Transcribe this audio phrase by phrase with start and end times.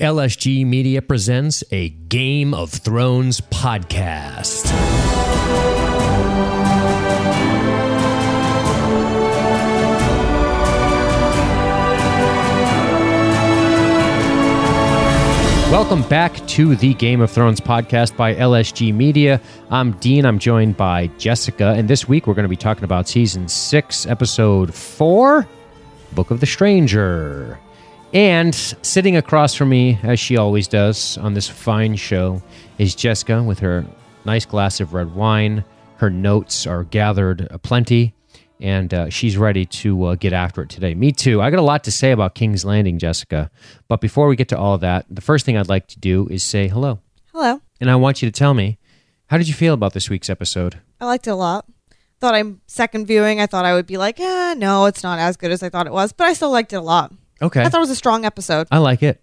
[0.00, 4.64] LSG Media presents a Game of Thrones podcast.
[15.70, 19.38] Welcome back to the Game of Thrones podcast by LSG Media.
[19.68, 20.24] I'm Dean.
[20.24, 21.74] I'm joined by Jessica.
[21.76, 25.46] And this week we're going to be talking about season six, episode four
[26.14, 27.60] Book of the Stranger.
[28.12, 32.42] And sitting across from me, as she always does on this fine show,
[32.78, 33.86] is Jessica with her
[34.24, 35.64] nice glass of red wine.
[35.96, 38.14] Her notes are gathered aplenty,
[38.58, 40.94] and uh, she's ready to uh, get after it today.
[40.94, 41.40] Me too.
[41.40, 43.48] I got a lot to say about King's Landing, Jessica.
[43.86, 46.26] But before we get to all of that, the first thing I'd like to do
[46.32, 46.98] is say hello.
[47.32, 47.60] Hello.
[47.80, 48.78] And I want you to tell me,
[49.26, 50.80] how did you feel about this week's episode?
[51.00, 51.66] I liked it a lot.
[52.18, 53.40] Thought I'm second viewing.
[53.40, 55.86] I thought I would be like, eh, no, it's not as good as I thought
[55.86, 57.12] it was, but I still liked it a lot.
[57.42, 57.62] Okay.
[57.62, 58.66] I thought it was a strong episode.
[58.70, 59.22] I like it.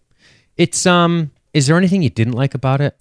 [0.56, 2.96] It's um is there anything you didn't like about it?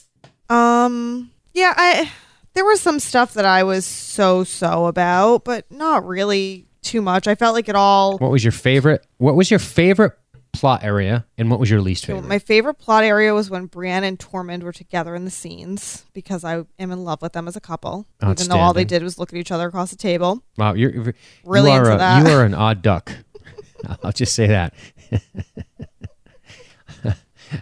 [0.48, 2.10] Um, yeah, I
[2.54, 7.26] there was some stuff that I was so so about, but not really too much.
[7.26, 8.18] I felt like it all.
[8.18, 10.12] What was your favorite what was your favorite
[10.52, 12.24] plot area and what was your least favorite?
[12.24, 16.44] My favorite plot area was when Brienne and Tormund were together in the scenes because
[16.44, 18.06] I am in love with them as a couple.
[18.22, 20.42] Even though all they did was look at each other across the table.
[20.56, 22.26] Wow, you're Really you are into a, that.
[22.26, 23.12] You are an odd duck.
[24.02, 24.72] I'll just say that.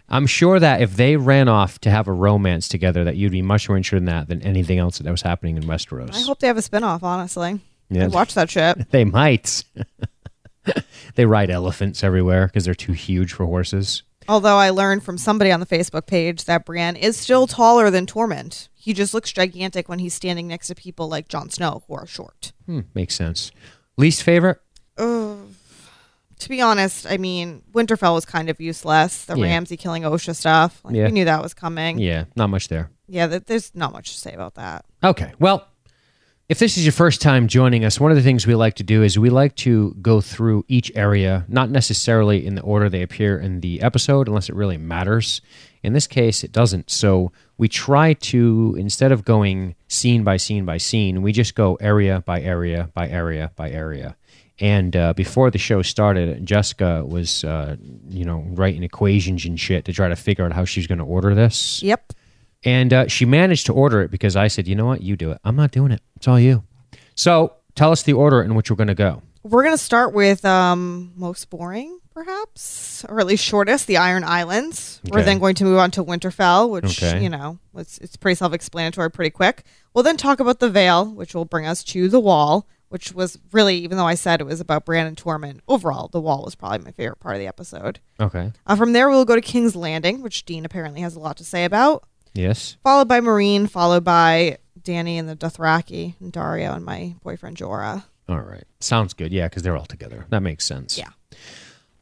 [0.08, 3.42] I'm sure that if they ran off to have a romance together, that you'd be
[3.42, 6.14] much more interested in that than anything else that was happening in Westeros.
[6.14, 7.02] I hope they have a spinoff.
[7.02, 8.04] Honestly, Yeah.
[8.04, 8.90] I'd watch that shit.
[8.90, 9.64] they might.
[11.16, 14.02] they ride elephants everywhere because they're too huge for horses.
[14.26, 18.06] Although I learned from somebody on the Facebook page that Brienne is still taller than
[18.06, 18.68] Tormund.
[18.72, 22.06] He just looks gigantic when he's standing next to people like Jon Snow who are
[22.06, 22.52] short.
[22.64, 23.52] Hmm, makes sense.
[23.98, 24.60] Least favorite?
[26.44, 29.24] To be honest, I mean, Winterfell was kind of useless.
[29.24, 29.44] The Yeah.
[29.46, 30.78] Ramsay killing Osha stuff.
[30.84, 31.06] Like, Yeah.
[31.06, 31.98] We knew that was coming.
[31.98, 32.90] Yeah, not much there.
[33.08, 34.84] Yeah, th- there's not much to say about that.
[35.02, 35.32] Okay.
[35.38, 35.66] Well,
[36.50, 38.82] if this is your first time joining us, one of the things we like to
[38.82, 43.00] do is we like to go through each area, not necessarily in the order they
[43.00, 45.40] appear in the episode, unless it really matters.
[45.82, 46.90] In this case, it doesn't.
[46.90, 51.76] So we try to, instead of going scene by scene by scene, we just go
[51.76, 54.14] area by area by area by area.
[54.60, 57.76] And uh, before the show started, Jessica was, uh,
[58.08, 60.98] you know, writing equations and shit to try to figure out how she was going
[60.98, 61.82] to order this.
[61.82, 62.12] Yep.
[62.62, 65.32] And uh, she managed to order it because I said, you know what, you do
[65.32, 65.38] it.
[65.44, 66.00] I'm not doing it.
[66.16, 66.62] It's all you.
[67.16, 69.22] So tell us the order in which we're going to go.
[69.42, 74.24] We're going to start with um, most boring, perhaps, or at least shortest, the Iron
[74.24, 75.00] Islands.
[75.10, 77.22] We're then going to move on to Winterfell, which, Okay.
[77.22, 79.64] you know, it's, it's pretty self explanatory pretty quick.
[79.92, 83.40] We'll then talk about the Vale, which will bring us to the Wall, which was
[83.50, 86.54] really, even though I said it was about Brandon and Tormund, overall, the Wall was
[86.54, 87.98] probably my favorite part of the episode.
[88.20, 88.52] Okay.
[88.68, 91.44] Uh, from there, we'll go to King's Landing, which Dean apparently has a lot to
[91.44, 92.04] say about,
[92.34, 92.76] Yes.
[92.84, 98.04] followed by Meereen, followed by Dany and the Dothraki, and Daario and my boyfriend Jorah.
[98.28, 98.62] All right.
[98.78, 99.32] Sounds good.
[99.32, 100.26] Yeah, because they're all together.
[100.28, 100.96] That makes sense.
[100.96, 101.10] Yeah.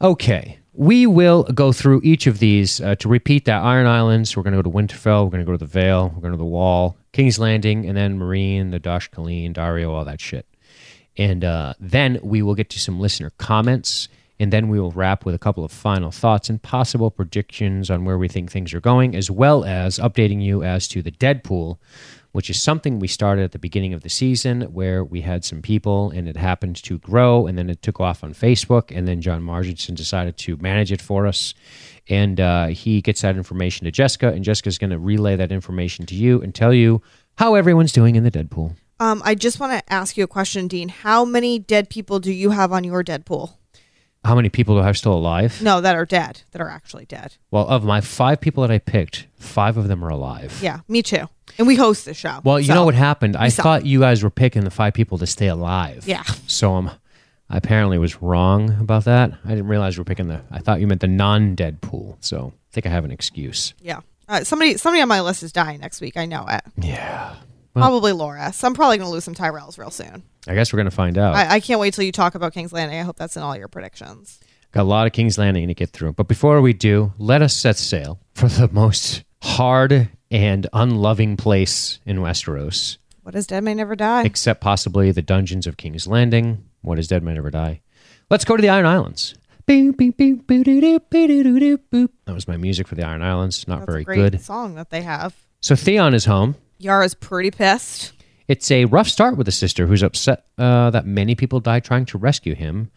[0.02, 0.58] Okay.
[0.74, 4.36] We will go through each of these uh, to repeat that Iron Islands.
[4.36, 5.24] We're going to go to Winterfell.
[5.24, 6.10] We're going to go to the Vale.
[6.14, 10.04] We're going to the Wall, King's Landing, and then Meereen, the Dosh Khaleen, Daario, all
[10.04, 10.44] that shit.
[11.16, 14.08] And uh, then we will get to some listener comments.
[14.40, 18.04] And then we will wrap with a couple of final thoughts and possible predictions on
[18.04, 21.78] where we think things are going, as well as updating you as to the Deadpool,
[22.32, 25.62] which is something we started at the beginning of the season where we had some
[25.62, 28.90] people and it happened to grow and then it took off on Facebook.
[28.90, 31.54] And then John Marginson decided to manage it for us.
[32.08, 36.04] And uh, he gets that information to Jessica, and Jessica's going to relay that information
[36.06, 37.00] to you and tell you
[37.36, 38.74] how everyone's doing in the Deadpool.
[39.02, 40.88] Um, I just want to ask you a question, Dean.
[40.88, 43.54] How many dead people do you have on your Deadpool?
[44.24, 45.60] How many people do I have still alive?
[45.60, 47.34] No, that are dead, that are actually dead.
[47.50, 50.56] Well, of my five people that I picked, five of them are alive.
[50.62, 51.28] Yeah, me too.
[51.58, 52.38] And we host the show.
[52.44, 53.36] Well, you so- know what happened?
[53.36, 53.64] I saw.
[53.64, 56.06] thought you guys were picking the five people to stay alive.
[56.06, 56.22] Yeah.
[56.46, 56.88] So um,
[57.50, 59.32] I apparently was wrong about that.
[59.44, 60.42] I didn't realize we were picking the.
[60.52, 62.18] I thought you meant the non-dead pool.
[62.20, 63.74] So I think I have an excuse.
[63.80, 64.02] Yeah.
[64.28, 66.16] Uh, somebody, somebody on my list is dying next week.
[66.16, 66.62] I know it.
[66.76, 67.34] Yeah.
[67.74, 68.54] Well- Probably Loras.
[68.54, 70.22] So I'm probably going to lose some Tyrells real soon.
[70.46, 71.36] I guess we're gonna find out.
[71.36, 72.98] I, I can't wait till you talk about King's Landing.
[72.98, 74.40] I hope that's in all your predictions.
[74.72, 76.14] Got a lot of King's Landing to get through.
[76.14, 82.00] But before we do, let us set sail for the most hard and unloving place
[82.04, 84.24] in Westeros, What is Dead May Never Die?
[84.24, 86.64] except possibly the dungeons of King's Landing.
[86.80, 87.80] What is Dead May Never Die?
[88.28, 89.34] Let's go to the Iron Islands.
[89.68, 92.08] Boop, boop, boop, boo-doo-doo, boop.
[92.24, 93.68] That was my music for the Iron Islands.
[93.68, 94.40] Not That's very a great good.
[94.40, 95.36] song that they have.
[95.60, 96.56] So Theon is home.
[96.82, 98.12] Yara's pretty pissed.
[98.48, 102.04] It's a rough start with the sister who's upset uh, that many people die trying
[102.06, 102.90] to rescue him.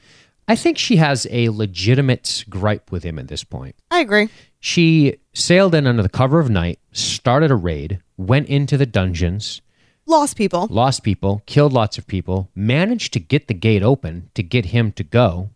[0.48, 3.76] I think she has a legitimate gripe with him at this point.
[3.90, 4.30] I agree.
[4.60, 9.62] She sailed in under the cover of night, started a raid, went into the dungeons,
[10.08, 10.68] Lost people.
[10.70, 14.92] lost people, killed lots of people, managed to get the gate open to get him
[14.94, 15.50] to go.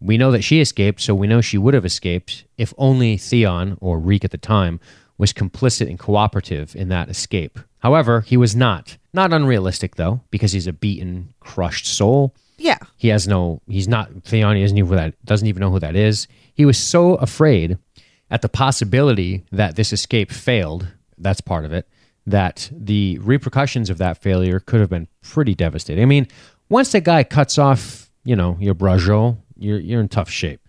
[0.00, 3.78] We know that she escaped, so we know she would have escaped if only Theon,
[3.80, 4.80] or Reek at the time,
[5.18, 7.58] was complicit and cooperative in that escape.
[7.78, 8.96] However, he was not.
[9.12, 12.34] Not unrealistic, though, because he's a beaten, crushed soul.
[12.58, 12.78] Yeah.
[12.96, 13.60] He has no.
[13.68, 14.56] He's not Theon.
[14.56, 16.26] He doesn't even, that, doesn't even know who that is.
[16.54, 17.78] He was so afraid
[18.30, 20.88] at the possibility that this escape failed.
[21.18, 21.88] That's part of it.
[22.26, 26.02] That the repercussions of that failure could have been pretty devastating.
[26.02, 26.26] I mean,
[26.68, 30.60] once that guy cuts off, you know, your brajo, you're you're in tough shape.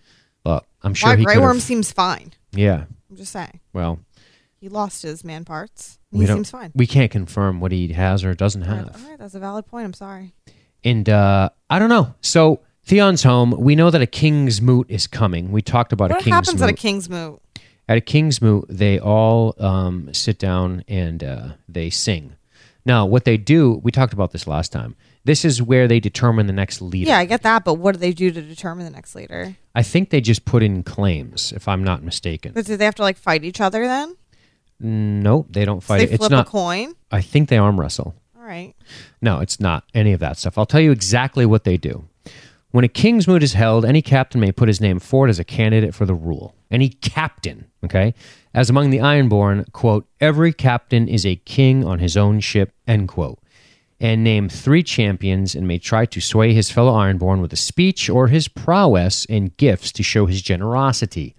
[0.44, 2.32] But I'm sure Why he Grey Worm seems fine.
[2.52, 2.84] Yeah.
[3.10, 3.60] I'm just saying.
[3.74, 4.00] Well,
[4.60, 6.00] He lost his man parts.
[6.12, 6.72] He seems fine.
[6.74, 9.04] We can't confirm what he has or doesn't All right, have.
[9.04, 9.86] all right, that's a valid point.
[9.86, 10.34] I'm sorry.
[10.84, 12.16] And uh, I don't know.
[12.22, 13.52] So Theon's home.
[13.52, 15.52] We know that a king's moot is coming.
[15.52, 16.64] We talked about a What king's happens moot.
[16.64, 17.42] at a king's moot?
[17.90, 22.34] At a king's moot, they all um, sit down and uh, they sing.
[22.86, 24.96] Now, what they do, we talked about this last time.
[25.26, 27.10] This is where they determine the next leader.
[27.10, 29.56] Yeah, I get that, but what do they do to determine the next leader?
[29.76, 32.54] I think they just put in claims, if I'm not mistaken.
[32.54, 34.16] But do they have to like fight each other then?
[34.80, 35.98] No, they don't So fight.
[36.00, 36.12] they it.
[36.14, 36.48] It's flip not.
[36.48, 36.94] a coin.
[37.12, 38.16] I think they arm wrestle.
[38.38, 38.74] All right.
[39.22, 40.58] No, it's not any of that stuff.
[40.58, 42.06] I'll tell you exactly what they do.
[42.72, 45.44] When a king's moot is held, any captain may put his name forward as a
[45.44, 46.54] candidate for the rule.
[46.70, 48.14] Any captain, okay?
[48.54, 53.08] As among the Ironborn, quote, every captain is a king on his own ship, end
[53.08, 53.40] quote.
[54.00, 58.10] And name three champions and may try to sway his fellow Ironborn with a speech
[58.12, 61.36] or his prowess and gifts to show his generosity.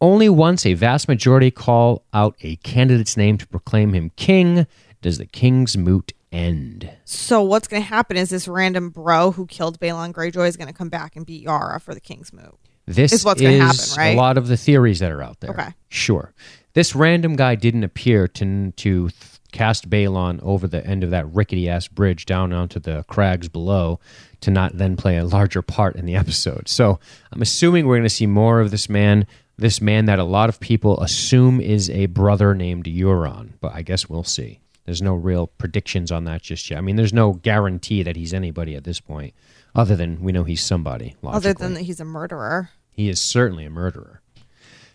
[0.00, 4.66] Only once a vast majority call out a candidate's name to proclaim him king
[5.00, 6.90] does the king's moot end.
[7.04, 10.68] So what's going to happen is this random bro who killed Balon Greyjoy is going
[10.68, 12.54] to come back and beat Yara for the king's moot.
[12.86, 14.14] This Is what's gonna happen, right?
[14.14, 15.50] a lot of the theories that are out there.
[15.50, 15.74] Okay.
[15.88, 16.32] Sure.
[16.74, 19.14] This random guy didn't appear to to th-
[19.50, 23.98] cast Balon over the end of that rickety ass bridge down onto the crags below
[24.40, 26.68] to not then play a larger part in the episode.
[26.68, 27.00] So
[27.32, 29.26] I'm assuming we're going to see more of this man,
[29.58, 33.82] this man that a lot of people assume is a brother named Euron, but I
[33.82, 34.60] guess we'll see.
[34.84, 36.78] There's no real predictions on that just yet.
[36.78, 39.34] I mean, there's no guarantee that he's anybody at this point,
[39.74, 41.16] other than we know he's somebody.
[41.24, 42.70] Other than that he's a murderer.
[42.90, 44.20] He is certainly a murderer.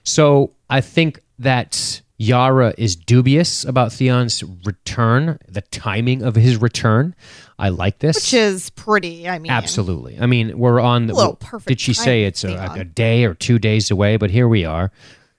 [0.04, 7.16] So I think that Yara is dubious about Theon's return, the timing of his return.
[7.62, 8.16] I like this.
[8.16, 9.30] Which is pretty.
[9.30, 10.18] I mean, Absolutely.
[10.20, 11.14] I mean, we're on the.
[11.14, 14.18] Well, perfect did she say it's a, a day or two days away?
[14.18, 14.92] But here we are.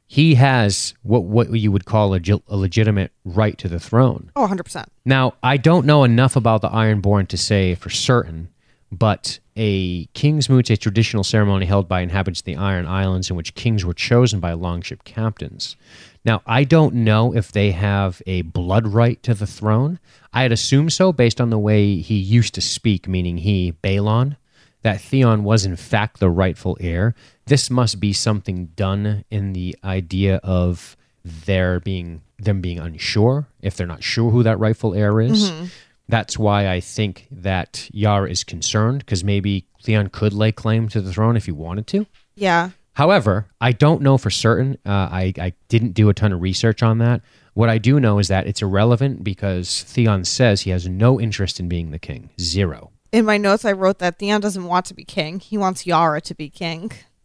[0.06, 4.30] He has what what you would call a, a legitimate right to the throne.
[4.36, 4.86] Oh, 100%.
[5.04, 8.50] Now, I don't know enough about the Ironborn to say for certain,
[8.92, 13.36] but a King's Moot's a traditional ceremony held by inhabitants of the Iron Islands in
[13.36, 15.76] which kings were chosen by longship captains.
[16.24, 19.98] Now, I don't know if they have a blood right to the throne.
[20.32, 24.36] I'd assume so based on the way he used to speak, meaning he, Balon,
[24.82, 27.14] that Theon was in fact the rightful heir.
[27.46, 33.76] This must be something done in the idea of their being them being unsure if
[33.76, 35.50] they're not sure who that rightful heir is.
[35.50, 35.66] Mm-hmm.
[36.08, 41.00] That's why I think that Yara is concerned because maybe Theon could lay claim to
[41.00, 42.06] the throne if he wanted to.
[42.34, 42.70] Yeah.
[42.94, 44.76] However, I don't know for certain.
[44.84, 47.22] Uh, I, I didn't do a ton of research on that.
[47.54, 51.58] What I do know is that it's irrelevant because Theon says he has no interest
[51.60, 52.30] in being the king.
[52.40, 52.90] Zero.
[53.10, 55.38] In my notes, I wrote that Theon doesn't want to be king.
[55.40, 56.92] He wants Yara to be king.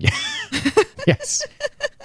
[1.07, 1.45] yes.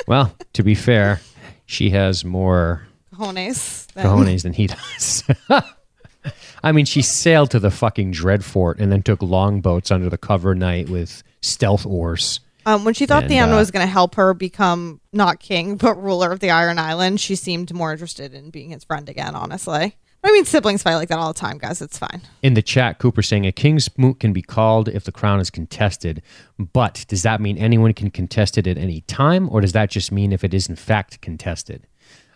[0.06, 1.20] well, to be fair,
[1.66, 3.86] she has more Cojones.
[3.92, 5.24] than- cojones than he does.
[6.64, 10.54] I mean, she sailed to the fucking Dreadfort and then took longboats under the cover
[10.54, 12.38] night with stealth oars.
[12.64, 15.76] Um, when she thought And, Theon uh, was going to help her become not king,
[15.78, 19.34] but ruler of the Iron Island, she seemed more interested in being his friend again,
[19.34, 19.96] honestly.
[20.24, 21.82] I mean, siblings fight like that all the time, guys.
[21.82, 22.22] It's fine.
[22.42, 25.50] In the chat, Cooper saying a king's moot can be called if the crown is
[25.50, 26.22] contested,
[26.58, 30.12] but does that mean anyone can contest it at any time, or does that just
[30.12, 31.88] mean if it is in fact contested?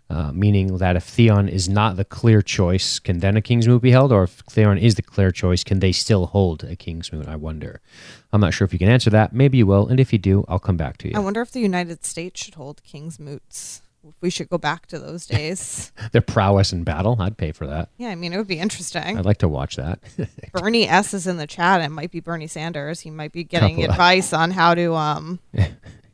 [0.08, 3.82] Uh, meaning that if Theon is not the clear choice, can then a king's moot
[3.82, 7.12] be held, or if Theon is the clear choice, can they still hold a king's
[7.12, 7.26] moot?
[7.26, 7.80] I wonder.
[8.32, 9.32] I'm not sure if you can answer that.
[9.32, 11.14] Maybe you will, and if you do, I'll come back to you.
[11.16, 13.82] I wonder if the United States should hold king's moots.
[14.20, 15.90] We should go back to those days.
[16.12, 17.88] Their prowess in battle, I'd pay for that.
[17.96, 19.18] yeah, I mean, it would be interesting.
[19.18, 19.98] I'd like to watch that.
[20.52, 21.80] Bernie S is in the chat.
[21.80, 23.00] It might be Bernie Sanders.
[23.00, 25.40] He might be getting Couple of- advice on how to, um,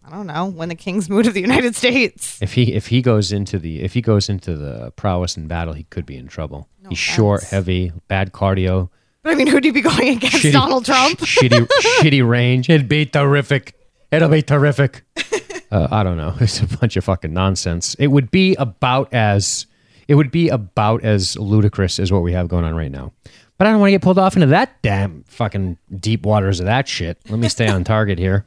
[0.04, 2.40] I don't know, when the king's moot to the United States.
[2.42, 5.74] If he if he goes into the if he goes into the prowess in battle,
[5.74, 6.68] he could be in trouble.
[6.82, 8.90] No He's short, heavy, bad cardio,
[9.22, 10.52] But I mean, who'd you be going against?
[10.52, 11.18] Donald Trump?
[11.20, 11.66] shitty,
[12.00, 12.68] shitty range.
[12.68, 13.74] It'd be terrific.
[14.10, 15.02] It'll be terrific.
[15.72, 16.34] Uh, I don't know.
[16.38, 17.94] It's a bunch of fucking nonsense.
[17.94, 19.64] It would be about as
[20.06, 23.14] it would be about as ludicrous as what we have going on right now.
[23.56, 26.66] But I don't want to get pulled off into that damn fucking deep waters of
[26.66, 27.18] that shit.
[27.30, 28.44] Let me stay on target here.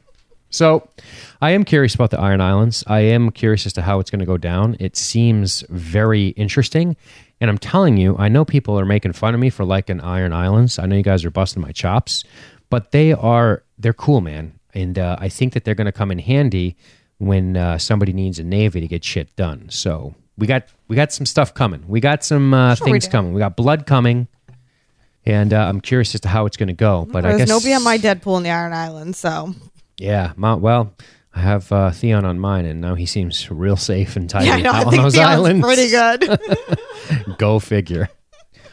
[0.56, 0.88] So,
[1.42, 2.82] I am curious about the Iron Islands.
[2.86, 4.74] I am curious as to how it's going to go down.
[4.80, 6.96] It seems very interesting.
[7.42, 10.32] And I'm telling you, I know people are making fun of me for liking Iron
[10.32, 10.78] Islands.
[10.78, 12.24] I know you guys are busting my chops,
[12.70, 14.58] but they are they're cool, man.
[14.72, 16.76] And uh, I think that they're going to come in handy
[17.18, 19.68] when uh, somebody needs a navy to get shit done.
[19.68, 21.84] So we got we got some stuff coming.
[21.86, 23.10] We got some uh, Sure things do.
[23.10, 23.34] coming.
[23.34, 24.26] We got blood coming,
[25.26, 27.06] and uh, I'm curious as to how it's going to go.
[27.10, 29.54] But I There's guess nobody on my Deadpool in the Iron Islands, so
[29.98, 30.32] yeah.
[30.36, 30.94] My, well,
[31.34, 34.54] I have uh, Theon on mine, and now he seems real safe and tidy yeah,
[34.54, 34.70] I know.
[34.70, 35.66] I out on think those Theon's islands.
[35.66, 37.36] pretty good.
[37.38, 38.08] Go figure.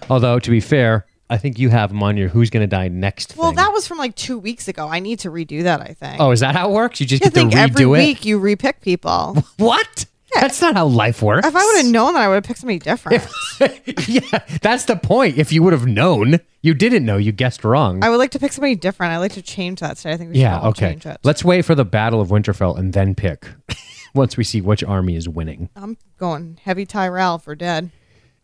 [0.09, 2.87] Although to be fair, I think you have him on your "Who's going to die
[2.87, 3.57] next" well, thing.
[3.57, 4.87] that was from like two weeks ago.
[4.87, 5.81] I need to redo that.
[5.81, 6.21] I think.
[6.21, 6.99] oh, is that how it works?
[6.99, 7.87] You just I get to think redo every it.
[7.87, 9.43] Every week you repick people.
[9.57, 10.05] What?
[10.35, 11.47] That's not how life works.
[11.47, 13.25] if I would have known that, I would have picked somebody different.
[14.07, 15.37] yeah, that's the point.
[15.37, 17.17] If you would have known, you didn't know.
[17.17, 18.03] You guessed wrong.
[18.03, 19.13] I would like to pick somebody different.
[19.13, 20.13] I like to change that today.
[20.13, 20.59] I think we should yeah.
[20.59, 20.91] all Okay.
[20.91, 21.17] change it.
[21.23, 23.47] Let's wait for the Battle of Winterfell and then pick.
[24.15, 25.69] Once we see which army is winning.
[25.75, 27.89] I'm going heavy Tyrell for dead.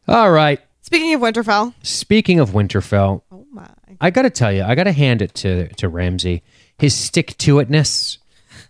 [0.08, 0.60] All right.
[0.82, 3.68] Speaking of Winterfell, Speaking of Winterfell, oh my,
[4.02, 6.42] I got to tell you, I got to hand it to to Ramsay.
[6.80, 8.18] His stick to itness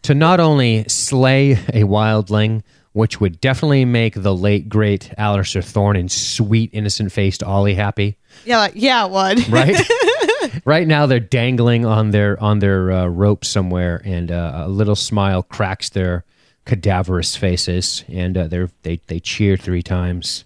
[0.02, 2.64] to not only slay a wildling,
[3.00, 8.18] which would definitely make the late great Alliser Thorne and sweet innocent faced Olly happy.
[8.44, 9.50] yeah, like, yeah, it would.
[9.50, 9.80] Right.
[10.66, 14.98] right now they're dangling on their on their uh, rope somewhere, and uh, a little
[14.98, 16.26] smile cracks their
[16.66, 20.44] cadaverous faces, and uh, they they they cheer three times.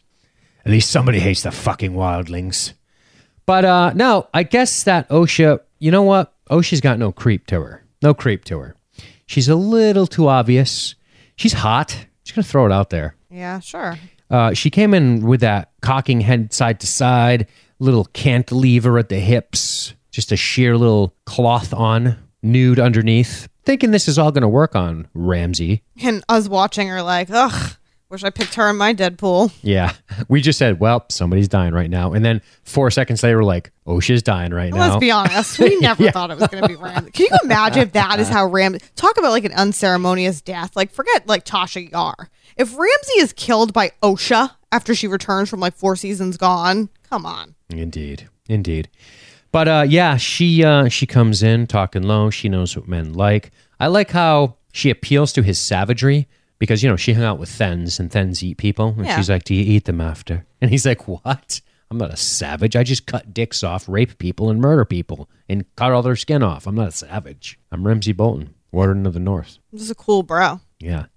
[0.63, 2.73] At least somebody hates the fucking wildlings.
[3.47, 6.33] But uh, no, I guess that OSHA, you know what?
[6.51, 7.83] OSHA's got no creep to her.
[8.03, 8.75] No creep to her.
[9.25, 10.93] She's a little too obvious.
[11.35, 12.05] She's hot.
[12.23, 13.15] Just gonna throw it out there.
[13.29, 13.97] Yeah, sure.
[14.29, 17.47] Uh, she came in with that cocking head side to side,
[17.79, 23.47] little cantilever at the hips, just a sheer little cloth on, nude underneath.
[23.65, 25.83] Thinking this is all going to work on Ramsay.
[26.01, 27.77] And us watching her like, ugh,
[28.13, 29.51] wish I picked her in my Deadpool.
[29.61, 29.93] Yeah,
[30.29, 33.71] we just said, "Well, somebody's dying right now," and then four seconds later, we're like,
[33.85, 35.59] "OSHA's dying right now." Let's be honest.
[35.63, 37.11] We never thought it was going to be Ramsay.
[37.11, 40.75] Can you imagine if that is how Ramsay talk about like an unceremonious death?
[40.75, 42.29] Like forget like Tasha Yar.
[42.55, 47.25] If Ramsay is killed by OSHA after she returns from like four seasons gone, come
[47.25, 47.55] on.
[47.69, 48.89] Indeed, indeed.
[49.51, 52.29] But uh, yeah, she uh, she comes in talking low.
[52.29, 53.51] She knows what men like.
[53.79, 56.27] I like how she appeals to his savagery
[56.63, 59.17] because you know she hung out with Thenns and Thenns eat people, and Yeah.
[59.17, 61.59] she's like, "Do you eat them after?" And he's like, "What?
[61.91, 62.77] I'm not a savage.
[62.77, 66.41] I just cut dicks off, rape people, and murder people, and cut all their skin
[66.41, 66.65] off.
[66.65, 67.59] I'm not a savage.
[67.69, 70.61] I'm Ramsay Bolton, Warden of the North." This is a cool bro.
[70.79, 71.07] Yeah.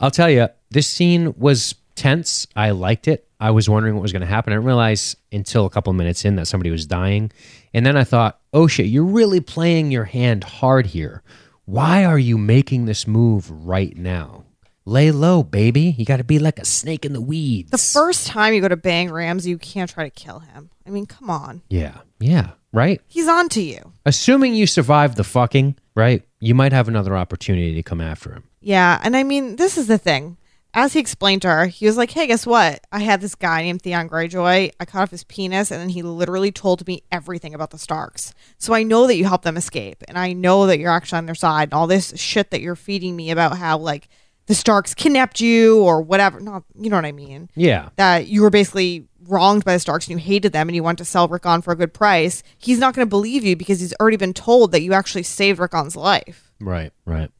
[0.00, 2.46] I'll tell you, this scene was tense.
[2.56, 3.26] I liked it.
[3.38, 4.52] I was wondering what was going to happen.
[4.52, 7.30] I didn't realize until a couple minutes in that somebody was dying.
[7.74, 11.22] And then I thought, oh shit, you're really playing your hand hard here.
[11.66, 14.44] Why are you making this move right now?
[14.88, 15.94] Lay low, baby.
[15.98, 17.70] You got to be like a snake in the weeds.
[17.70, 20.70] The first time you go to bang Ramsay, you can't try to kill him.
[20.86, 21.60] I mean, come on.
[21.68, 21.98] yeah.
[22.18, 22.52] Yeah.
[22.72, 23.02] Right?
[23.06, 23.92] He's on to you.
[24.06, 26.22] Assuming you survive the fucking, right?
[26.40, 28.44] You might have another opportunity to come after him.
[28.62, 30.38] Yeah, and I mean, this is the thing.
[30.72, 32.80] As he explained to her, he was like, "Hey, guess what?
[32.90, 34.72] I had this guy named Theon Greyjoy.
[34.80, 38.32] I cut off his penis, and then he literally told me everything about the Starks.
[38.58, 41.26] So I know that you helped them escape, and I know that you're actually on
[41.26, 41.64] their side.
[41.64, 44.08] And all this shit that you're feeding me about how like
[44.48, 46.40] the Starks kidnapped you or whatever.
[46.40, 47.48] Not, you know what I mean?
[47.54, 47.90] Yeah.
[47.96, 50.98] That you were basically wronged by the Starks and you hated them, and you wanted
[50.98, 52.42] to sell Rickon for a good price.
[52.58, 55.58] He's not going to believe you because he's already been told that you actually saved
[55.60, 56.92] Rickon's life." Right.
[57.04, 57.30] Right.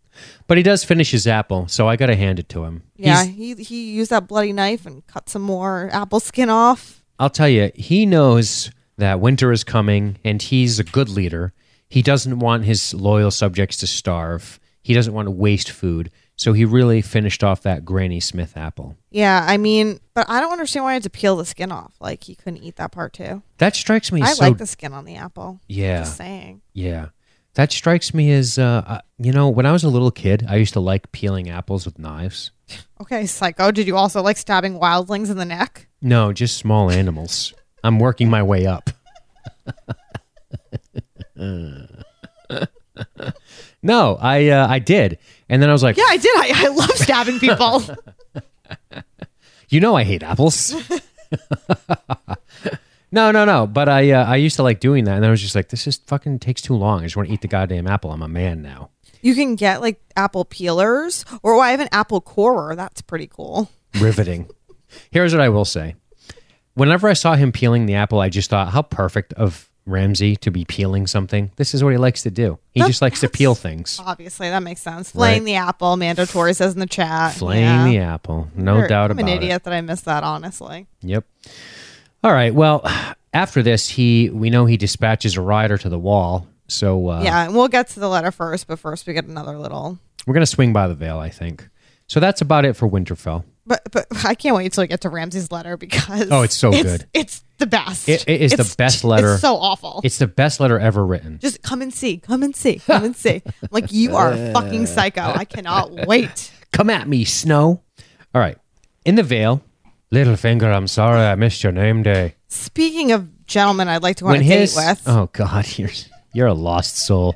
[0.46, 2.82] But he does finish his apple, so I got to hand it to him.
[2.96, 7.02] Yeah, He's- he he used that bloody knife and cut some more apple skin off.
[7.20, 11.52] I'll tell you, he knows that winter is coming and he's a good leader.
[11.88, 14.58] He doesn't want his loyal subjects to starve.
[14.82, 16.10] He doesn't want to waste food.
[16.38, 18.96] So he really finished off that Granny Smith apple.
[19.10, 21.94] Yeah, I mean, but I don't understand why I had to peel the skin off.
[22.00, 23.42] Like he couldn't eat that part too.
[23.58, 25.58] That strikes me I so like the skin on the apple.
[25.66, 25.98] Yeah.
[26.02, 26.60] Just saying.
[26.72, 27.06] Yeah.
[27.54, 30.56] That strikes me as uh, uh you know, when I was a little kid, I
[30.56, 32.52] used to like peeling apples with knives.
[33.00, 33.72] Okay, psycho.
[33.72, 35.88] Did you also like stabbing wildlings in the neck?
[36.00, 37.52] No, just small animals.
[37.82, 38.90] I'm working my way up.
[43.82, 45.18] no, I uh, I did.
[45.48, 46.36] And then I was like, Yeah, I did.
[46.36, 47.82] I, I love stabbing people.
[49.70, 50.74] You know I hate apples.
[53.10, 53.66] No, no, no.
[53.66, 55.84] But I uh, I used to like doing that, and I was just like, this
[55.84, 57.00] just fucking takes too long.
[57.00, 58.12] I just want to eat the goddamn apple.
[58.12, 58.90] I'm a man now.
[59.22, 62.76] You can get like apple peelers, or I have an apple corer.
[62.76, 63.70] That's pretty cool.
[63.98, 64.48] Riveting.
[65.10, 65.96] Here's what I will say.
[66.74, 70.50] Whenever I saw him peeling the apple, I just thought, how perfect of Ramsay to
[70.50, 71.50] be peeling something.
[71.56, 72.58] This is what he likes to do.
[72.72, 74.00] He That- just likes to peel things.
[74.04, 75.10] Obviously, that makes sense.
[75.12, 75.46] Flaying Right.
[75.46, 77.34] the apple, Mando Tori says in the chat.
[77.34, 77.84] Flaying Yeah.
[77.84, 78.48] the apple.
[78.54, 79.42] No doubt I'm about an it.
[79.44, 80.22] idiot that I missed that.
[80.22, 81.24] Honestly, Yep.
[82.22, 82.54] All right.
[82.54, 82.88] Well,
[83.32, 86.46] after this, he we know he dispatches a rider to the wall.
[86.68, 88.66] So uh, yeah, and we'll get to the letter first.
[88.66, 89.98] But first, we get another little.
[90.26, 91.68] we're gonna swing by the Vale, I think.
[92.08, 93.44] So that's about it for Winterfell.
[93.68, 96.72] But but I can't wait till we get to Ramsay's letter because Oh, it's so
[96.72, 97.06] good.
[97.12, 98.08] It's the best.
[98.08, 99.34] It- it is the best letter.
[99.34, 100.00] It's so awful.
[100.02, 101.38] It's the best letter ever written.
[101.38, 102.16] Just come and see.
[102.16, 102.76] Come and see.
[102.80, 103.42] Come and see.
[103.46, 104.86] I'm like you are a fucking uh.
[104.86, 105.20] psycho.
[105.22, 106.50] I cannot wait.
[106.72, 107.82] Come at me, Snow.
[108.34, 108.56] All right.
[109.04, 109.62] In the Vale,
[110.12, 112.34] Littlefinger, I'm sorry I missed your name day.
[112.48, 115.02] Speaking of gentlemen, I'd like to go on a date with.
[115.06, 115.90] oh god, you're
[116.32, 117.34] you're a lost soul.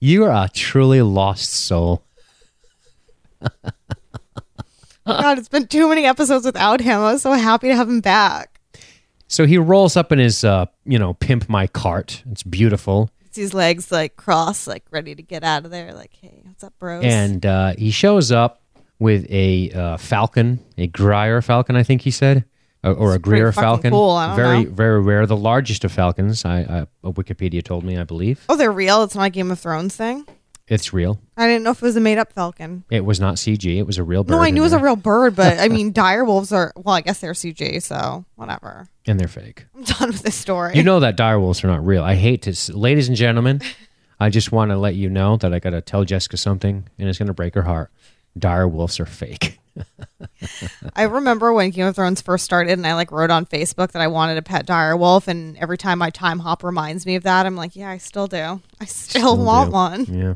[0.00, 2.02] You are a truly lost soul.
[5.06, 7.00] God, it's been too many episodes without him.
[7.00, 8.60] I was so happy to have him back.
[9.26, 12.22] So he rolls up in his uh, you know, pimp my cart.
[12.30, 13.10] It's beautiful.
[13.24, 15.94] It's his legs like crossed, like ready to get out of there.
[15.94, 17.02] Like, hey, what's up, bros?
[17.04, 18.60] and uh, he shows up
[18.98, 22.44] with a uh, falcon, a Grier falcon, I think he said,
[22.84, 23.90] or, or a Greer falcon.
[23.90, 24.16] cool.
[24.36, 24.70] Very, know.
[24.70, 25.26] very rare.
[25.26, 26.44] The largest of falcons.
[26.44, 29.02] I, I Wikipedia told me, I believe oh, they're real.
[29.02, 30.26] It's not a Game of Thrones thing.
[30.72, 31.20] It's real.
[31.36, 32.84] I didn't know if it was a made up falcon.
[32.90, 33.76] It was not CG.
[33.76, 34.32] It was a real bird.
[34.36, 36.72] No, I knew it was a real bird, but I mean, dire wolves are.
[36.76, 38.88] Well, I guess they're CG, so whatever.
[39.06, 39.66] and they're fake.
[39.76, 40.74] I'm done with this story.
[40.74, 42.02] You know that dire wolves are not real.
[42.02, 43.60] I hate to, s- ladies and gentlemen.
[44.18, 47.08] I just want to let you know that I got to tell Jessica something, and
[47.08, 47.90] it's going to break her heart.
[48.38, 49.58] Dire wolves are fake.
[50.94, 54.00] I remember when Game of Thrones first started, and I like wrote on Facebook that
[54.02, 57.46] I wanted a pet dire wolf, and every time my Timehop reminds me of that,
[57.46, 58.60] I'm like, yeah, I still do.
[58.80, 59.72] I still, want do.
[59.74, 60.04] one.
[60.06, 60.34] Yeah.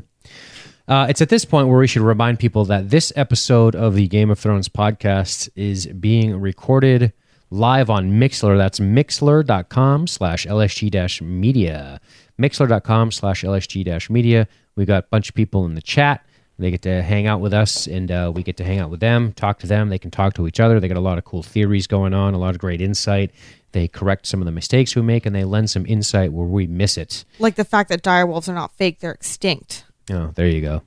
[0.87, 4.07] Uh, it's at this point where we should remind people that this episode of the
[4.07, 7.11] Game of Thrones podcast is being recorded
[7.49, 8.57] live on Mixlr.
[8.57, 11.99] That's mixlr.com slash LSG dash media.
[12.39, 14.47] Mixlr.com slash LSG dash media.
[14.75, 16.25] We got a bunch of people in the chat.
[16.59, 18.99] They get to hang out with us and uh, we get to hang out with
[18.99, 19.89] them, talk to them.
[19.89, 20.79] They can talk to each other.
[20.79, 23.31] They got a lot of cool theories going on, a lot of great insight.
[23.73, 26.65] They correct some of the mistakes we make and they lend some insight where we
[26.65, 27.25] miss it.
[27.37, 29.83] Like the fact that dire wolves are not fake; they're extinct.
[30.11, 30.81] Oh, there you go.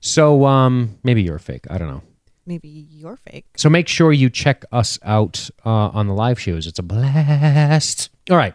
[0.00, 1.64] So um, maybe you're fake.
[1.70, 2.02] I don't know.
[2.46, 3.46] Maybe you're fake.
[3.56, 6.66] So make sure you check us out uh, on the live shows.
[6.66, 8.10] It's a blast.
[8.30, 8.54] All right.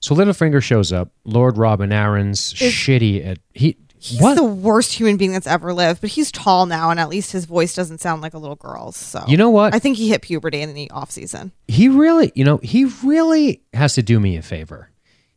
[0.00, 1.10] So Littlefinger shows up.
[1.24, 3.76] Lord Robin Arryn's shitty at he.
[3.98, 7.08] He's what the worst human being that's ever lived, but he's tall now, and at
[7.08, 8.96] least his voice doesn't sound like a little girl's.
[8.96, 9.74] So you know what?
[9.74, 11.50] I think he hit puberty in the off season.
[11.66, 14.90] he really, you know, he really has to do me a favor.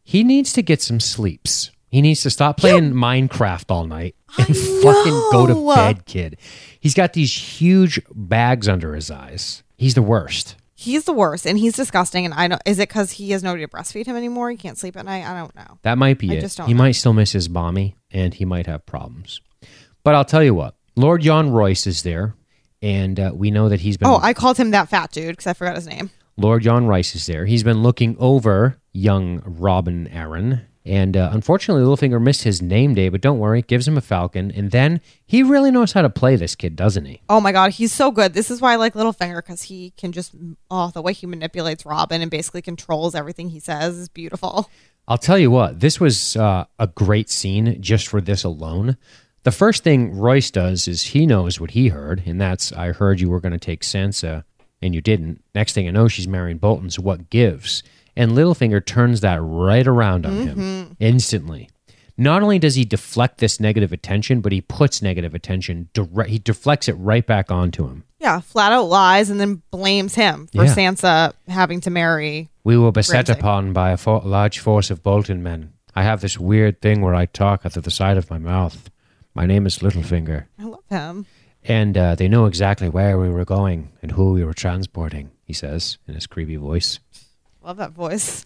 [0.03, 1.71] He needs to get some sleeps.
[1.89, 5.75] He needs to stop playing Minecraft all night and fucking go to know.
[5.75, 6.37] bed, kid.
[6.79, 9.63] He's got these huge bags under his eyes.
[9.77, 10.55] He's the worst.
[10.75, 12.25] He's the worst, and he's disgusting.
[12.25, 12.61] And I don't.
[12.65, 14.49] Is it because he has nobody to breastfeed him anymore?
[14.51, 15.25] He can't sleep at night.
[15.29, 15.77] I don't know.
[15.81, 16.41] That might be I it.
[16.41, 16.77] just don't he know.
[16.77, 19.41] might still miss his mommy and he might have problems.
[20.03, 22.35] But I'll tell you what, Lord Jon Royce is there,
[22.81, 24.07] and uh, we know that he's been.
[24.07, 26.11] Oh, I called him that fat dude because I forgot his name.
[26.37, 27.45] Lord Jon Royce is there.
[27.45, 30.61] He's been looking over young Robin Arryn.
[30.85, 34.49] And uh, unfortunately, Littlefinger missed his name day, but don't worry, gives him a falcon.
[34.51, 37.21] And then he really knows how to play this kid, doesn't he?
[37.29, 38.33] Oh my god, he's so good.
[38.33, 40.33] This is why I like Littlefinger because he can just
[40.71, 44.69] oh the way he manipulates Robin and basically controls everything he says is beautiful.
[45.07, 48.95] I'll tell you what, this was uh, a great scene just for this alone.
[49.43, 53.19] The first thing Royce does is he knows what he heard, and that's I heard
[53.19, 54.43] you were going to take Sansa,
[54.81, 55.43] and you didn't.
[55.55, 57.81] Next thing I know, she's marrying Bolton, so what gives?
[58.19, 61.69] And Littlefinger turns that right around on him instantly.
[62.17, 66.29] Not only does he deflect this negative attention, but he puts negative attention direct.
[66.29, 68.03] He deflects it right back onto him.
[68.19, 70.75] Yeah, flat out lies and then blames him for Yeah.
[70.75, 72.49] Sansa having to marry.
[72.65, 73.39] We were beset Ramsay.
[73.39, 75.71] upon by a fo- large force of Bolton men.
[75.95, 78.89] I have this weird thing where I talk out of the side of my mouth.
[79.33, 80.47] My name is Littlefinger.
[80.59, 81.25] I love him.
[81.63, 85.53] And uh, they know exactly where we were going and who we were transporting, he
[85.53, 86.99] says in his creepy voice.
[87.63, 88.45] Love that voice.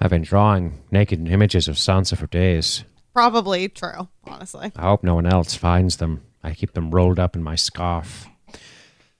[0.00, 2.84] I've been drawing naked images of Sansa for days.
[3.12, 4.72] Probably true, honestly.
[4.76, 6.22] I hope no one else finds them.
[6.42, 8.26] I keep them rolled up in my scarf.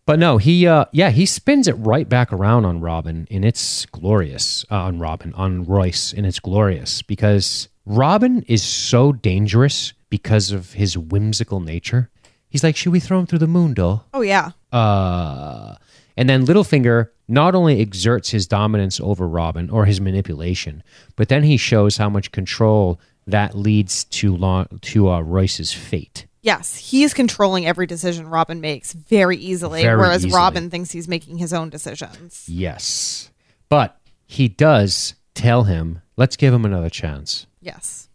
[0.06, 3.84] But no, he, uh, yeah, he spins it right back around on Robin, and it's
[3.86, 4.64] glorious.
[4.70, 10.72] Uh, on Robin, on Royce, and it's glorious because Robin is so dangerous because of
[10.72, 12.10] his whimsical nature.
[12.48, 14.02] He's like, should we throw him through the moon door?
[14.12, 14.50] Oh yeah.
[14.72, 15.76] uh
[16.20, 20.82] And then Littlefinger not only exerts his dominance over Robin or his manipulation,
[21.16, 26.26] but then he shows how much control that leads to Lo- to uh, Royce's fate.
[26.42, 30.36] Yes, he is controlling every decision Robin makes very easily, Very whereas easily.
[30.38, 32.44] Robin thinks he's making his own decisions.
[32.46, 33.30] Yes.
[33.70, 37.46] But he does tell him, let's give him another chance.
[37.62, 38.10] Yes.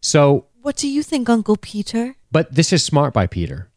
[0.00, 2.14] So, What do you think, Uncle Peter?
[2.30, 3.68] but this is smart by Peter.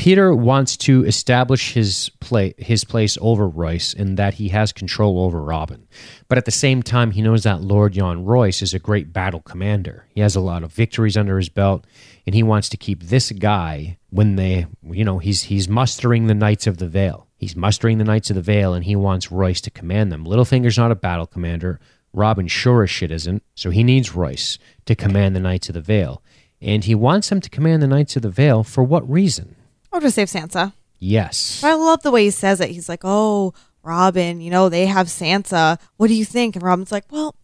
[0.00, 5.20] Peter wants to establish his play his place over Royce in that he has control
[5.20, 5.86] over Robin.
[6.26, 9.42] But at the same time, he knows that Lord Jon Royce is a great battle
[9.42, 10.06] commander.
[10.08, 11.86] He has a lot of victories under his belt,
[12.24, 16.34] and he wants to keep this guy when they you know, he's he's mustering the
[16.34, 17.28] Knights of the Vale.
[17.36, 20.24] He's mustering the Knights of the Vale and he wants Royce to command them.
[20.24, 21.78] Littlefinger's not a battle commander.
[22.14, 23.42] Robin sure as shit isn't.
[23.54, 26.22] So he needs Royce to command the Knights of the Vale.
[26.62, 29.56] And he wants him to command the Knights of the Vale for what reason?
[29.92, 30.72] Oh, to save Sansa.
[30.98, 31.60] Yes.
[31.62, 32.70] But I love the way he says it.
[32.70, 35.78] He's like, "Oh, Robin, you know they have Sansa.
[35.96, 37.34] What do you think?" And Robin's like, "Well,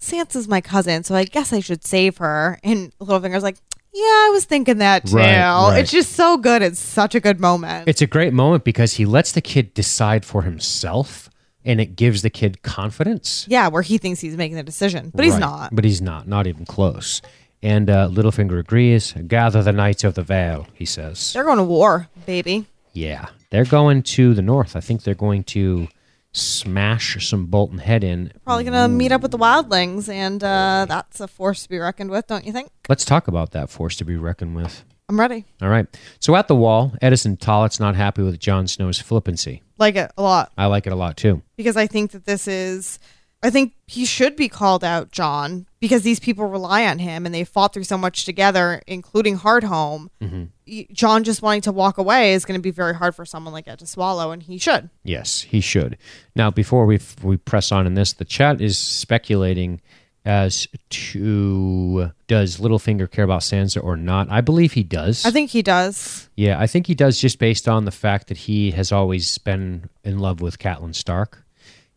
[0.00, 3.56] Sansa's my cousin, so I guess I should save her." And Littlefinger's like,
[3.94, 5.38] "Yeah, I was thinking that too." Right,
[5.70, 5.78] right.
[5.80, 6.62] It's just so good.
[6.62, 7.88] It's such a good moment.
[7.88, 11.30] It's a great moment because he lets the kid decide for himself
[11.64, 13.44] and it gives the kid confidence.
[13.48, 15.74] yeah, where he thinks he's making the decision, but he's not.
[15.74, 17.20] But he's not, not even close.
[17.66, 19.12] And uh, Littlefinger agrees.
[19.26, 21.32] Gather the Knights of the Vale, he says.
[21.32, 22.66] They're going to war, baby.
[22.92, 23.26] Yeah.
[23.50, 24.76] They're going to the north.
[24.76, 25.88] I think they're going to
[26.30, 28.32] smash some Bolton Head in.
[28.44, 31.78] Probably going to meet up with the wildlings, and uh, that's a force to be
[31.78, 32.70] reckoned with, don't you think?
[32.88, 34.84] Let's talk about that force to be reckoned with.
[35.08, 35.44] I'm ready.
[35.60, 35.86] All right.
[36.20, 39.64] So at the wall, Edison Tollett's not happy with Jon Snow's flippancy.
[39.76, 40.52] Like it a lot.
[40.56, 41.42] I like it a lot too.
[41.56, 43.00] because I think that this is
[43.42, 47.34] I think he should be called out, Jon, because these people rely on him and
[47.34, 50.08] they fought through so much together, including Hardhome.
[50.20, 50.44] Mm-hmm.
[50.66, 53.52] Y- Jon just wanting to walk away is going to be very hard for someone
[53.52, 54.90] like that to swallow, and he should.
[55.04, 55.96] Yes, he should.
[56.34, 59.80] Now, before we we press on in this, the chat is speculating
[60.24, 64.28] as to does Littlefinger care about Sansa or not?
[64.28, 65.24] I believe he does.
[65.24, 66.28] I think he does.
[66.36, 69.88] yeah, I think he does just based on the fact that he has always been
[70.02, 71.44] in love with Catelyn Stark.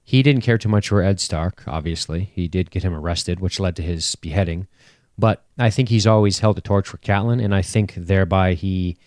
[0.10, 2.32] He didn't care too much for Ed Stark, obviously.
[2.34, 4.66] He did get him arrested, which led to his beheading.
[5.20, 8.98] But I think he's always held a torch for Catelyn, and I think thereby he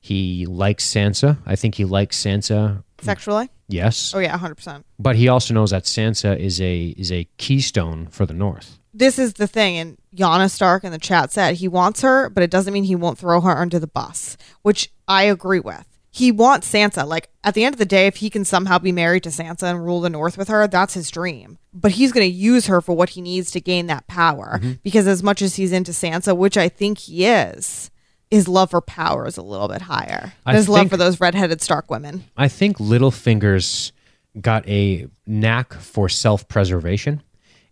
[0.00, 1.38] he likes Sansa.
[1.46, 2.84] I think he likes Sansa.
[3.00, 3.48] Sexually?
[3.68, 4.84] Yes, Oh yeah, hundred percent.
[4.98, 8.78] but he also knows that Sansa is a is a keystone for the North.
[8.92, 12.42] This is the thing, and Yana Stark in the chat said he wants her, but
[12.42, 15.86] it doesn't mean he won't throw her under the bus, which I agree with.
[16.20, 17.06] He wants Sansa.
[17.06, 19.62] Like at the end of the day, if he can somehow be married to Sansa
[19.62, 21.58] and rule the North with her, that's his dream.
[21.72, 24.58] But he's going to use her for what he needs to gain that power.
[24.60, 24.72] Mm-hmm.
[24.82, 27.90] Because as much as he's into Sansa, which I think he is,
[28.30, 30.32] his love for power is a little bit higher.
[30.46, 32.24] I His love for those redheaded Stark women.
[32.36, 33.92] I think Littlefinger's
[34.40, 37.22] got a knack for self preservation.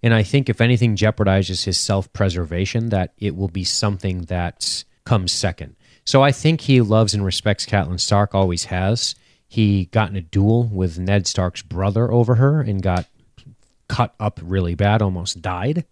[0.02, 4.84] And I think if anything jeopardizes his self preservation, that it will be something that
[5.04, 5.76] comes second.
[6.08, 9.14] So I think he loves and respects Catelyn Stark, always has.
[9.46, 13.04] He got in a duel with Ned Stark's brother over her and got
[13.88, 15.84] cut up really bad, almost died.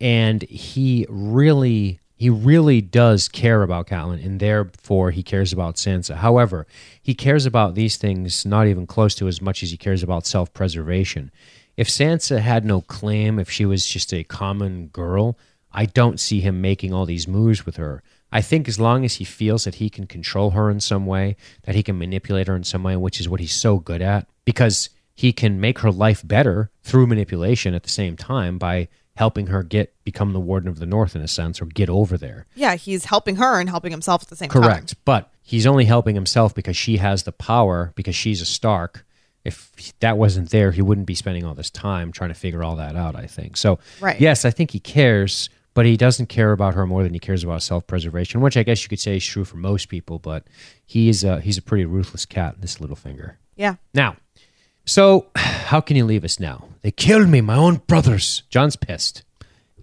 [0.00, 6.16] And he really, he really does care about Catelyn, and therefore he cares about Sansa.
[6.16, 6.66] However,
[7.00, 10.26] he cares about these things not even close to as much as he cares about
[10.26, 11.30] self preservation.
[11.76, 15.38] If Sansa had no claim, if she was just a common girl,
[15.70, 18.02] I don't see him making all these moves with her.
[18.32, 21.36] I think as long as he feels that he can control her in some way,
[21.64, 24.26] that he can manipulate her in some way, which is what he's so good at,
[24.44, 29.48] because he can make her life better through manipulation at the same time by helping
[29.48, 32.46] her get become the warden of the north in a sense or get over there.
[32.54, 34.62] Yeah, he's helping her and helping himself at the same time.
[34.62, 34.94] Correct.
[35.04, 39.04] But he's only helping himself because she has the power because she's a Stark.
[39.44, 42.76] If that wasn't there, he wouldn't be spending all this time trying to figure all
[42.76, 43.56] that out, I think.
[43.58, 44.18] So, Right.
[44.20, 47.44] yes, I think he cares, but he doesn't care about her more than he cares
[47.44, 50.44] about self-preservation, which I guess you could say is true for most people, but
[50.84, 53.38] he is a, he's a pretty ruthless cat, this little finger.
[53.56, 53.76] Yeah.
[53.94, 54.16] Now,
[54.84, 56.68] so how can you leave us now?
[56.82, 58.42] They killed me, my own brothers.
[58.50, 59.22] Jon's pissed.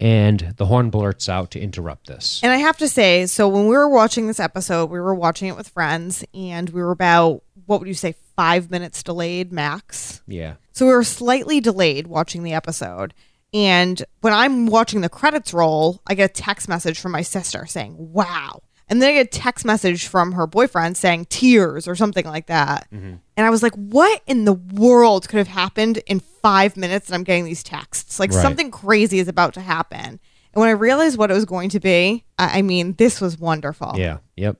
[0.00, 2.40] And the horn blurts out to interrupt this.
[2.42, 5.48] And I have to say, so when we were watching this episode, we were watching
[5.48, 10.22] it with friends, and we were about what would you say, five minutes delayed max.
[10.26, 10.54] Yeah.
[10.72, 13.12] So we were slightly delayed watching the episode.
[13.52, 17.66] And when I'm watching the credits roll, I get a text message from my sister
[17.66, 18.62] saying, wow.
[18.88, 22.46] And then I get a text message from her boyfriend saying tears or something like
[22.46, 22.88] that.
[22.92, 23.14] Mm-hmm.
[23.36, 27.14] And I was like, what in the world could have happened in five minutes that
[27.14, 28.18] I'm getting these texts?
[28.18, 28.42] Like Right.
[28.42, 29.98] something crazy is about to happen.
[30.52, 33.38] And when I realized what it was going to be, I, I mean, this was
[33.38, 33.92] wonderful.
[33.96, 34.18] Yeah.
[34.36, 34.56] Yep.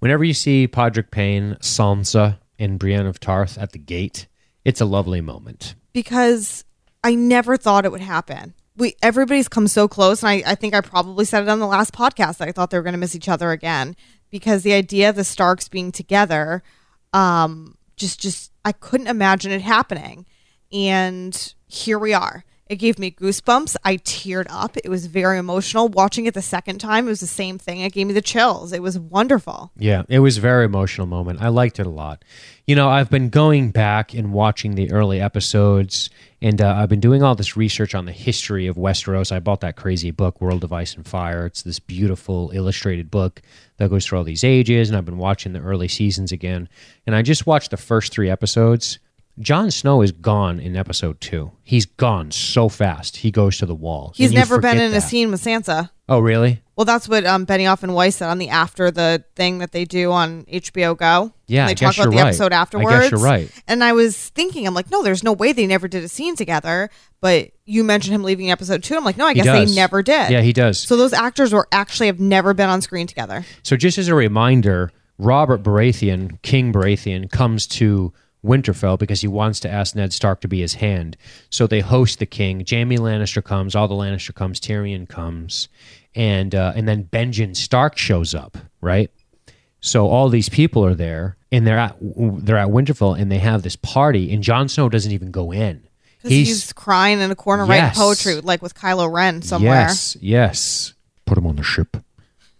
[0.00, 4.26] Whenever you see Podrick Payne, Sansa, and Brienne of Tarth at the gate,
[4.64, 5.74] It's a lovely moment.
[5.94, 6.64] because
[7.04, 8.54] I never thought it would happen.
[8.76, 11.66] We everybody's come so close, and I, I think I probably said it on the
[11.66, 13.96] last podcast that I thought they were going to miss each other again
[14.30, 16.62] because the idea of the Starks being together,
[17.12, 20.26] um, just just I couldn't imagine it happening,
[20.72, 22.44] and here we are.
[22.72, 23.76] It gave me goosebumps.
[23.84, 24.78] I teared up.
[24.78, 25.88] It was very emotional.
[25.88, 27.80] Watching it the second time, it was the same thing.
[27.80, 28.72] It gave me the chills.
[28.72, 29.70] It was wonderful.
[29.76, 31.42] Yeah, it was a very emotional moment.
[31.42, 32.24] I liked it a lot.
[32.66, 36.08] You know, I've been going back and watching the early episodes,
[36.40, 39.32] and uh, I've been doing all this research on the history of Westeros.
[39.32, 41.44] I bought that crazy book, World of Ice and Fire.
[41.44, 43.42] It's this beautiful illustrated book
[43.76, 46.70] that goes through all these ages, and I've been watching the early seasons again.
[47.06, 48.98] And I just watched the first three episodes.
[49.38, 51.52] Jon Snow is gone in episode two.
[51.62, 53.18] He's gone so fast.
[53.18, 54.12] He goes to the wall.
[54.14, 55.90] He's never been in a scene with Sansa.
[56.08, 56.62] Oh, really?
[56.76, 59.84] Well, that's what um, Benioff and Weiss said on the after the thing that they
[59.86, 61.32] do on HBO Go.
[61.46, 62.26] Yeah, they I talk about the right.
[62.26, 63.10] episode I guess afterwards.
[63.10, 63.62] you're right.
[63.66, 66.36] And I was thinking, I'm like, no, there's no way they never did a scene
[66.36, 66.90] together.
[67.20, 68.96] But you mentioned him leaving episode two.
[68.96, 69.70] I'm like, no, I He guess does.
[69.70, 70.30] they never did.
[70.30, 70.78] Yeah, he does.
[70.78, 73.44] so those actors were actually have never been on screen together.
[73.62, 78.12] So, just as a reminder, Robert Baratheon, King Baratheon, comes to
[78.44, 81.16] Winterfell because he wants to ask Ned Stark to be his hand.
[81.50, 82.64] So they host the king.
[82.64, 83.74] Jamie Lannister comes.
[83.74, 84.60] All the Lannister comes.
[84.60, 85.68] Tyrion comes,
[86.14, 88.58] and uh, and then Benjen Stark shows up.
[88.80, 89.10] Right.
[89.80, 93.62] So all these people are there, and they're at they're at Winterfell, and they have
[93.62, 95.82] this party, and Jon Snow doesn't even go in.
[96.18, 99.72] Because he's, crying in a corner writing poetry, like with Kylo Ren somewhere.
[99.72, 100.94] Yes, yes.
[101.26, 101.96] Put him on the ship.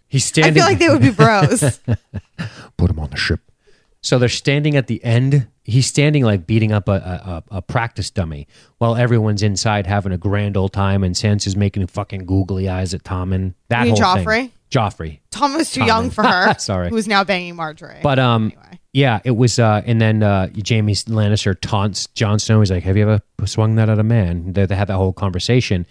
[0.09, 0.51] He's standing.
[0.51, 1.79] I feel like they would be bros.
[2.77, 3.39] put him on the ship.
[4.03, 5.47] So they're standing at the end.
[5.63, 10.17] He's standing like beating up a, a, a practice dummy while everyone's inside having a
[10.17, 13.55] grand old time, and Sansa's making fucking googly eyes at Tommen.
[13.69, 14.35] That You mean whole Joffrey?
[14.41, 14.51] thing.
[14.69, 15.19] Joffrey.
[15.31, 15.87] Tom was too Tommen.
[15.87, 16.53] young for her.
[16.59, 16.89] Sorry.
[16.89, 18.01] Who's now banging Margaery.
[18.01, 18.79] But um, Anyway.
[18.91, 19.57] yeah, it was.
[19.57, 22.59] Uh, and then uh, Jamie Lannister taunts Jon Snow.
[22.59, 25.13] He's like, "Have you ever swung that at a man?" They, they had that whole
[25.13, 25.85] conversation,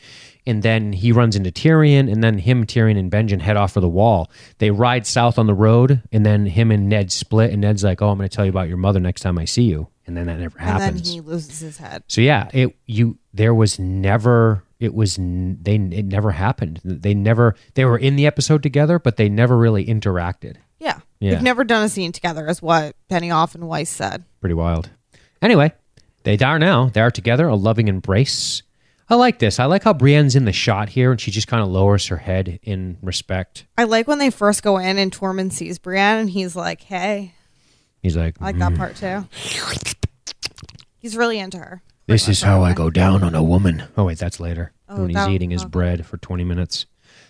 [0.47, 3.81] and then he runs into Tyrion, and then him, Tyrion, and Benjen head off for
[3.81, 4.31] the wall.
[4.59, 7.51] They ride south on the road, and then him and Ned split.
[7.53, 9.45] And Ned's like, "Oh, I'm going to tell you about your mother next time I
[9.45, 10.85] see you," and then that never happens.
[10.89, 12.03] and then he loses his head.
[12.09, 14.65] so yeah, it you there was never.
[14.81, 15.77] It was they.
[15.77, 16.81] It never happened.
[16.85, 17.55] They never.
[17.75, 20.57] They were in the episode together, but they never really interacted.
[20.81, 20.99] Yeah.
[21.21, 21.35] Yeah.
[21.35, 24.25] They've never done a scene together, is what Benioff and Weiss said.
[24.41, 24.91] pretty wild.
[25.41, 25.71] Anyway,
[26.25, 26.89] they are now.
[26.89, 28.63] They are together, a loving embrace.
[29.13, 29.61] I like this.
[29.61, 32.17] I like how Brienne's in the shot here, and she just kind of lowers her
[32.17, 33.67] head in respect.
[33.77, 37.35] I like when they first go in and Tormund sees Brienne and he's like, hey,
[38.03, 39.27] He's like, I like that part too.
[40.99, 41.83] He's really into her.
[42.07, 45.11] "This is how I go down on a woman." Oh wait, that's later Oh, when
[45.11, 45.69] he's that- eating his okay.
[45.71, 46.87] bread for twenty minutes.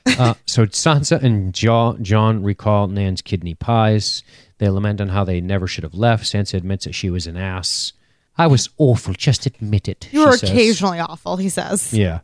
[0.07, 4.23] uh, so Sansa and jo- Jon recall Nan's kidney pies.
[4.59, 6.25] They lament on how they never should have left.
[6.25, 7.93] Sansa admits that she was an ass.
[8.39, 9.15] I was awful.
[9.15, 10.09] Just admit it.
[10.11, 10.51] You she were says.
[10.51, 11.93] occasionally awful, he says.
[11.93, 12.21] Yeah.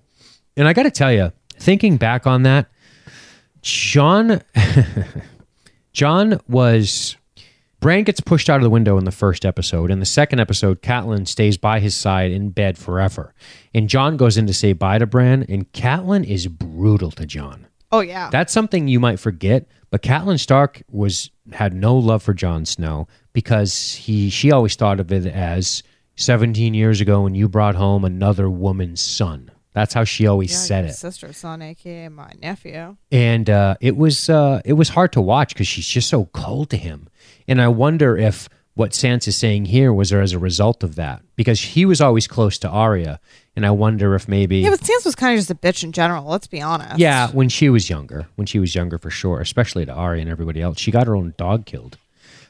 [0.56, 2.68] And I got to tell you, thinking back on that,
[3.62, 4.40] Jon
[5.92, 7.16] Jon was
[7.80, 9.90] Bran gets pushed out of the window in the first episode.
[9.90, 13.34] In the second episode, Catelyn stays by his side in bed forever.
[13.74, 17.66] And Jon goes in to say bye to Bran, and Catelyn is brutal to Jon.
[17.92, 18.30] Oh, yeah.
[18.30, 23.06] That's something you might forget, but Catelyn Stark was had no love for Jon Snow
[23.32, 25.82] because he she always thought of it as
[26.18, 29.50] 17 years ago when you brought home another woman's son.
[29.72, 30.94] That's how she always yeah, said it.
[30.94, 32.96] sister's son, aka my nephew.
[33.12, 36.70] And uh, it was uh, it was hard to watch because she's just so cold
[36.70, 37.08] to him.
[37.46, 41.22] And I wonder if what Sansa's saying here was there as a result of that
[41.36, 43.20] because he was always close to Arya,
[43.54, 45.92] and I wonder if maybe Yeah, but Sansa was kind of just a bitch in
[45.92, 46.24] general.
[46.24, 46.98] Let's be honest.
[46.98, 50.30] Yeah, when she was younger, when she was younger for sure, especially to Arya and
[50.30, 51.98] everybody else, she got her own dog killed.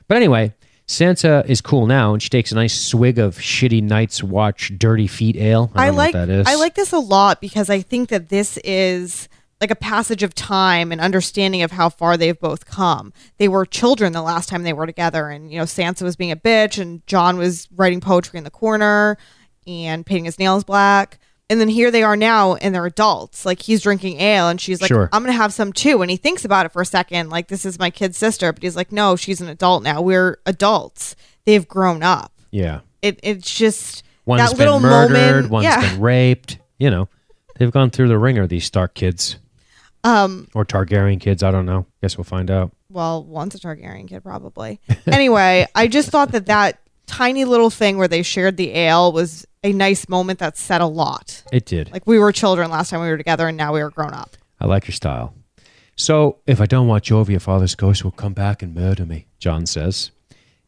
[0.07, 0.55] But anyway,
[0.89, 5.07] Sansa is cool now, and she takes a nice swig of shitty Night's Watch Dirty
[5.07, 5.71] Feet Ale.
[5.75, 6.47] I, I like that is.
[6.49, 9.29] I like this a lot because I think that this is
[9.61, 13.13] like a passage of time and understanding of how far they've both come.
[13.37, 16.33] They were children the last time they were together, and you know Sansa was being
[16.33, 19.19] a bitch, and Jon was writing poetry in the corner
[19.67, 21.19] and painting his nails black.
[21.51, 23.47] And then here they are now, and they're adults.
[23.47, 25.09] Like he's drinking ale, and she's like, Sure.
[25.13, 27.65] "I'm gonna have some too." And he thinks about it for a second, like this
[27.65, 30.03] is my kid's sister, but he's like, "No, she's an adult now.
[30.03, 31.17] We're adults.
[31.47, 35.51] They've grown up." Yeah, It it's just one's that been little murdered, moment.
[35.51, 35.81] one's yeah.
[35.93, 36.59] been raped.
[36.79, 37.09] You know,
[37.59, 38.47] they've gone through the ringer.
[38.47, 39.39] These Stark kids
[40.05, 41.43] Um, or Targaryen kids.
[41.43, 41.87] I don't know.
[42.03, 42.73] Guess we'll find out.
[42.91, 44.81] well, once a Targaryen kid, probably.
[45.07, 49.47] anyway, I just thought that that tiny little thing where they shared the ale was
[49.63, 51.43] a nice moment that said a lot.
[51.53, 51.93] It did.
[51.93, 54.37] Like we were children last time we were together, and now we are grown up.
[54.61, 55.35] I like your style.
[55.97, 59.27] So, if I don't watch over, your father's ghost will come back and murder me,
[59.41, 60.13] Jon says.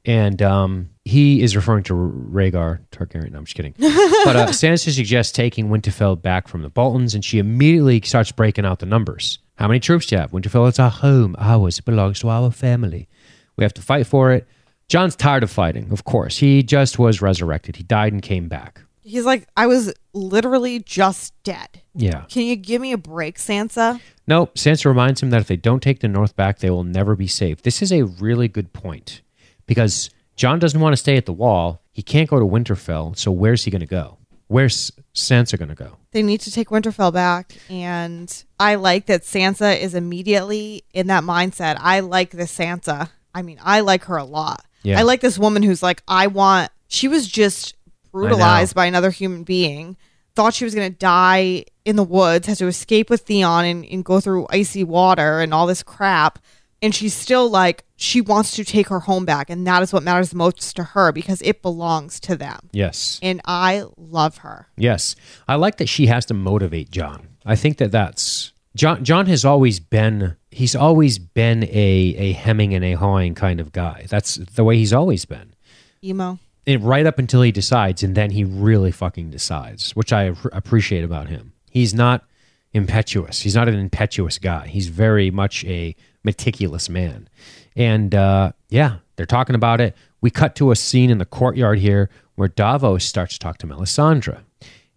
[0.04, 3.30] And um, he is referring to Rhaegar Targaryen.
[3.30, 3.74] No, I'm just kidding.
[3.78, 8.64] but uh, Sansa suggests taking Winterfell back from the Boltons, and she immediately starts breaking
[8.64, 9.38] out the numbers.
[9.56, 10.32] How many troops do you have?
[10.32, 11.78] Winterfell, it's our home, ours.
[11.78, 13.08] It belongs to our family.
[13.56, 14.48] We have to fight for it.
[14.90, 16.38] Jon's tired of fighting, of course.
[16.38, 17.76] He just was resurrected.
[17.76, 18.82] He died and came back.
[19.02, 21.80] He's like, I was literally just dead.
[21.94, 22.24] Yeah.
[22.28, 24.00] Can you give me a break, Sansa?
[24.26, 27.14] No, Sansa reminds him that if they don't take the North back, they will never
[27.14, 27.62] be safe.
[27.62, 29.22] This is a really good point
[29.66, 31.82] because Jon doesn't want to stay at the wall.
[31.92, 34.18] He can't go to Winterfell, so where's he going to go?
[34.48, 35.98] Where's Sansa going to go?
[36.10, 37.54] They need to take Winterfell back.
[37.68, 41.76] And I like that Sansa is immediately in that mindset.
[41.78, 43.10] I like this Sansa.
[43.32, 44.64] I mean, I like her a lot.
[44.82, 44.98] Yeah.
[44.98, 47.74] I like this woman who's like, I want, she was just
[48.12, 49.96] brutalized by another human being,
[50.34, 53.84] thought she was going to die in the woods, has to escape with Theon and,
[53.84, 56.38] and go through icy water and all this crap.
[56.82, 59.50] And she's still like, she wants to take her home back.
[59.50, 62.70] And that is what matters most to her because it belongs to them.
[62.72, 63.20] Yes.
[63.22, 64.68] And I love her.
[64.78, 65.14] Yes.
[65.46, 67.28] I like that she has to motivate Jon.
[67.44, 72.74] I think that that's Jon Jon has always been he's always been a a hemming
[72.74, 74.06] and a hawing kind of guy.
[74.08, 75.54] That's the way he's always been.
[76.02, 76.38] Emo.
[76.66, 81.04] And right up until he decides and then he really fucking decides, which I appreciate
[81.04, 81.52] about him.
[81.70, 82.24] He's not
[82.72, 83.40] impetuous.
[83.40, 84.68] He's not an impetuous guy.
[84.68, 87.28] He's very much a meticulous man.
[87.74, 89.96] And uh, yeah, they're talking about it.
[90.20, 93.66] We cut to a scene in the courtyard here where Davos starts to talk to
[93.66, 94.40] Melisandre.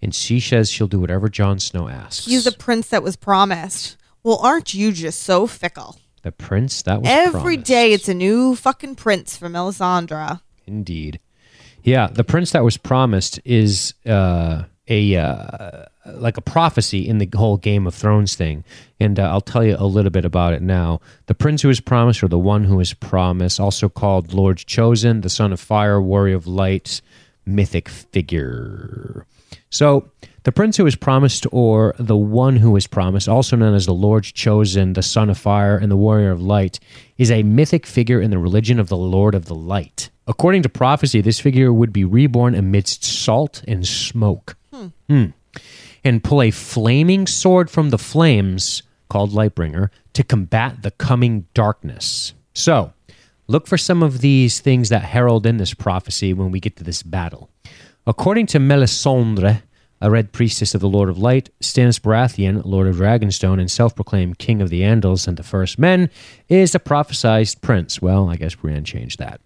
[0.03, 2.25] And she says she'll do whatever Jon Snow asks.
[2.25, 3.97] He's the prince that was promised.
[4.21, 5.95] Well, aren't you just so fickle?
[6.23, 7.65] the prince that was Every promised.
[7.67, 10.41] day it's a new fucking prince from Melisandre.
[10.65, 11.19] Indeed.
[11.83, 17.29] Yeah, the prince that was promised is uh, a uh, like a prophecy in the
[17.35, 18.63] whole Game of Thrones thing,
[19.01, 21.01] and uh, I'll tell you a little bit about it now.
[21.25, 25.21] The prince who is promised, or the one who is promised, also called Lord Chosen,
[25.21, 27.01] the son of fire, warrior of light,
[27.45, 29.25] mythic figure.
[29.69, 30.09] So,
[30.43, 33.93] the prince who is promised, or the one who is promised, also known as the
[33.93, 36.79] Lord's Chosen, the son of fire, and the warrior of light,
[37.17, 40.09] is a mythic figure in the religion of the Lord of the Light.
[40.27, 44.57] According to prophecy, this figure would be reborn amidst salt and smoke.
[45.07, 45.27] Hmm.
[46.03, 52.33] And pull a flaming sword from the flames, called Lightbringer, to combat the coming darkness.
[52.53, 52.91] So,
[53.47, 56.83] look for some of these things that herald in this prophecy when we get to
[56.83, 57.49] this battle.
[58.05, 59.63] According to Melisandre,
[60.01, 64.39] a red priestess of the Lord of Light, Stannis Baratheon, Lord of Dragonstone, and self-proclaimed
[64.39, 66.09] King of the Andals and the First Men,
[66.49, 68.01] is the prophesied prince.
[68.01, 69.39] Well, I guess Brienne changed that.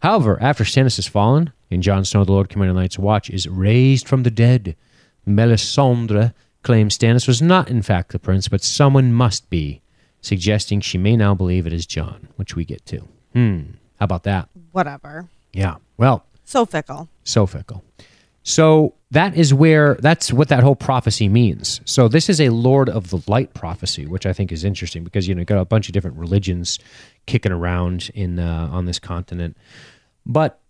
[0.00, 3.30] However, after Stannis has fallen, and Jon Snow, the Lord Commander of the Night's Watch,
[3.30, 4.76] is raised from the dead,
[5.26, 9.80] Melisandre claims Stannis was not, in fact, the prince, but someone must be,
[10.20, 13.08] suggesting she may now believe it is Jon, which we get to.
[13.32, 13.62] Hmm.
[13.98, 14.50] How about that?
[14.72, 15.30] Whatever.
[15.54, 15.76] Yeah.
[15.96, 17.08] Well, So fickle.
[17.24, 17.82] so fickle.
[18.42, 21.80] So that is where that's what that whole prophecy means.
[21.86, 25.26] So this is a Lord of the Light prophecy, which I think is interesting because
[25.26, 26.78] you know you got a bunch of different religions
[27.24, 29.56] kicking around in uh, on this continent.
[30.26, 30.60] But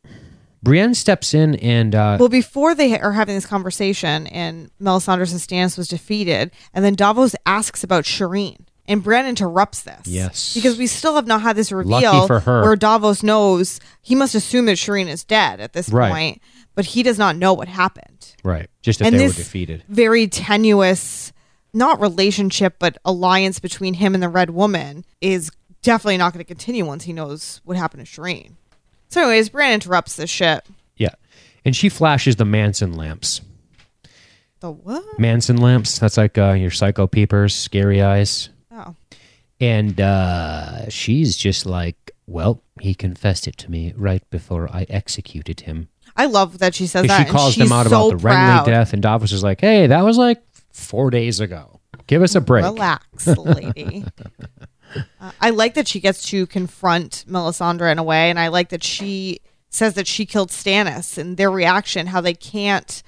[0.62, 5.76] Brienne steps in and uh, Well, before they are having this conversation, and Melisandre's stance
[5.76, 10.00] was defeated, and then Davos asks about Shireen, and Brienne interrupts this.
[10.06, 10.54] Yes.
[10.54, 12.62] because we still have not had this reveal Lucky for her.
[12.62, 16.10] where Davos knows he must assume that Shireen is dead at this Right.
[16.12, 16.42] point,
[16.74, 18.34] but he does not know what happened.
[18.44, 19.84] right, just that and they this were defeated.
[19.88, 21.32] very tenuous,
[21.72, 25.50] not relationship, but alliance between him and the Red Woman is
[25.82, 28.52] definitely not going to continue once he knows what happened to Shireen.
[29.08, 30.64] So, anyways, Brienne interrupts this shit.
[30.96, 31.14] Yeah,
[31.64, 33.40] and she flashes the Manson lamps.
[34.60, 35.18] The what?
[35.18, 35.98] Manson lamps.
[35.98, 38.48] That's like uh, your psycho peepers, scary eyes.
[39.62, 45.60] And uh, she's just like, well, he confessed it to me right before I executed
[45.60, 45.88] him.
[46.16, 47.26] I love that she says that.
[47.26, 48.64] she calls them out so about the proud.
[48.64, 51.78] Renly death, and Davos is like, hey, that was like four days ago.
[52.08, 52.64] Give us a break.
[52.64, 54.04] Relax, lady.
[55.20, 58.70] uh, I like that she gets to confront Melisandre in a way, and I like
[58.70, 59.38] that she
[59.70, 63.02] says that she killed Stannis and their reaction, how they can't.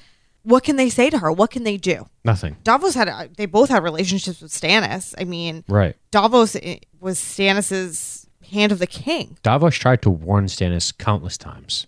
[0.45, 1.33] What can they say to her?
[1.33, 2.07] What can they do?
[2.25, 2.57] Nothing.
[2.63, 5.15] Davos had, they both had relationships with Stannis.
[5.19, 5.97] I mean, Right.
[6.11, 9.39] Davos eh, was Stannis's hand of the king.
[9.43, 11.87] Davos tried to warn Stannis countless times.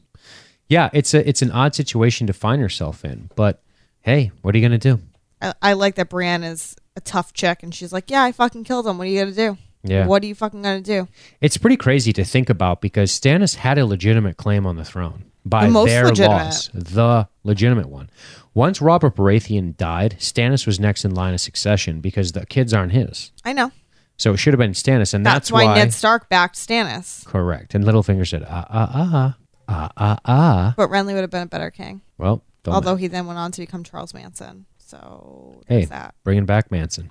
[0.69, 3.63] Yeah, it's a it's an odd situation to find yourself in, but
[4.01, 4.99] hey, what are you gonna do?
[5.41, 8.65] I, I like that Brienne is a tough chick, and she's like, "Yeah, I fucking
[8.65, 8.99] killed him.
[8.99, 9.59] What are you gonna do?
[9.85, 10.07] Yeah.
[10.07, 11.07] What are you fucking gonna do?"
[11.41, 15.27] It's pretty crazy to think about because Stannis had a legitimate claim on the throne
[15.49, 16.37] by The their legitimate.
[16.37, 18.11] laws, the legitimate one.
[18.55, 22.93] Once Robert Baratheon died, Stannis was next in line of succession because the kids aren't
[22.93, 23.33] his.
[23.45, 23.71] I know.
[24.19, 27.25] So it should have been Stannis, and That's, that's, why, Ned Stark backed Stannis.
[27.27, 27.75] correct.
[27.75, 29.37] And Littlefinger said, "Ah ah ah."
[29.69, 30.75] Ah, ah, ah.
[30.77, 32.01] But Renly would have been a better king.
[32.19, 34.65] Well, don't Although he then went on to become Charles Manson.
[34.79, 35.87] So Hey.
[35.87, 36.15] that.
[36.23, 37.11] bringing back Manson.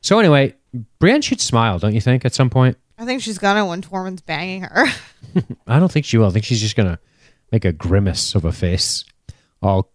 [0.00, 0.56] So anyway,
[0.98, 2.76] Brienne should smile, don't you think, at some point?
[2.98, 4.86] I think she's gonna when Tormund's banging her.
[5.68, 6.26] I don't think she will.
[6.26, 6.98] I think she's just gonna
[7.52, 9.04] make a grimace of a face,
[9.62, 9.90] all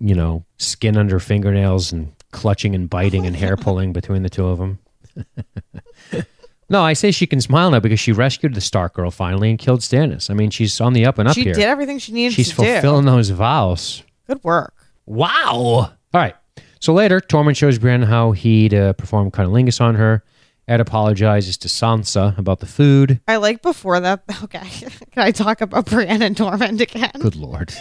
[0.00, 4.46] you know, skin under fingernails and clutching and biting and hair pulling between the two
[4.46, 4.78] of them.
[6.68, 9.58] no, I say she can smile now because she rescued the Stark girl finally and
[9.58, 10.30] killed Stannis.
[10.30, 11.54] I mean, she's on the up and up she here.
[11.54, 13.98] did everything she needed she's to fulfilling those vows.
[13.98, 14.34] do.
[14.34, 14.74] Good work.
[15.06, 15.50] Wow.
[15.52, 16.34] All right.
[16.80, 20.24] So later, Tormund shows Brienne how he'd uh, perform cunnilingus on her.
[20.68, 23.20] Edd apologizes to Sansa about the food.
[23.26, 24.22] I like before that.
[24.44, 24.60] Okay,
[25.10, 27.10] can I talk about Brienne and Tormund again?
[27.20, 27.74] Good lord.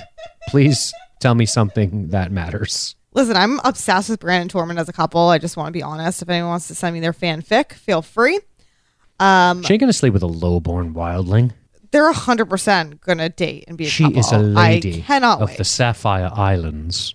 [0.49, 2.95] Please tell me something that matters.
[3.13, 5.27] Listen, I'm obsessed with Brienne and Tormund as a couple.
[5.29, 6.21] I just want to be honest.
[6.21, 8.39] If anyone wants to send me their fanfic, feel free.
[9.19, 11.51] Um, She ain't gonna sleep with a lowborn wildling.
[11.91, 14.19] they're hundred percent gonna date and be a She couple.
[14.19, 15.57] is a lady I cannot of wait.
[15.57, 17.13] the Sapphire Islands.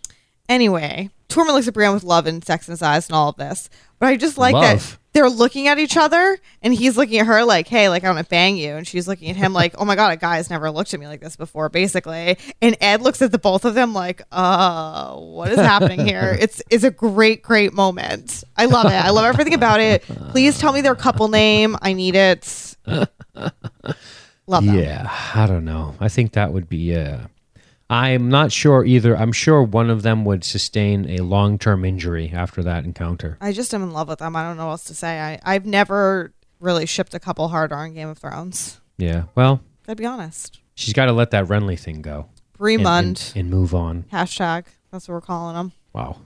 [0.49, 3.37] Anyway, Tormund looks at Brienne with love and sex in his eyes and all of
[3.37, 3.69] this.
[3.99, 4.99] But I just like that Love.
[5.17, 8.23] They're looking at each other and he's looking at her like, hey, like I want
[8.23, 8.75] to bang you.
[8.75, 11.01] And she's looking at him like, oh my God, a guy has never looked at
[11.01, 12.37] me like this before, basically.
[12.61, 16.37] And Edd looks at the both of them like, uh, what is happening here?
[16.47, 18.45] It's it's a great, great moment.
[18.59, 18.93] I love it.
[18.93, 20.03] I love everything about it.
[20.03, 21.77] Please tell me their couple name.
[21.81, 22.77] I need it.
[24.47, 24.77] Love them.
[24.77, 25.95] Yeah, I don't know.
[25.99, 26.95] I think that would be.
[26.95, 27.21] Uh,
[27.89, 29.17] I'm not sure either.
[29.17, 33.39] I'm sure one of them would sustain a long term injury after that encounter.
[33.41, 34.35] I just am in love with them.
[34.35, 35.21] I don't know what else to say.
[35.21, 38.81] I, I've never really shipped a couple hard on Game of Thrones.
[38.99, 39.25] Yeah.
[39.35, 40.59] Well, Gotta be honest.
[40.75, 42.29] she's got to let that Renly thing go
[42.59, 43.07] and, Remund.
[43.07, 44.05] and, and move on.
[44.13, 44.65] Hashtag.
[44.91, 45.73] That's what we're calling them.
[45.93, 46.19] Wow.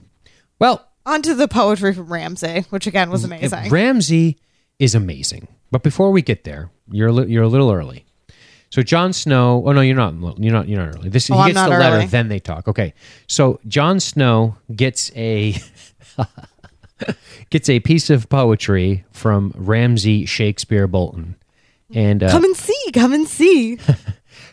[0.57, 3.69] Well, On to the poetry from Ramsay, which again was mm, amazing.
[3.69, 4.37] Ramsay
[4.79, 5.47] is amazing.
[5.69, 8.05] But before we get there, you're you're a little early.
[8.71, 9.63] So Jon Snow.
[9.65, 10.13] Oh no, you're not.
[10.39, 10.67] You're not.
[10.67, 11.09] You're not early.
[11.09, 12.05] This Oh, he gets the letter, early.
[12.07, 12.67] then they talk.
[12.67, 12.93] Okay.
[13.27, 15.55] So Jon Snow gets a
[17.49, 21.35] gets a piece of poetry from Ramsay Shakespeare Bolton,
[21.93, 22.91] and uh, come and see.
[22.93, 23.77] Come and see.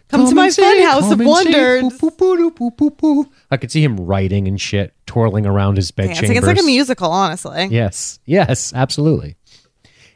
[0.09, 1.85] Come, to my see, fun house of wonders.
[3.51, 6.29] I could see him writing and shit, twirling around his bed Dancing.
[6.29, 6.39] chambers.
[6.39, 7.67] It's like a musical, honestly.
[7.67, 9.37] Yes, yes, absolutely.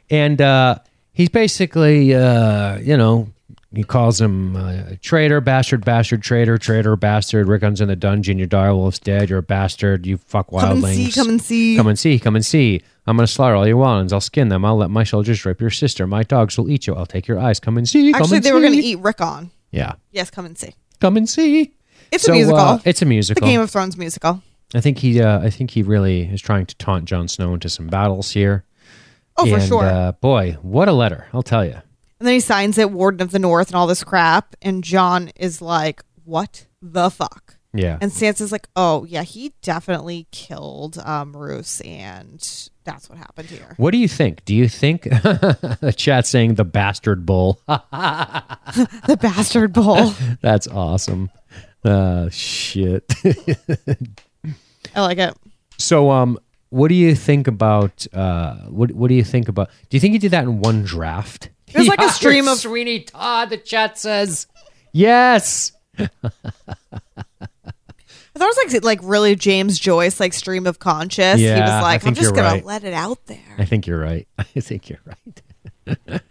[0.09, 0.79] And uh,
[1.13, 3.27] he's basically, uh, you know,
[3.73, 7.47] he calls him uh, traitor, bastard, bastard, traitor, traitor, bastard.
[7.47, 8.37] Rickon's in the dungeon.
[8.37, 9.29] Your direwolf's dead.
[9.29, 10.05] You're a bastard.
[10.05, 10.61] You fuck wildlings.
[10.61, 11.11] Come and see.
[11.11, 11.75] Come and see.
[11.77, 12.19] Come and see.
[12.19, 12.81] Come and see.
[13.07, 14.13] I'm going to slaughter all your wildlings.
[14.13, 14.63] I'll skin them.
[14.63, 16.05] I'll let my soldiers rape your sister.
[16.07, 16.95] My dogs will eat you.
[16.95, 17.59] I'll take your eyes.
[17.59, 18.11] Come and see.
[18.13, 19.51] Come Actually, and they were going to eat Rickon.
[19.71, 19.93] Yeah.
[20.11, 20.75] Yes, come and see.
[21.01, 21.73] Come and see.
[22.11, 22.59] It's So, a musical.
[22.59, 23.45] uh, it's a musical.
[23.45, 23.51] the.
[23.51, 24.41] Game of Thrones musical.
[24.75, 25.19] I think he.
[25.19, 28.65] Uh, I think he really is trying to taunt Jon Snow into some battles here.
[29.35, 29.83] Oh, for and, sure.
[29.83, 31.27] Uh, boy, what a letter!
[31.33, 31.81] I'll tell you.
[32.23, 34.55] And then he signs it, Warden of the North, and all this crap.
[34.61, 37.97] And Jon is like, "What the fuck?" Yeah.
[37.99, 42.39] And Sansa's like, "Oh yeah, he definitely killed um, Roose, and
[42.85, 44.45] that's what happened here." what do you think?
[44.45, 47.59] Do you think the chat saying the bastard bull?
[47.67, 50.13] the bastard bull.
[50.41, 51.29] That's awesome.
[51.83, 53.11] Uh, shit.
[54.95, 55.35] I like it.
[55.77, 58.07] so, um, what do you think about?
[58.13, 59.71] Uh, what What do you think about?
[59.89, 61.49] Do you think he did that in one draft?
[61.73, 63.49] There's like a stream of- Sweeney Todd.
[63.49, 64.47] The chat says
[64.91, 65.71] yes.
[68.35, 71.39] I thought it was like like really James Joyce, like stream of conscious.
[71.39, 72.65] he was like, "I'm just gonna right.
[72.65, 73.37] let it out there.
[73.57, 74.27] I think you're right.
[74.37, 75.41] I think you're right.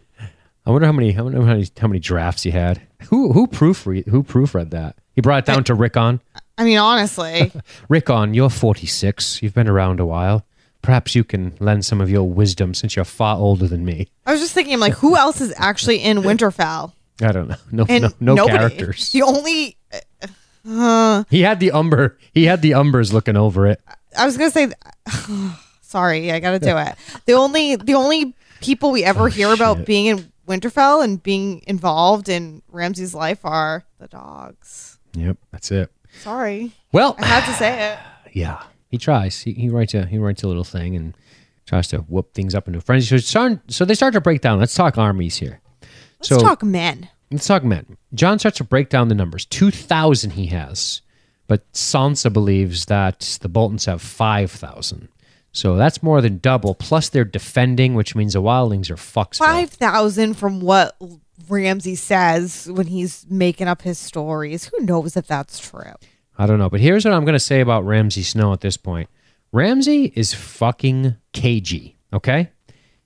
[0.66, 2.80] I wonder how many how many how many, how many drafts he had.
[3.08, 4.96] Who who proofread who proofread that?
[5.14, 6.20] He brought it down to Rickon.
[6.58, 7.52] I mean, honestly,
[7.88, 9.42] Rickon, you're 46.
[9.42, 10.44] You've been around a while.
[10.82, 14.08] Perhaps you can lend some of your wisdom since you're far older than me.
[14.26, 16.92] I was just thinking, I'm like, who else is actually in Winterfell?
[17.22, 17.56] I don't know.
[17.70, 18.58] No And no, no nobody.
[18.58, 19.12] characters.
[19.12, 19.76] The only
[20.66, 22.18] uh, He had the Umber.
[22.32, 23.80] He had the Umbers looking over it.
[24.18, 24.72] I was gonna say,
[25.80, 26.94] sorry, I gotta do it.
[27.26, 31.62] The only the only people we ever hear about Oh, being in Winterfell and being
[31.66, 34.98] involved in Ramsay's life are the dogs.
[35.14, 35.90] Yep, that's it.
[36.20, 37.98] Sorry, Well, I had to say it.
[38.36, 38.62] yeah,
[38.92, 39.40] he tries.
[39.40, 41.16] He, he writes a he writes a little thing and
[41.66, 43.18] tries to whoop things up into frenzy.
[43.18, 44.60] So, so they start to break down.
[44.60, 45.60] Let's talk armies here.
[46.20, 47.08] Let's so talk men.
[47.30, 47.96] let's talk men.
[48.14, 49.46] Jon starts to break down the numbers.
[49.46, 51.00] Two thousand he has,
[51.46, 55.08] but Sansa believes that the Boltons have five thousand.
[55.52, 56.74] So that's more than double.
[56.74, 59.38] Plus they're defending, which means the Wildlings are fucks.
[59.38, 60.96] Five thousand from what
[61.48, 64.66] Ramsay says when he's making up his stories.
[64.66, 65.94] Who knows if that's true?
[66.38, 68.76] I don't know, but here's what I'm going to say about Ramsay Snow at this
[68.76, 69.08] point.
[69.52, 72.50] Ramsay is fucking cagey, okay?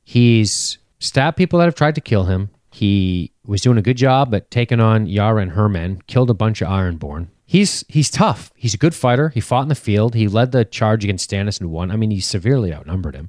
[0.05, 2.51] He's stabbed people that have tried to kill him.
[2.70, 6.35] He was doing a good job at taking on Yara and her men, killed a
[6.35, 7.29] bunch of Ironborn.
[7.45, 8.53] He's he's tough.
[8.57, 9.29] He's a good fighter.
[9.31, 10.14] He fought in the field.
[10.14, 11.91] He led the charge against Stannis and won.
[11.91, 13.29] I mean, he severely outnumbered him.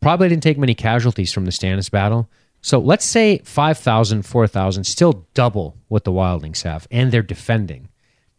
[0.00, 2.28] Probably didn't take many casualties from the Stannis battle.
[2.60, 7.88] So let's say 5,000, 4,000, still double what the Wildlings have, and they're defending.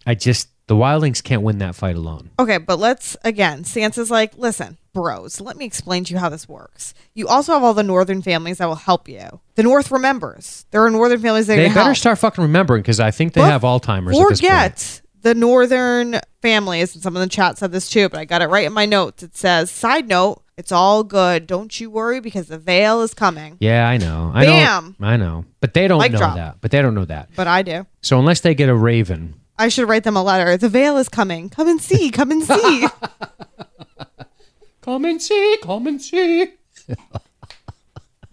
[0.05, 2.31] I just, the Wildlings can't win that fight alone.
[2.39, 3.63] Okay, but let's again.
[3.63, 6.93] Sansa's like, listen, bros, let me explain to you how this works.
[7.13, 9.41] You also have all the northern families that will help you.
[9.55, 10.65] The North remembers.
[10.71, 11.97] There are northern families that They better help.
[11.97, 14.39] start fucking remembering because I think they But have Alzheimer's at this point.
[14.39, 18.41] Forget the northern families, and some in the chat said this too, but I got
[18.41, 19.23] it right in my notes.
[19.23, 21.47] It says, "Side note: It's all good.
[21.47, 24.31] Don't you worry because the Vale is coming." Yeah, I know.
[24.33, 24.95] I Bam!
[24.99, 25.07] know.
[25.07, 25.45] I know.
[25.61, 26.35] But they don't Mic know drop.
[26.35, 26.57] that.
[26.59, 27.29] But they don't know that.
[27.35, 27.85] But I do.
[28.01, 30.57] So unless they get a raven, I should write them a letter.
[30.57, 31.49] The Vale is coming.
[31.49, 32.09] Come and see.
[32.09, 32.87] Come and see.
[34.81, 36.47] come and see, come and see.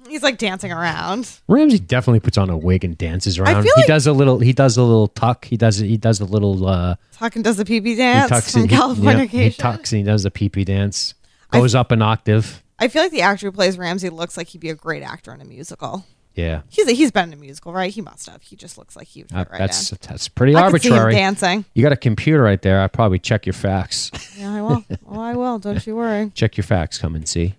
[0.09, 1.31] He's like dancing around.
[1.47, 3.62] Ramsay definitely puts on a wig and dances around.
[3.62, 4.41] feel he like- does a little.
[4.41, 5.45] He does a little tuck.
[5.45, 5.77] He does.
[5.77, 6.66] He does a little.
[6.66, 9.18] uh Talking does the pee pee He dance tucks from and he, California.
[9.25, 11.14] yep, he tucks and he does the pee pee dance.
[11.53, 12.62] Goes up an octave.
[12.79, 15.33] I feel like the actor who plays Ramsay looks like he'd be a great actor
[15.35, 16.05] in a musical.
[16.41, 17.93] Yeah, He's a, he's been in a musical, right?
[17.93, 18.43] He must have.
[18.43, 19.99] He just looks like he would Uh, right that's in.
[20.03, 21.14] that's pretty I could see him arbitrary.
[21.14, 21.64] dancing.
[21.74, 22.80] You got a computer right there.
[22.80, 24.11] I'd probably check your facts.
[24.38, 24.84] Yeah, I will.
[25.07, 25.59] oh, I will.
[25.59, 26.30] Don't you worry.
[26.34, 26.97] check your facts.
[26.99, 27.55] Come and see.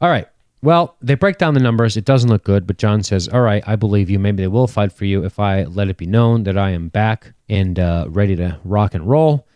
[0.00, 0.26] All right.
[0.62, 1.98] Well, they break down the numbers.
[1.98, 4.18] It doesn't look good, but Jon says, "All right, I believe you.
[4.18, 6.88] Maybe they will fight for you if I let it be known that I am
[6.88, 9.46] back and uh, ready to rock and roll."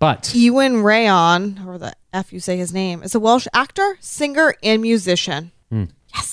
[0.00, 4.54] But Iwan Rheon, or the F you say his name, is a Welsh actor, singer,
[4.64, 5.52] and musician.
[5.70, 5.84] Hmm.
[6.12, 6.26] Yes,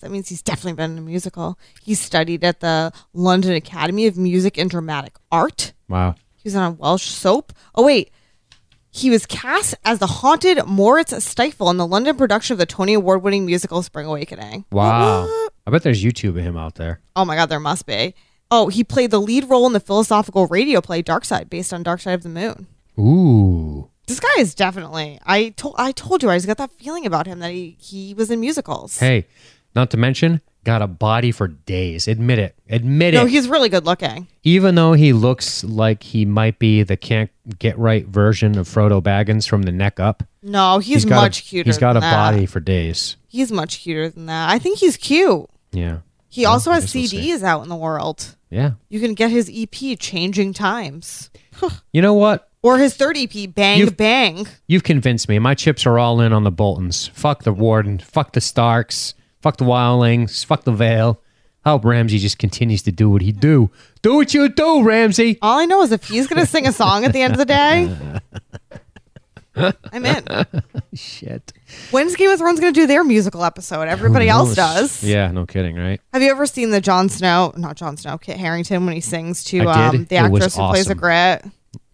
[0.00, 1.58] that means he's definitely been in a musical.
[1.82, 5.72] He studied at the London Academy of Music and Dramatic Art.
[5.88, 7.52] wow, He was on a Welsh soap.
[7.74, 8.10] Oh wait,
[8.90, 12.94] he was cast as the haunted Moritz Stiefel in the London production of the Tony
[12.94, 14.64] Award-winning musical Spring Awakening.
[14.72, 15.22] wow.
[15.26, 15.52] What?
[15.66, 17.00] I bet there's YouTube of him out there.
[17.14, 18.14] Oh my God, there must be.
[18.50, 21.84] Oh, he played the lead role in the philosophical radio play Dark Side, based on
[21.84, 22.66] Dark Side of the Moon.
[22.98, 25.20] Ooh, This guy is definitely.
[25.24, 25.76] I told.
[25.78, 26.30] I told you.
[26.30, 28.98] I just got that feeling about him that he he was in musicals.
[28.98, 29.26] hey,
[29.74, 32.06] not to mention, got a body for days.
[32.08, 32.54] Admit it.
[32.68, 33.16] Admit it.
[33.18, 33.30] no, it.
[33.30, 34.26] he's really good looking.
[34.42, 39.02] Even though he looks like he might be the can't get right version of Frodo
[39.02, 41.68] Baggins from the neck up, No, he's, got much a, cuter.
[41.68, 42.32] He's got than a that.
[42.32, 43.16] body for days.
[43.28, 44.50] He's much cuter than that.
[44.50, 45.46] I think he's cute.
[45.72, 45.98] Yeah,
[46.28, 47.30] He Well, also I has guess we'll see.
[47.32, 48.36] CDs out in the world.
[48.50, 48.72] yeah.
[48.88, 51.30] You can get his EP, Changing Times,
[51.92, 52.48] You know what?
[52.62, 54.46] or his third EP, Bang You've- Bang.
[54.66, 55.38] You've convinced me.
[55.38, 57.06] My chips are all in on the Boltons.
[57.14, 57.98] Fuck the Warden.
[57.98, 59.14] Fuck the Starks.
[59.40, 60.44] Fuck the Wildlings.
[60.44, 61.20] Fuck the Vale.
[61.64, 63.70] I hope Ramsay just continues to do what he do.
[64.02, 65.38] Do what you do, Ramsay.
[65.42, 67.44] All I know is if he's gonna sing a song at the end of the
[67.44, 67.94] day,
[69.92, 70.24] I'm in.
[70.94, 71.52] Shit.
[71.90, 73.88] When's Game of Thrones gonna do their musical episode?
[73.88, 74.56] Everybody Who else knows?
[74.56, 75.04] does.
[75.04, 76.00] Yeah, no kidding, right?
[76.14, 77.52] Have you ever seen the Jon Snow?
[77.56, 79.98] Not Jon Snow, Kit Harington when he sings to I did.
[80.00, 80.98] um, the It was actress who plays a awesome.
[80.98, 81.44] grit.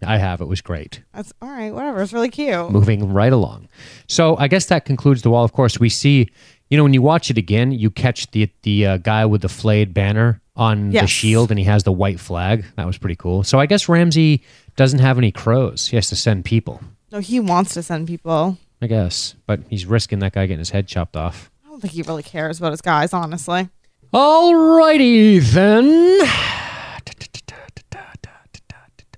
[0.06, 0.40] I have.
[0.40, 1.02] It was great.
[1.14, 1.72] That's all right.
[1.74, 2.02] Whatever.
[2.02, 2.70] It's really cute.
[2.70, 3.68] Moving right along.
[4.06, 5.42] So I guess that concludes the wall.
[5.44, 6.28] Of course, we see,
[6.68, 9.48] you know, when you watch it again, you catch the the uh, guy with the
[9.48, 12.64] flayed banner on the shield and he has the white flag.
[12.76, 13.44] That was pretty cool.
[13.44, 14.42] So I guess Ramsay
[14.74, 15.88] doesn't have any crows.
[15.88, 16.80] He has to send people.
[17.12, 18.58] No, he wants to send people.
[18.80, 19.34] I guess.
[19.46, 21.50] But he's risking that guy getting his head chopped off.
[21.64, 23.68] I don't think he really cares about his guys, honestly.
[24.12, 26.26] Alrighty then.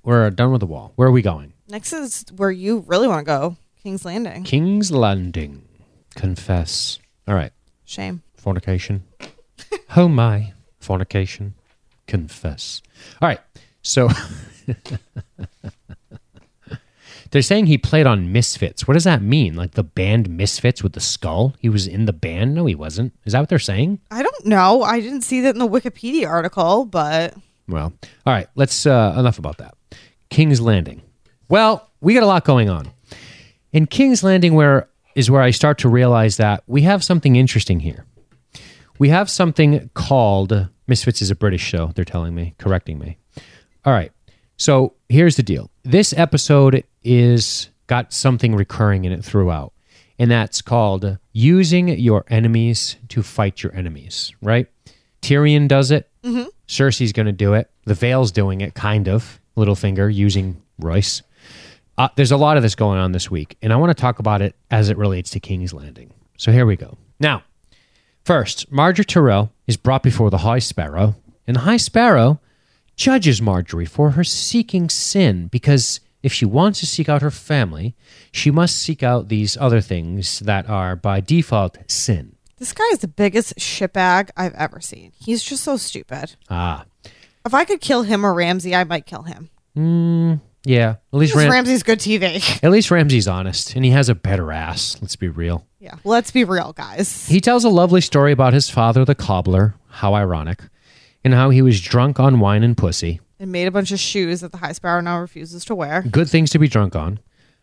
[0.04, 0.92] We're done with the wall.
[0.96, 1.52] Where are we going?
[1.68, 4.42] Next is where you really want to go, King's Landing.
[4.44, 5.68] King's Landing.
[6.14, 6.98] Confess.
[7.28, 7.52] All right.
[7.84, 8.22] Shame.
[8.36, 9.04] Fornication.
[9.96, 10.54] oh my.
[10.80, 11.54] Fornication.
[12.06, 12.80] Confess.
[13.20, 13.40] All right.
[13.82, 14.08] So
[17.30, 18.88] they're saying he played on Misfits.
[18.88, 19.54] What does that mean?
[19.54, 21.54] Like the band Misfits with the skull?
[21.58, 22.54] He was in the band?
[22.54, 23.12] No, he wasn't.
[23.26, 24.00] Is that what they're saying?
[24.10, 24.82] I don't know.
[24.82, 27.34] I didn't see that in the Wikipedia article, but
[27.68, 27.92] Well,
[28.26, 28.48] all right.
[28.54, 29.74] Let's uh, enough about that.
[30.30, 31.02] King's Landing.
[31.48, 32.90] Well, we got a lot going on.
[33.72, 37.80] In King's Landing, where is where I start to realize that we have something interesting
[37.80, 38.04] here.
[39.00, 41.90] We have something called Misfits is a British show.
[41.96, 43.18] They're telling me, correcting me.
[43.84, 44.12] All right.
[44.58, 45.72] So here's the deal.
[45.82, 49.72] This episode is got something recurring in it throughout,
[50.20, 54.32] and that's called using your enemies to fight your enemies.
[54.40, 54.68] Right?
[55.20, 56.08] Tyrion does it.
[56.22, 56.46] Mm-hmm.
[56.68, 57.68] Cersei's going to do it.
[57.86, 59.40] The Vale's doing it, kind of.
[59.56, 61.22] Littlefinger using Royce.
[61.98, 64.20] Uh, there's a lot of this going on this week, and I want to talk
[64.20, 66.14] about it as it relates to King's Landing.
[66.36, 66.96] So here we go.
[67.18, 67.42] Now,
[68.24, 72.40] first, Margaery Tyrell is brought before the High Sparrow, and the High Sparrow
[72.94, 77.96] judges Margaery for her seeking sin because if she wants to seek out her family,
[78.30, 82.36] she must seek out these other things that are by default sin.
[82.58, 85.12] This guy is the biggest shitbag I've ever seen.
[85.16, 86.36] He's just so stupid.
[86.48, 86.84] Ah.
[87.44, 89.50] If I could kill him or Ramsay, I might kill him.
[89.76, 90.96] Mm, yeah.
[91.12, 92.62] At least Ram- Ramsay's good TV.
[92.62, 94.96] at least Ramsay's honest, and he has a better ass.
[95.00, 95.66] Let's be real.
[95.78, 97.26] yeah, let's be real, guys.
[97.28, 99.74] He tells a lovely story about his father, the cobbler.
[99.88, 100.62] How ironic.
[101.24, 103.20] And how he was drunk on wine and pussy.
[103.40, 106.02] And made a bunch of shoes that the High Sparrow now refuses to wear.
[106.02, 107.20] Good things to be drunk on.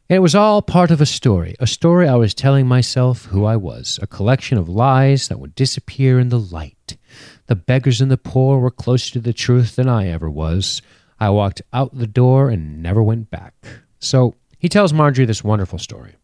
[0.08, 1.56] It was all part of a story.
[1.60, 3.98] A story I was telling myself who I was.
[4.02, 6.98] A collection of lies that would disappear in the light.
[7.48, 10.82] The beggars and the poor were closer to the truth than I ever was.
[11.20, 13.54] I walked out the door and never went back.
[14.00, 16.16] So he tells Margaery this wonderful story.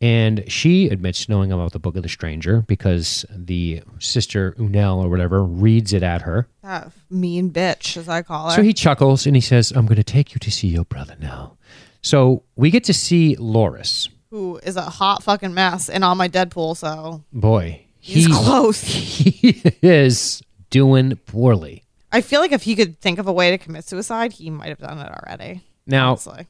[0.00, 5.08] And she admits knowing about the Book of the Stranger because the sister Unel or
[5.08, 6.46] whatever reads it at her.
[6.62, 8.56] That mean bitch, as I call her.
[8.56, 11.16] So he chuckles and he says, I'm going to take you to see your brother
[11.20, 11.56] now.
[12.00, 14.08] So we get to see Loras.
[14.30, 18.80] who is a hot fucking mess and on my Deadpool, so Boy, he's he, close.
[18.82, 21.82] he is doing poorly.
[22.10, 24.68] I feel like if he could think of a way to commit suicide, he might
[24.68, 25.62] have done it already.
[25.86, 26.46] Now, Honestly.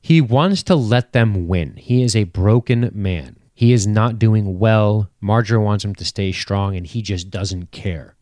[0.00, 1.76] he wants to let them win.
[1.76, 3.36] He is a broken man.
[3.54, 5.10] He is not doing well.
[5.22, 8.16] Margaery wants him to stay strong, and he just doesn't care.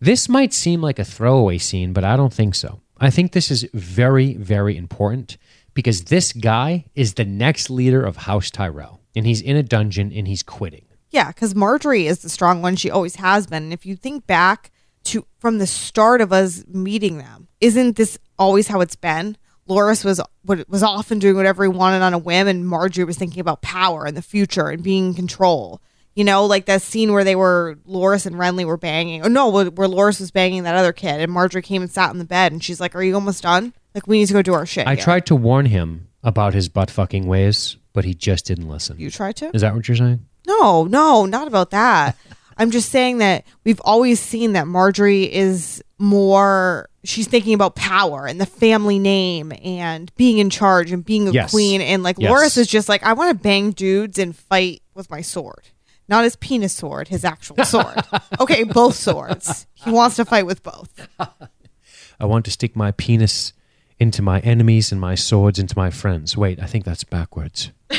[0.00, 2.80] This might seem like a throwaway scene, but I don't think so.
[2.98, 5.38] I think this is very, very important
[5.74, 10.12] because this guy is the next leader of House Tyrell, and he's in a dungeon
[10.12, 10.84] and he's quitting.
[11.10, 12.76] Yeah, because Margaery is the strong one.
[12.76, 13.64] She always has been.
[13.64, 14.70] And if you think back
[15.04, 19.36] to from the start of us meeting them, isn't this always how it's been?
[19.68, 23.16] Loras was what was often doing whatever he wanted on a whim, and Margaery was
[23.16, 25.80] thinking about power and the future and being in control.
[26.14, 29.22] You know, like that scene where they were Loras and Renly were banging.
[29.24, 32.18] Oh no, where Loras was banging that other kid, and Margaery came and sat in
[32.18, 33.72] the bed, and she's like, "Are you almost done?
[33.94, 36.54] Like we need to go do our shit." I here." tried to warn him about
[36.54, 38.98] his butt fucking ways, but he just didn't listen.
[38.98, 39.50] You tried to?
[39.54, 40.26] Is that what you're saying?
[40.46, 42.16] No, no, not about that.
[42.56, 48.26] I'm just saying that we've always seen that Margaery is more she's thinking about power
[48.26, 51.50] and the family name and being in charge and being a Yes.
[51.50, 52.30] queen and like Yes.
[52.30, 55.68] Loras is just like I want to bang dudes and fight with my sword.
[56.08, 57.96] Not his penis sword, his actual sword.
[58.40, 59.66] okay, both swords.
[59.74, 61.08] He wants to fight with both.
[61.18, 63.52] I want to stick my penis
[63.98, 66.36] into my enemies and my swords into my friends.
[66.36, 67.70] Wait, I think that's backwards.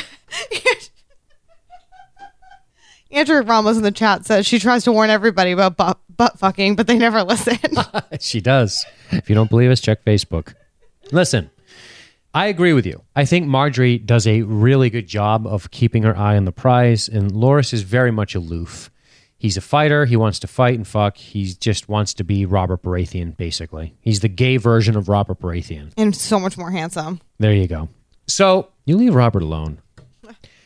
[3.14, 6.74] Andrew Ramos in the chat says she tries to warn everybody about butt, butt fucking,
[6.76, 7.58] but they never listen.
[8.20, 8.84] she does.
[9.12, 10.54] If you don't believe us, check Facebook.
[11.12, 11.50] Listen,
[12.34, 13.02] I agree with you.
[13.14, 17.08] I think Margaery does a really good job of keeping her eye on the prize,
[17.08, 18.90] and Loras is very much aloof.
[19.38, 20.06] He's a fighter.
[20.06, 21.16] He wants to fight and fuck.
[21.18, 23.94] He just wants to be Robert Baratheon, basically.
[24.00, 25.92] He's the gay version of Robert Baratheon.
[25.98, 27.20] and so much more handsome.
[27.38, 27.90] There you go.
[28.26, 29.82] So you leave Robert alone.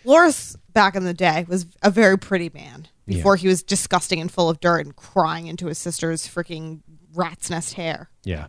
[0.08, 4.32] Loras back in the day was a very pretty man before he was disgusting and
[4.32, 6.80] full of dirt and crying into his sister's freaking
[7.14, 8.08] rat's nest hair.
[8.24, 8.46] Yeah.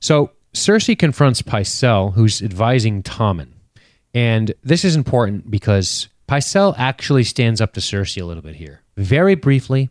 [0.00, 3.48] So Cersei confronts Pycelle, who's advising Tommen.
[4.14, 8.82] And this is important because Pycelle actually stands up to Cersei a little bit here.
[8.96, 9.90] Very briefly,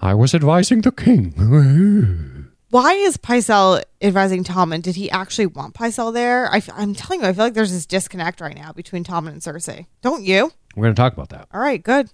[0.00, 1.34] I was advising the king.
[2.74, 4.82] Why is Pycelle advising Tommen?
[4.82, 6.52] Did he actually want Pycelle there?
[6.52, 9.40] I, am telling you, I feel like there's this disconnect right now between Tommen and
[9.40, 9.86] Cersei.
[10.02, 10.50] Don't you?
[10.74, 11.46] We're going to talk about that.
[11.54, 12.10] All right, good.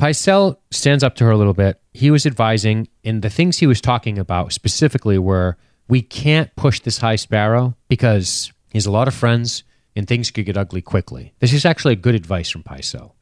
[0.00, 1.80] Pycelle stands up to her a little bit.
[1.92, 6.80] He was advising, and the things he was talking about specifically were we can't push
[6.80, 9.62] this High Sparrow because he has a lot of friends
[9.94, 11.34] and things could get ugly quickly.
[11.38, 13.12] This is actually a good advice from Pycelle.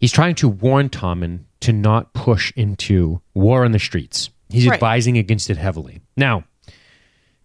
[0.00, 4.30] He's trying to warn Tommen to not push into war in the streets.
[4.50, 4.74] He's Right.
[4.74, 6.00] advising against it heavily.
[6.16, 6.44] Now,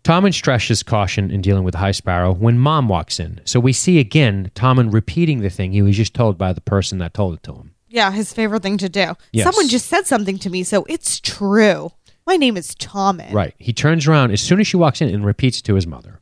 [0.04, 3.39] Tommen stresses caution in dealing with the High Sparrow when Mom walks in.
[3.45, 6.97] So we see again Tommen repeating the thing he was just told by the person
[6.97, 7.72] that told it to him.
[7.88, 9.14] Yeah, his favorite thing to do.
[9.32, 9.45] Yes.
[9.45, 11.91] Someone just said something to me, so it's true.
[12.26, 13.32] My name is Tommen.
[13.34, 13.54] Right.
[13.60, 16.20] He turns around as soon as she walks in and repeats to his mother.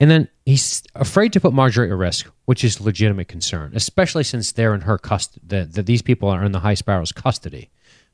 [0.00, 4.52] And then he's afraid to put Margaery at risk, which is legitimate concern, especially since
[4.52, 7.70] they're in her custody, that, that these people are in the High Sparrow's custody.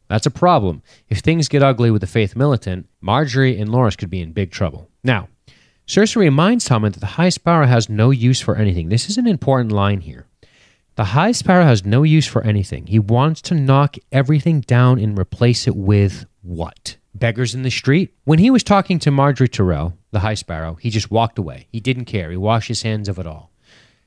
[0.09, 0.83] That's a problem.
[1.09, 4.51] If things get ugly with the Faith Militant, Margaery and Loras could be in big
[4.51, 4.89] trouble.
[5.03, 5.29] Now,
[5.87, 8.89] Cersei reminds Tommen that the High Sparrow has no use for anything.
[8.89, 10.27] This is an important line here.
[10.97, 12.87] The High Sparrow has no use for anything.
[12.87, 16.97] He wants to knock everything down and replace it with what?
[17.15, 18.15] Beggars in the street?
[18.25, 21.67] When he was talking to Margaery Tyrell, the High Sparrow, he just walked away.
[21.71, 22.31] He didn't care.
[22.31, 23.51] He washed his hands of it all.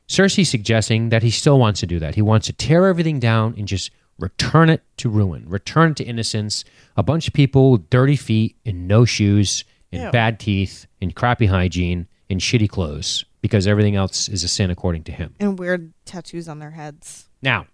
[0.07, 2.15] Cersei suggesting that he still wants to do that.
[2.15, 6.03] He wants to tear everything down and just return it to ruin, return it to
[6.03, 6.63] innocence.
[6.95, 10.11] A bunch of people with dirty feet and no shoes and Ew.
[10.11, 15.03] bad teeth and crappy hygiene and shitty clothes because everything else is a sin according
[15.03, 15.35] to him.
[15.39, 17.29] And weird tattoos on their heads.
[17.41, 17.67] Now,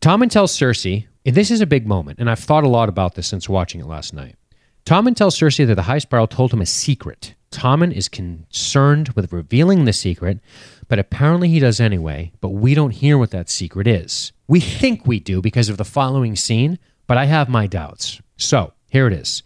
[0.00, 3.14] Tommen tells Cersei, and this is a big moment, and I've thought a lot about
[3.14, 4.36] this since watching it last night.
[4.84, 7.34] Tommen tells Cersei that the High Sparrow told him a secret.
[7.50, 10.40] Tommen is concerned with revealing the secret,
[10.88, 14.32] but apparently he does anyway, but we don't hear what that secret is.
[14.46, 18.20] We think we do because of the following scene, but I have my doubts.
[18.36, 19.42] So, here it is.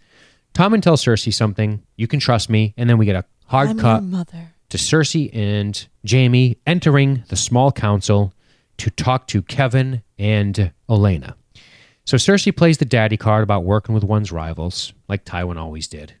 [0.53, 3.79] Tommen tells Cersei something, you can trust me, and then we get a hard I'm
[3.79, 4.53] cut mother.
[4.69, 8.33] to Cersei and Jaime entering the small council
[8.77, 11.35] to talk to Kevan and Olenna.
[12.05, 16.13] So Cersei plays the daddy card about working with one's rivals, like Tywin always did.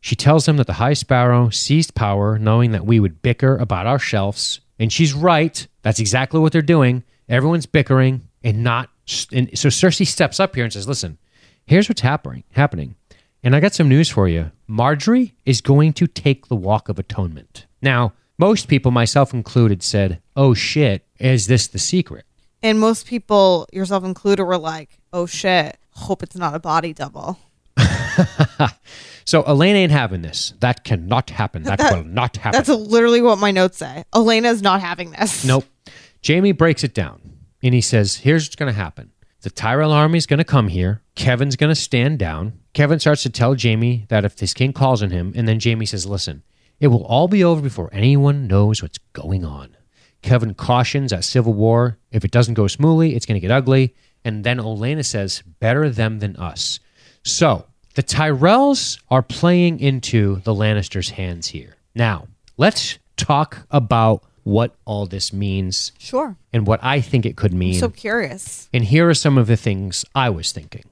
[0.00, 3.86] She tells them that the High Sparrow seized power knowing that we would bicker about
[3.86, 4.60] our shelves.
[4.78, 5.66] And she's right.
[5.82, 7.04] That's exactly what they're doing.
[7.30, 8.90] Everyone's bickering and not.
[9.32, 11.16] And so Cersei steps up here and says, Listen,
[11.64, 12.44] here's what's happening.
[12.52, 12.96] happening.
[13.42, 14.50] And I got some news for you.
[14.68, 17.66] Margaery is going to take the Walk of Atonement.
[17.80, 22.26] Now, most people, myself included, said, Oh shit, is this the secret?
[22.62, 27.38] And most people, yourself included, were like, "Oh shit, hope it's not a body double."
[29.30, 30.54] So Olenna ain't having this.
[30.58, 31.62] That cannot happen.
[31.62, 32.58] That, will not happen.
[32.58, 34.02] That's literally what my notes say.
[34.12, 35.44] Olenna's not having this.
[35.44, 35.66] Nope.
[36.26, 37.20] Jaime breaks it down
[37.62, 39.12] and he says, Here's what's going to happen.
[39.42, 41.02] The Tyrell army is going to come here.
[41.14, 42.58] Kevan's going to stand down.
[42.74, 45.86] Kevan starts to tell Jaime that if his king calls on him, and then Jaime
[45.86, 46.42] says, Listen,
[46.78, 49.76] it will all be over before anyone knows what's going on.
[50.22, 53.94] Kevan cautions that civil war, if it doesn't go smoothly, it's going to get ugly.
[54.24, 56.78] And then Olena says, Better them than us.
[57.22, 61.76] So the Tyrells are playing into the Lannisters' hands here.
[61.94, 66.36] Now, let's talk about what all this means Sure.
[66.52, 67.74] and what I think it could mean.
[67.74, 68.68] So curious.
[68.72, 70.84] and here are some of the things I was thinking.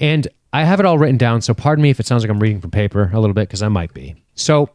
[0.00, 2.40] And I have it all written down, so pardon me if it sounds like I'm
[2.40, 4.16] reading from paper a little bit, because I might be.
[4.34, 4.70] So,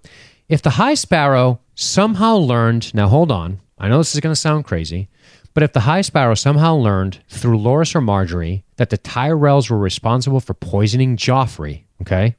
[0.49, 4.39] if the High Sparrow somehow learned, now hold on, I know this is going to
[4.39, 5.09] sound crazy,
[5.53, 9.77] but if the High Sparrow somehow learned through Loras or Margaery that the Tyrells were
[9.77, 12.35] responsible for poisoning Joffrey, okay,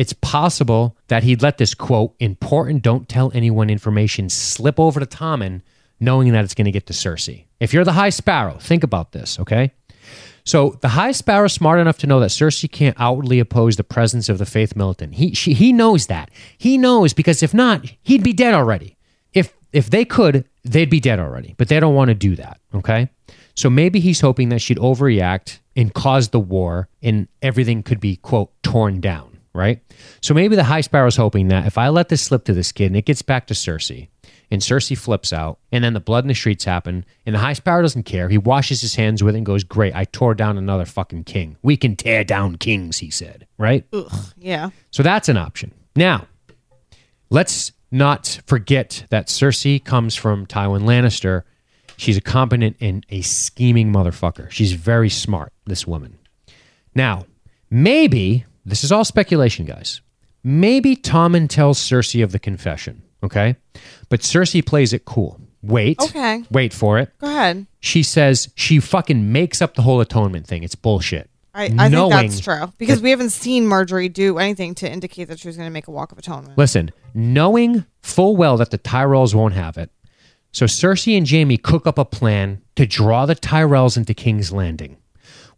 [0.00, 5.04] it's possible that he'd let this quote, important don't tell anyone information, slip over to
[5.04, 5.60] Tommen,
[6.00, 7.44] knowing that it's going to get to Cersei.
[7.60, 9.72] If you're the High Sparrow, think about this, okay?
[10.42, 13.84] So the High Sparrow is smart enough to know that Cersei can't outwardly oppose the
[13.84, 15.16] presence of the Faith Militant.
[15.16, 16.30] He she, he knows that.
[16.56, 18.96] He knows because if not, he'd be dead already.
[19.34, 21.54] If if they could, they'd be dead already.
[21.58, 22.58] But they don't want to do that.
[22.74, 23.10] Okay.
[23.54, 28.16] So maybe he's hoping that she'd overreact and cause the war, and everything could be
[28.16, 29.29] quote torn down.
[29.52, 29.82] Right.
[30.22, 32.86] So maybe the High Sparrow's hoping that if I let this slip to this kid
[32.86, 34.08] and it gets back to Cersei,
[34.50, 37.52] and Cersei flips out, and then the blood in the streets happen, and the High
[37.52, 38.28] Sparrow doesn't care.
[38.28, 41.56] He washes his hands with it and goes, Great, I tore down another fucking king.
[41.62, 43.84] We can tear down kings, he said, right?
[43.92, 44.12] Ugh.
[44.36, 44.70] Yeah.
[44.90, 45.72] So that's an option.
[45.94, 46.26] Now,
[47.30, 51.42] let's not forget that Cersei comes from Tywin Lannister.
[51.96, 54.50] She's a competent and a scheming motherfucker.
[54.50, 56.18] She's very smart, this woman.
[56.94, 57.26] Now,
[57.70, 60.00] maybe, this is all speculation, guys.
[60.42, 63.56] Maybe Tommen tells Cersei of the confession, okay?
[64.08, 65.40] But Cersei plays it cool.
[65.62, 66.00] Wait.
[66.00, 66.42] Okay.
[66.50, 67.10] Wait for it.
[67.18, 67.66] Go ahead.
[67.80, 70.62] She says she fucking makes up the whole atonement thing.
[70.62, 71.28] It's bullshit.
[71.52, 75.24] I, I think Knowing that's true because we haven't seen Margaery do anything to indicate
[75.24, 76.56] that she was going to make a walk of atonement.
[76.56, 79.90] Listen, knowing full well that the Tyrells won't have it,
[80.52, 84.96] so Cersei and Jaime cook up a plan to draw the Tyrells into King's Landing,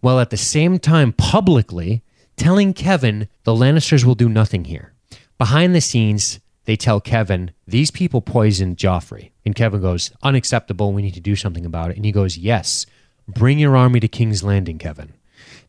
[0.01, 2.03] while at the same time publicly
[2.37, 4.93] telling Kevan the Lannisters will do nothing here.
[5.39, 9.31] Behind the scenes, they tell Kevan, these people poisoned Joffrey.
[9.45, 10.93] And Kevan goes, unacceptable.
[10.93, 11.97] We need to do something about it.
[11.97, 12.87] And he goes, yes,
[13.27, 15.13] bring your army to King's Landing, Kevan.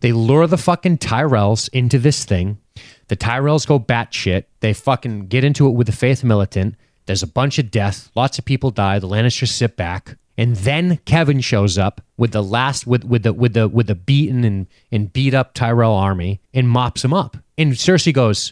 [0.01, 2.59] They lure the fucking Tyrells into this thing.
[3.07, 4.45] The Tyrells go batshit.
[4.59, 6.75] They fucking get into it with the Faith Militant.
[7.05, 8.11] There's a bunch of death.
[8.15, 8.99] Lots of people die.
[8.99, 10.17] The Lannisters sit back.
[10.37, 13.95] And then Kevan shows up with the last with with the with the with the
[13.95, 17.37] beaten and, and beat up Tyrell army and mops them up.
[17.57, 18.51] And Cersei goes,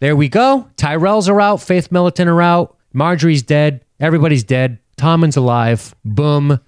[0.00, 0.70] There we go.
[0.76, 1.60] Tyrells are out.
[1.60, 2.76] Faith Militant are out.
[2.94, 3.84] Margaery's dead.
[4.00, 4.78] Everybody's dead.
[4.96, 5.94] Tommen's alive.
[6.04, 6.60] Boom.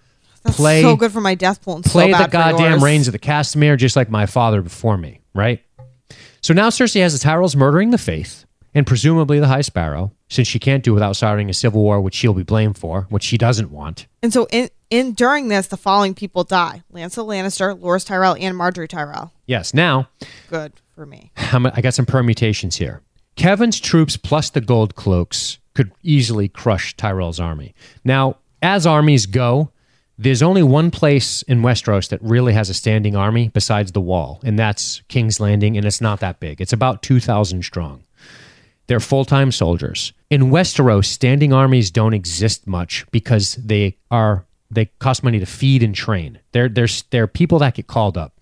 [0.43, 3.13] That's play so good for my death pool and so play the goddamn Rains of
[3.13, 5.63] the Castamere just like my father before me, right?
[6.43, 8.45] So now Cersei has the Tyrells murdering the faith
[8.75, 12.15] and presumably the High Sparrow, since she can't do without starting a civil war, which
[12.15, 14.07] she'll be blamed for, which she doesn't want.
[14.23, 18.57] And so in in during this, the following people die: Lancel Lannister, Loras Tyrell, and
[18.57, 19.33] Margaery Tyrell.
[19.47, 20.09] Yes, now
[20.49, 21.31] Good for me.
[21.53, 23.03] I'm- I got some permutations here.
[23.37, 27.73] Kevan's troops plus the gold cloaks could easily crush Tyrell's army.
[28.05, 29.71] Now, as armies go,
[30.19, 34.41] there's only one place in Westeros that really has a standing army besides the wall,
[34.43, 36.61] and that's King's Landing, and it's not that big.
[36.61, 38.03] It's about 2,000 strong.
[38.89, 40.13] They're full time soldiers.
[40.31, 45.83] In Westeros, standing armies don't exist much because they are they cost money to feed
[45.83, 46.41] and train.
[46.53, 48.35] They're they're they're people that get called up.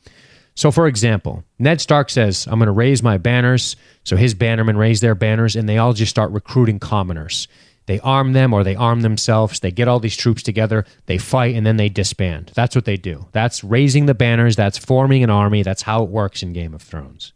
[0.56, 3.76] So, for example, Ned Stark says, I'm going to raise my banners.
[4.04, 7.46] So his bannermen raise their banners and they all just start recruiting commoners.
[7.84, 9.60] They arm them or they arm themselves.
[9.60, 12.52] They get all these troops together, they fight, and then they disband.
[12.54, 13.26] That's what they do.
[13.32, 15.62] That's raising the banners, that's forming an army.
[15.62, 17.32] That's how it works in Game of Thrones.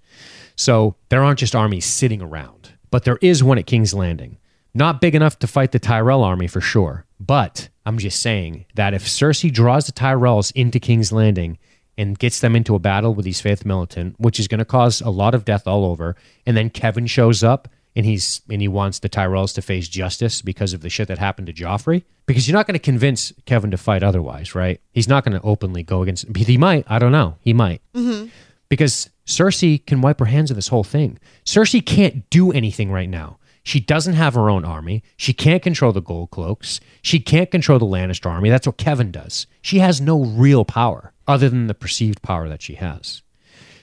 [0.57, 4.39] So there aren't just armies sitting around, but there is one at King's Landing.
[4.73, 7.05] Not big enough to fight the Tyrell army for sure.
[7.19, 11.59] But I'm just saying that if Cersei draws the Tyrells into King's Landing,
[12.01, 15.03] and gets them into a battle with these faith militant, which is going to cause
[15.03, 16.17] a lot of death all over.
[16.47, 20.41] And then Kevan shows up and he's and he wants the Tyrells to face justice
[20.41, 22.05] because of the shit that happened to Joffrey.
[22.25, 24.81] Because you're not going to convince Kevan to fight otherwise, right?
[24.93, 26.25] He's not going to openly go against.
[26.35, 26.87] He might.
[26.89, 27.37] I don't know.
[27.43, 27.83] He might.
[27.93, 28.29] Mm-hmm.
[28.71, 31.19] Because Cersei can wipe her hands of this whole thing.
[31.45, 33.39] Cersei can't do anything right now.
[33.63, 35.03] She doesn't have her own army.
[35.17, 36.81] She can't control the gold cloaks.
[37.03, 38.51] She can't control the Lannister army.
[38.51, 39.47] That's what Kevan does.
[39.63, 43.23] She has no real power other than the perceived power that she has.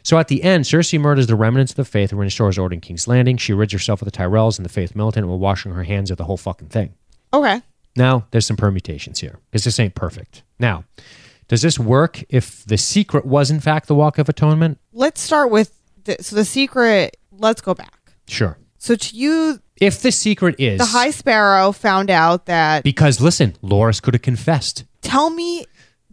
[0.04, 2.82] So at the end, Cersei murders the remnants of the faith and restores order in
[2.82, 3.38] King's Landing.
[3.38, 6.18] She rids herself of the Tyrells and the faith militant while washing her hands of
[6.18, 6.94] the whole fucking thing.
[7.34, 7.62] Okay.
[7.96, 10.44] Now, there's some permutations here because this ain't perfect.
[10.60, 10.86] Now,
[11.48, 14.80] does this work if the secret was in fact the Walk of Atonement?
[14.94, 17.18] Let's start with the, so the secret.
[17.32, 18.14] Let's go back.
[18.28, 18.58] Sure.
[18.80, 22.84] So to you, If the secret is the High Sparrow found out that.
[22.84, 24.86] because listen, Loras could have confessed.
[25.02, 25.66] tell me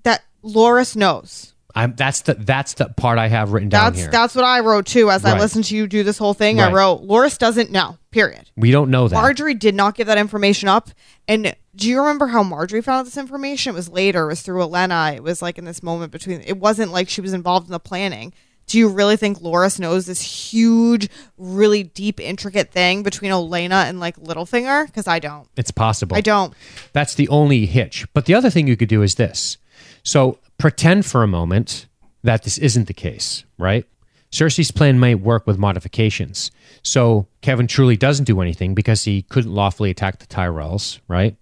[0.03, 1.54] that Loras knows.
[1.75, 4.11] I'm that's the that's the part I have written down That's here.
[4.11, 5.11] that's what I wrote too.
[5.11, 6.71] As I listened to you do this whole thing, Right.
[6.71, 7.99] I wrote Loras doesn't know.
[8.13, 8.49] Period.
[8.57, 9.17] we don't know that.
[9.17, 10.91] Margaery did not give that information up.
[11.27, 13.71] And do you remember how Margaery found out this information?
[13.71, 14.25] It was later.
[14.25, 15.17] It was through Olenna.
[15.17, 16.41] It was like in this moment between.
[16.43, 18.33] It wasn't like she was involved in the planning.
[18.67, 23.99] Do you really think Loras knows this huge, really deep, intricate thing between Olenna and
[23.99, 24.87] like Littlefinger?
[24.87, 25.49] Because I don't.
[25.57, 26.17] it's possible.
[26.17, 26.55] I don't.
[26.93, 28.07] That's the only hitch.
[28.15, 29.59] But the other thing you could do is this.
[30.05, 31.87] So pretend for a moment
[32.23, 33.87] that this isn't the case, right?
[34.35, 36.51] Cersei's plan might work with modifications.
[36.83, 41.37] So Kevan truly doesn't do anything because he couldn't lawfully attack the Tyrells, right?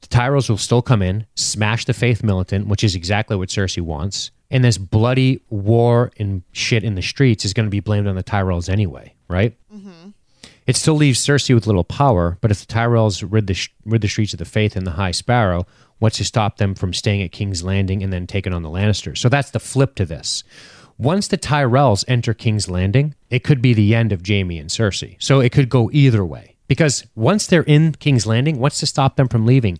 [0.00, 3.82] The Tyrells will still come in, smash the Faith Militant, which is exactly what Cersei
[3.82, 4.30] wants.
[4.50, 8.16] And this bloody war and shit in the streets is going to be blamed on
[8.16, 9.54] the Tyrells anyway, right?
[9.70, 10.10] Mm-hmm.
[10.66, 14.00] It still leaves Cersei with little power, but if the Tyrells rid the, sh- rid
[14.00, 15.66] the streets of the Faith and the High Sparrow,
[15.98, 19.18] what's to stop them from staying at King's Landing and then taking on the Lannisters?
[19.18, 20.44] So that's the flip to this.
[20.98, 25.16] Once the Tyrells enter King's Landing, it could be the end of Jaime and Cersei.
[25.20, 26.56] So it could go either way.
[26.66, 29.78] Because once they're in King's Landing, what's to stop them from leaving?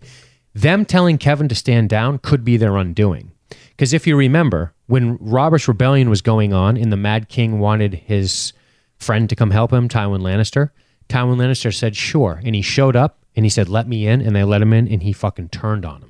[0.53, 3.31] Them telling Kevan to stand down could be their undoing.
[3.71, 7.93] Because if you remember, when Robert's rebellion was going on and the Mad King wanted
[7.93, 8.53] his
[8.97, 10.71] friend to come help him, Tywin Lannister,
[11.07, 12.41] Tywin Lannister said, sure.
[12.43, 14.21] And he showed up and he said, let me in.
[14.21, 16.08] And they let him in and he fucking turned on him.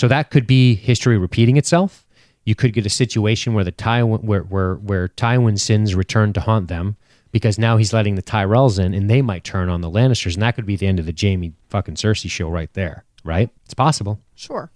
[0.00, 2.06] So that could be history repeating itself.
[2.46, 6.40] You could get a situation where the Tywin, where, where, where Tywin's sins return to
[6.40, 6.96] haunt them
[7.32, 10.32] because now he's letting the Tyrells in and they might turn on the Lannisters.
[10.32, 13.50] And that could be the end of the Jaime fucking Cersei show right there, right?
[13.66, 14.18] It's possible.
[14.36, 14.70] Sure.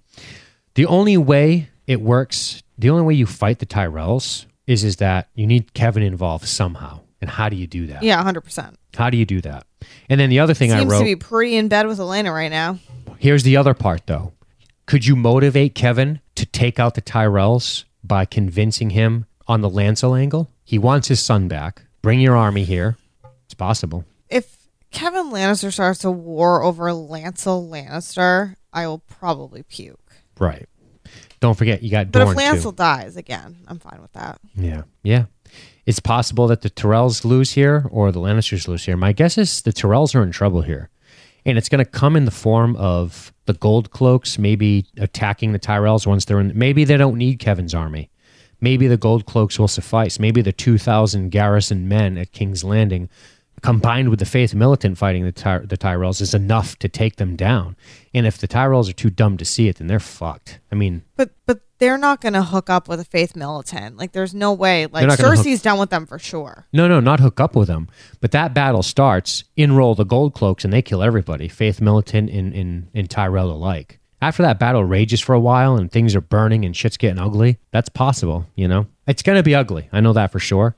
[0.74, 5.30] The only way it works, the only way you fight the Tyrells is is that
[5.34, 7.00] you need Kevan involved somehow.
[7.22, 8.02] And how do you do that?
[8.02, 8.78] Yeah, hundred percent.
[8.94, 9.66] How do you do that?
[10.10, 12.50] And then the other thing I Seems to be pretty in bed with Olenna right
[12.50, 12.78] now.
[13.16, 14.33] Here's the other part, though.
[14.86, 20.18] Could you motivate Kevan to take out the Tyrells by convincing him on the Lancel
[20.18, 20.50] angle?
[20.64, 21.82] He wants his son back.
[22.02, 22.96] Bring your army here.
[23.46, 24.04] It's possible.
[24.28, 30.00] If Kevan Lannister starts a war over Lancel Lannister, I will probably puke.
[30.38, 30.68] Right.
[31.40, 32.76] Don't forget, you got But Dorne if Lancel too.
[32.76, 34.38] dies again, I'm fine with that.
[34.54, 35.26] Yeah, yeah.
[35.86, 38.96] It's possible that the Tyrells lose here or the Lannisters lose here.
[38.96, 40.88] My guess is the Tyrells are in trouble here,
[41.46, 45.58] and it's going to come in the form of the Gold Cloaks maybe attacking the
[45.58, 46.52] Tyrells once they're in.
[46.56, 48.10] Maybe they don't need Kevan's army.
[48.60, 50.18] Maybe the Gold Cloaks will suffice.
[50.18, 53.10] Maybe the two thousand garrison men at King's Landing,
[53.64, 57.34] combined with the Faith militant fighting the Ty- the Tyrells, is enough to take them
[57.34, 57.76] down.
[58.12, 60.60] And if the Tyrells are too dumb to see it, then they're fucked.
[60.70, 63.96] I mean, But but they're not going to hook up with a Faith militant.
[63.96, 64.86] Like there's no way.
[64.86, 66.66] Like gonna hook- Cersei's done with them for sure.
[66.72, 67.88] No, no, not hook up with them.
[68.20, 72.54] But that battle starts, enroll the gold cloaks, and they kill everybody, Faith Militant and,
[72.54, 73.98] and, and Tyrell alike.
[74.22, 77.58] After that battle rages for a while and things are burning and shit's getting ugly,
[77.72, 78.86] that's possible, you know?
[79.06, 79.88] It's going to be ugly.
[79.92, 80.76] I know that for sure.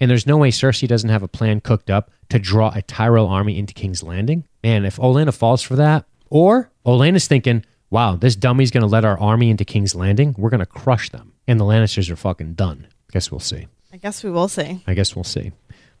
[0.00, 3.26] And there's no way Cersei doesn't have a plan cooked up to draw a Tyrell
[3.26, 4.46] army into King's Landing.
[4.62, 9.04] And if Olenna falls for that, or Olenna's thinking, wow, this dummy's going to let
[9.04, 11.32] our army into King's Landing, we're going to crush them.
[11.46, 12.86] And the Lannisters are fucking done.
[12.90, 13.66] I guess we'll see.
[13.92, 14.82] I guess we will see.
[14.86, 15.52] I guess we'll see.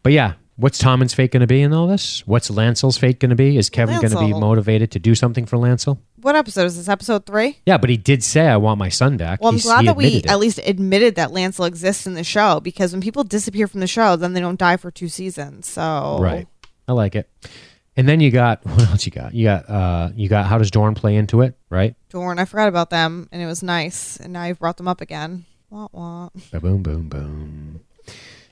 [0.02, 2.26] But yeah, What's Tommen's fate going to be in all this?
[2.26, 3.56] What's Lancel's fate going to be?
[3.56, 4.40] Is Kevan going to be Lancel.
[4.40, 5.98] motivated to do something for Lancel?
[6.20, 6.88] What episode is this?
[6.88, 7.58] Episode three?
[7.64, 9.86] Yeah, but he did say, "I want my son back." Well, I'm He's- glad he
[9.86, 10.32] that we admitted it.
[10.32, 13.86] at least admitted that Lancel exists in the show because when people disappear from the
[13.86, 15.68] show, then they don't die for two seasons.
[15.68, 16.48] So Right.
[16.88, 17.30] I like it.
[17.96, 19.34] And then you got what else you got?
[19.34, 21.94] You got uh you got how does Dorne play into it, right?
[22.10, 25.00] Dorne, I forgot about them, and it was nice, and now you've brought them up
[25.00, 25.44] again.
[25.70, 26.30] Wah, wah.
[26.52, 27.80] Boom boom boom.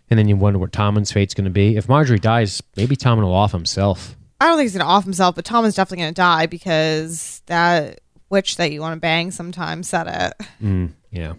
[0.08, 1.76] And then you wonder what Tommen's fate's going to be.
[1.76, 4.16] If Margaery dies, maybe Tommen will off himself.
[4.40, 8.00] I don't think he's gonna off himself, but Tom is definitely gonna die because that
[8.28, 10.46] witch that you want to bang sometimes said it.
[10.62, 11.34] Mm, yeah.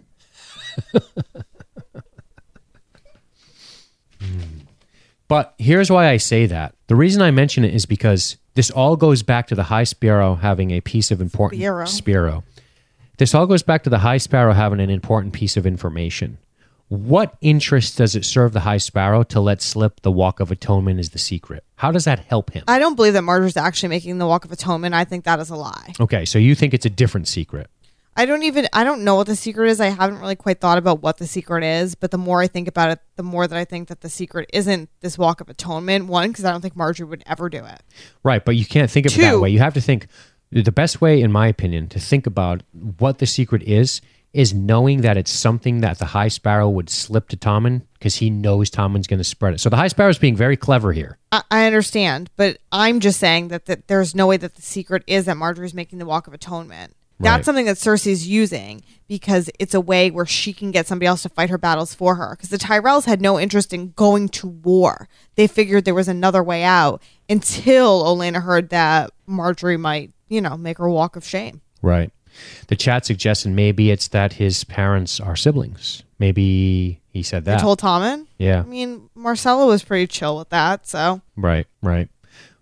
[4.20, 4.65] Mm.
[5.28, 6.74] But here's why I say that.
[6.88, 10.36] The reason I mention it is because this all goes back to the High Sparrow
[10.36, 11.86] having a piece of important Sparrow.
[11.86, 12.43] Sparrow.
[13.18, 16.38] This all goes back to the High Sparrow having an important piece of information.
[16.89, 21.01] What interest does it serve the High Sparrow to let slip the Walk of Atonement
[21.01, 21.65] is the secret?
[21.75, 22.63] How does that help him?
[22.67, 24.95] I don't believe that Margaery's actually making the Walk of Atonement.
[24.95, 25.93] I think that is a lie.
[25.99, 27.69] Okay, so you think it's a different secret.
[28.15, 29.79] I don't even I don't know what the secret is.
[29.79, 32.67] I haven't really quite thought about what the secret is, but the more I think
[32.67, 36.07] about it, the more that I think that the secret isn't this walk of atonement.
[36.07, 37.83] One, because I don't think Margaery would ever do it.
[38.23, 39.49] Right, but you can't think of it that way.
[39.49, 40.07] You have to think
[40.51, 42.63] the best way, in my opinion, to think about
[42.97, 44.01] what the secret is
[44.38, 48.29] is knowing that it's something that the High Sparrow would slip to Tommen because he
[48.29, 49.59] knows Tommen's going to spread it.
[49.59, 51.17] So the High Sparrow is being very clever here.
[51.31, 55.03] I, I understand, but I'm just saying that, that there's no way that the secret
[55.07, 56.93] is that Margaery's making the walk of atonement.
[57.19, 57.45] That's Right.
[57.45, 61.29] something that Cersei's using because it's a way where she can get somebody else to
[61.29, 62.35] fight her battles for her.
[62.35, 65.09] Because the Tyrells had no interest in going to war.
[65.33, 70.55] They figured there was another way out until Olenna heard that Margaery might, you know,
[70.57, 71.61] make her walk of shame.
[71.81, 72.11] Right.
[72.67, 76.03] The chat suggested maybe it's that his parents are siblings.
[76.19, 77.57] Maybe he said that.
[77.57, 77.61] that.
[77.61, 78.27] told Tommen.
[78.38, 78.59] yeah.
[78.59, 82.09] I mean, Myrcella was pretty chill with that, so Right, right.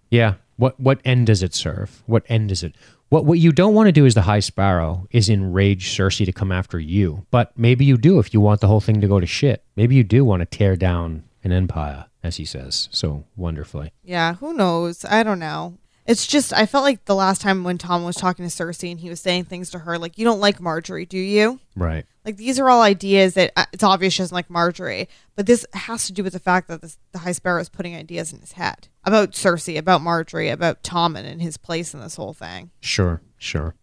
[0.10, 0.36] Yeah.
[0.58, 2.02] What what end does it serve?
[2.06, 2.76] What end is it?
[3.10, 6.32] What what you don't want to do as the High Sparrow is enrage Cersei to
[6.32, 7.26] come after you.
[7.32, 9.64] But maybe you do if you want the whole thing to go to shit.
[9.76, 13.92] Maybe you do want to tear down an empire, as he says so wonderfully.
[14.04, 15.06] Yeah, who knows?
[15.06, 15.78] I don't know.
[16.06, 19.00] It's just I felt like the last time when Tom was talking to Cersei and
[19.00, 22.06] he was saying things to her like, "You don't like Margaery, do you?" Right.
[22.24, 25.66] Like these are all ideas that uh, it's obvious she doesn't like Margaery, but this
[25.74, 28.40] has to do with the fact that this, the High Sparrow is putting ideas in
[28.40, 32.72] his head about Cersei, about Margaery, about Tommen and his place in this whole thing.
[32.82, 33.76] Sure, sure.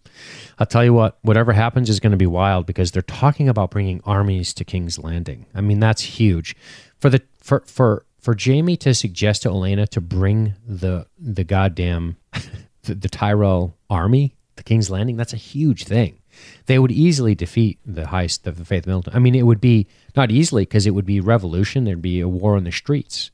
[0.59, 3.71] I'll tell you what, whatever happens is going to be wild because they're talking about
[3.71, 5.47] bringing armies to King's Landing.
[5.55, 6.55] I mean, that's huge.
[6.99, 12.17] For the for for for Jaime to suggest to Olenna to bring the the goddamn
[12.83, 16.19] the, the Tyrell army the King's Landing, that's a huge thing.
[16.67, 19.15] They would easily defeat the heist of the Faith Militant.
[19.15, 21.85] I mean, it would be not easily because it would be revolution.
[21.85, 23.31] There'd be a war in the streets.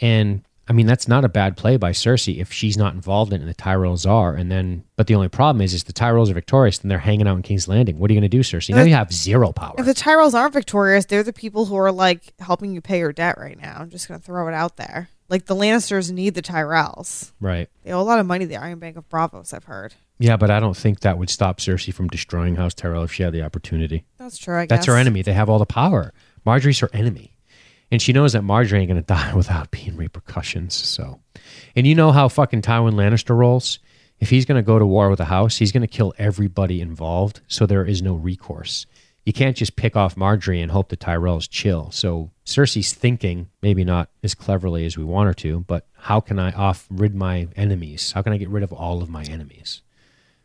[0.00, 3.40] And I mean, that's not a bad play by Cersei if she's not involved in
[3.40, 4.34] it and the Tyrells are.
[4.34, 7.28] And then, but the only problem is, is the Tyrells are victorious and they're hanging
[7.28, 7.98] out in King's Landing.
[7.98, 8.74] What are you going to do, Cersei?
[8.74, 9.74] Now you have zero power.
[9.78, 13.12] If the Tyrells aren't victorious, they're the people who are like helping you pay your
[13.12, 13.76] debt right now.
[13.78, 15.08] I'm just gonna throw it out there.
[15.28, 17.32] Like the Lannisters need the Tyrells.
[17.40, 17.68] Right.
[17.82, 19.94] They owe a lot of money to the Iron Bank of Braavos, I've heard.
[20.18, 23.22] Yeah, but I don't think that would stop Cersei from destroying House Tyrell if she
[23.22, 24.04] had the opportunity.
[24.16, 24.68] That's true, I guess.
[24.78, 25.22] That's her enemy.
[25.22, 26.12] They have all the power.
[26.46, 27.33] Margaery's her enemy.
[27.94, 30.74] And she knows that Margaery ain't going to die without being repercussions.
[30.74, 31.20] So,
[31.76, 33.78] and you know how fucking Tywin Lannister rolls?
[34.18, 36.80] If he's going to go to war with a house, he's going to kill everybody
[36.80, 37.40] involved.
[37.46, 38.86] So there is no recourse.
[39.24, 41.92] You can't just pick off Margaery and hope the Tyrells chill.
[41.92, 46.40] So Cersei's thinking, maybe not as cleverly as we want her to, but how can
[46.40, 48.10] I off rid my enemies?
[48.10, 49.82] How can I get rid of all of my enemies?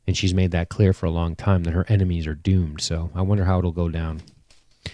[0.06, 2.82] And she's made that clear for a long time that her enemies are doomed.
[2.82, 4.22] So I wonder how it'll go down.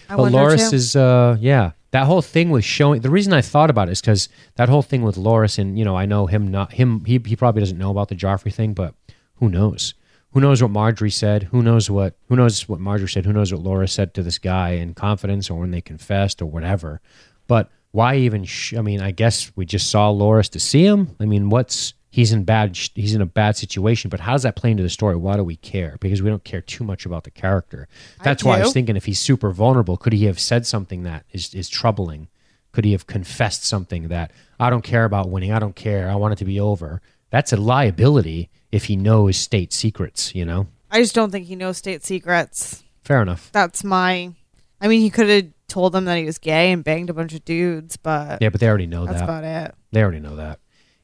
[0.08, 0.76] I But Loras too.
[0.76, 1.72] is, uh, yeah.
[1.96, 3.00] That whole thing with showing.
[3.00, 5.84] The reason I thought about it is because that whole thing with Loras, and you
[5.86, 7.02] know, I know him not him.
[7.06, 8.94] He he probably doesn't know about the Joffrey thing, but
[9.36, 9.94] who knows?
[10.32, 11.44] Who knows what Margaery said?
[11.44, 12.14] Who knows what?
[12.28, 13.24] Who knows what Margaery said?
[13.24, 16.44] Who knows what Loras said to this guy in confidence, or when they confessed, or
[16.44, 17.00] whatever?
[17.46, 18.44] But why even?
[18.44, 21.16] Sh- I mean, I guess we just saw Loras to see him.
[21.18, 24.56] I mean, what's he's in bad he's in a bad situation but how does that
[24.56, 25.14] play into the story?
[25.14, 25.98] Why do we care?
[26.00, 27.88] Because we don't care too much about the character.
[28.24, 31.26] That's why i was thinking if he's super vulnerable could he have said something that
[31.32, 32.28] is, is troubling?
[32.72, 35.52] Could he have confessed something that i don't care about winning.
[35.52, 36.08] I don't care.
[36.10, 37.02] I want it to be over.
[37.28, 40.68] That's a liability if he knows state secrets you know?
[40.90, 42.82] I just don't think he knows state secrets.
[43.04, 43.50] fair enough.
[43.52, 44.32] That's my.
[44.80, 47.34] I mean, he could have told them that he was gay and banged a bunch
[47.34, 49.24] of dudes, but yeah but they already know that's that.
[49.24, 49.74] about it.
[49.92, 50.60] they already know that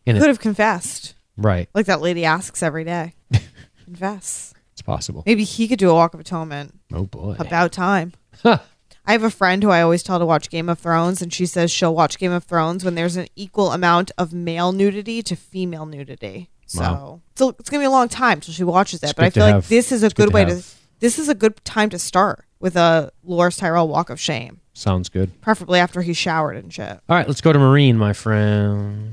[0.07, 3.15] and Could have confessed, right like that lady asks every day.
[3.85, 4.55] Confess.
[4.73, 6.75] it's possible Maybe he could do a walk of atonement.
[6.93, 8.13] oh boy About time.
[8.43, 8.59] Huh.
[9.05, 11.45] I have a friend who I always tell to watch Game of Thrones, and she
[11.45, 15.35] says she'll watch Game of Thrones when there's an equal amount of male nudity to
[15.35, 16.51] female nudity.
[16.67, 17.21] So, Wow.
[17.35, 19.07] so it's gonna be a long time till she watches it.
[19.07, 20.63] It's but I feel like have- this is a good good to way to.
[21.01, 25.09] This is a good time to start with a Loras Tyrell walk of shame, Sounds
[25.09, 25.39] good.
[25.41, 26.87] preferably after he's showered and shit.
[27.09, 29.13] All right, let's go to Meereen, my friend.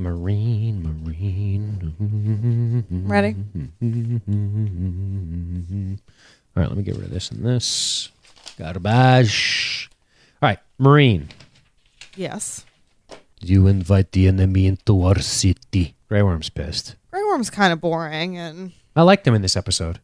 [0.00, 2.84] Meereen, Meereen.
[3.08, 3.36] Ready?
[6.56, 8.10] All right, let me get rid of this and this.
[8.58, 9.90] Garbage.
[10.42, 11.26] All right, Meereen.
[12.16, 12.64] Yes,
[13.40, 15.94] You invite the enemy into our city.
[16.08, 16.96] Grey Worm's pissed.
[17.10, 20.00] Grey Worm's kind of boring, and I liked him in this episode.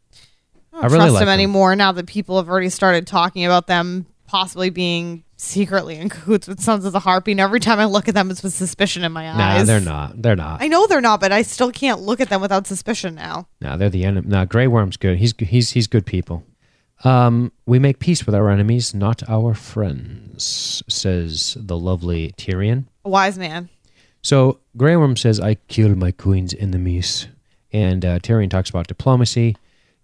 [0.73, 1.33] I don't I really trust like him him.
[1.35, 6.49] anymore now that people have already started talking about them possibly being secretly in cahoots
[6.49, 7.33] with Sons of the Harpy.
[7.33, 9.37] And every time I look at them, it's with suspicion in my eyes.
[9.37, 10.23] Nah, they're not.
[10.23, 10.63] They're not.
[10.63, 13.49] I know they're not, but I still can't look at them without suspicion now.
[13.61, 14.27] No, they're the enemy.
[14.29, 15.19] No, Grey Worm's good.
[15.19, 16.45] He's he's he's good people.
[17.05, 22.87] Um, we make peace with our enemies, not our friends, says the lovely Tyrion.
[23.05, 23.69] A wise man.
[24.23, 27.29] So Grey Worm says, "I kill my queen's enemies,"
[27.73, 29.57] and uh, Tyrion talks about diplomacy.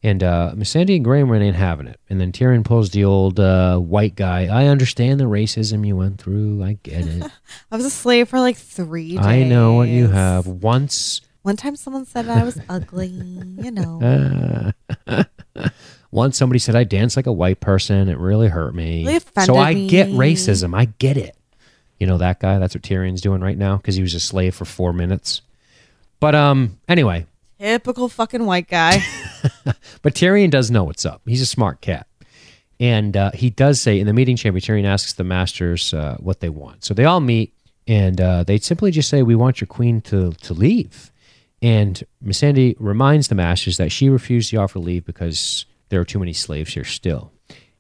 [0.04, 2.00] And uh, Missandei and Worm ain't having it.
[2.10, 4.46] And then Tyrion pulls the old uh, white guy.
[4.46, 6.62] I understand the racism you went through.
[6.64, 7.30] I get it.
[7.70, 9.24] I was a slave for like three days.
[9.24, 10.46] I know what you have.
[10.48, 14.72] Once One time someone said I was ugly, you know.
[16.10, 18.08] Once somebody said I dance like a white person.
[18.08, 19.06] It really hurt me.
[19.06, 19.88] Really so I me.
[19.88, 20.76] get racism.
[20.76, 21.36] I get it.
[22.00, 22.58] You know that guy.
[22.58, 25.42] That's what Tyrion's doing right now because he was a slave for four minutes.
[26.18, 27.26] But um, anyway,
[27.62, 29.04] Typical fucking white guy.
[30.02, 31.22] but Tyrion does know what's up.
[31.24, 32.08] He's a smart cat,
[32.80, 36.40] and uh, he does say in the meeting chamber, Tyrion asks the masters uh, what
[36.40, 36.82] they want.
[36.84, 37.54] So they all meet,
[37.86, 41.12] and uh, they simply just say, "We want your queen to to leave."
[41.62, 46.04] And Missandei reminds the masters that she refused the offer to leave because there are
[46.04, 47.30] too many slaves here still.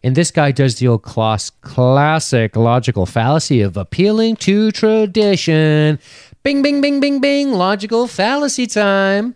[0.04, 5.98] And this guy does the old class, classic logical fallacy of appealing to tradition.
[6.44, 7.50] Bing, bing, bing, bing, bing.
[7.50, 9.34] Logical fallacy time.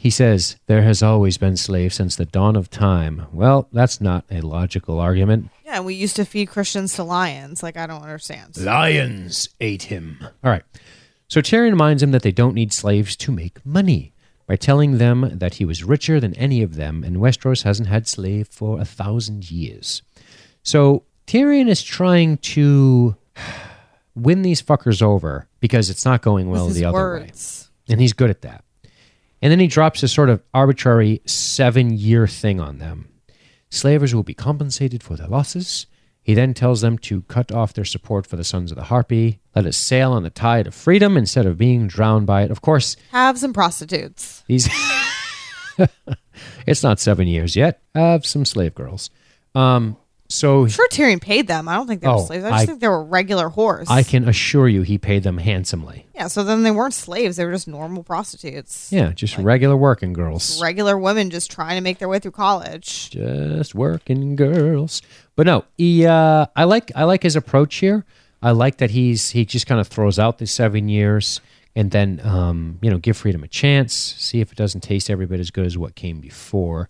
[0.00, 3.26] He says, There has always been slaves since the dawn of time.
[3.32, 5.50] Well, that's not a logical argument.
[5.64, 7.64] yeah, and we used to feed Christians to lions.
[7.64, 8.56] Like, I don't understand.
[8.56, 10.18] Lions ate him.
[10.44, 10.62] All right.
[11.26, 14.12] So Tyrion reminds him that they don't need slaves to make money
[14.46, 18.06] by telling them that he was richer than any of them and Westeros hasn't had
[18.06, 20.02] slave for a thousand years.
[20.62, 23.16] So Tyrion is trying to
[24.14, 27.32] win these fuckers over because it's not going well the his other way.
[27.88, 28.62] And he's good at that.
[29.40, 33.08] And then he drops a sort of arbitrary seven year thing on them.
[33.70, 35.86] Slavers will be compensated for their losses.
[36.22, 39.40] He then tells them to cut off their support for the Sons of the Harpy,
[39.54, 42.50] let us sail on the tide of freedom instead of being drowned by it.
[42.50, 44.42] Of course, Have some prostitutes.
[44.46, 44.68] these.
[46.66, 47.80] it's not seven years yet.
[47.94, 49.10] Have some slave girls.
[49.54, 49.96] Um,
[50.28, 51.68] so I'm sure Tyrion paid them.
[51.68, 52.44] I don't think they were Oh, slaves.
[52.44, 53.86] I just I- think they were regular whores.
[53.88, 56.06] I can assure you he paid them handsomely.
[56.14, 57.36] yeah, so then they weren't slaves.
[57.36, 58.92] They were just normal prostitutes.
[58.92, 60.60] Yeah, just regular working girls.
[60.60, 63.10] Regular women just trying to make their way through college.
[63.10, 65.00] just working girls.
[65.36, 68.04] But no, he uh, I like I like his approach here.
[68.42, 71.40] I like that he's he just kind of throws out the seven years
[71.74, 75.26] and then um, you know give freedom a chance, see if it doesn't taste every
[75.26, 76.88] bit as good as what came before.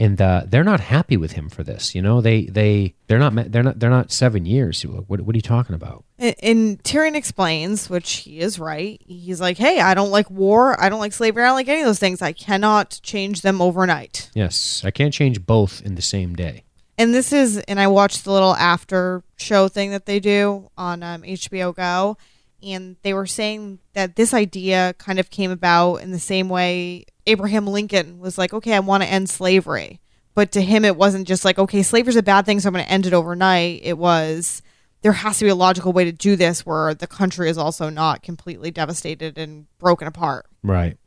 [0.00, 1.94] And uh, they're not happy with him for this.
[1.94, 4.80] You know, they they they're not they're not they're not seven years.
[4.82, 6.04] What what are you talking about?
[6.18, 8.98] And, and Tyrion explains, which he is right.
[9.06, 10.80] He's like, "Hey, I don't like war.
[10.82, 11.42] I don't like slavery.
[11.42, 12.22] I don't like any of those things.
[12.22, 16.64] I cannot change them overnight." Yes, I can't change both in the same day.
[16.96, 21.02] And this is, and I watched the little after show thing that they do on
[21.02, 22.16] um, HBO Go,
[22.62, 27.04] and they were saying that this idea kind of came about in the same way
[27.30, 30.00] Abraham Lincoln was like, "Okay, I want to end slavery,"
[30.34, 32.84] but to him, it wasn't just like, "Okay, slavery's a bad thing, so I'm going
[32.84, 34.62] to end it overnight." It was
[35.02, 37.88] there has to be a logical way to do this where the country is also
[37.88, 40.46] not completely devastated and broken apart.
[40.62, 40.98] Right.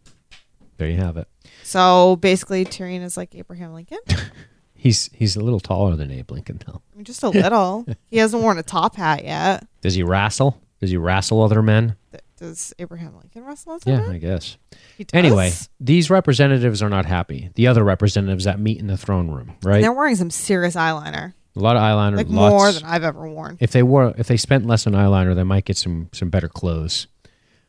[0.77, 1.27] There you have it.
[1.63, 3.99] So basically, Tyrion is like Abraham Lincoln.
[4.75, 6.81] He's he's a little taller than Abe Lincoln though.
[6.91, 7.85] I mean, just a little.
[8.11, 9.65] he hasn't worn a top hat yet.
[9.79, 10.59] Does he wrestle?
[10.81, 11.95] Does he wrestle other men?
[12.43, 14.11] Does Abraham Lincoln wrestle as a Yeah, man?
[14.11, 14.57] I guess.
[14.97, 15.17] He does?
[15.17, 17.51] Anyway, these representatives are not happy.
[17.55, 19.81] The other representatives that meet in the throne room, right?
[19.81, 22.51] they're wearing some serious eyeliner, a lot of eyeliner, like lots.
[22.51, 23.55] more than I've ever worn.
[23.61, 26.49] if they wore, if they spent less on eyeliner, they might get some some better
[26.49, 27.07] clothes.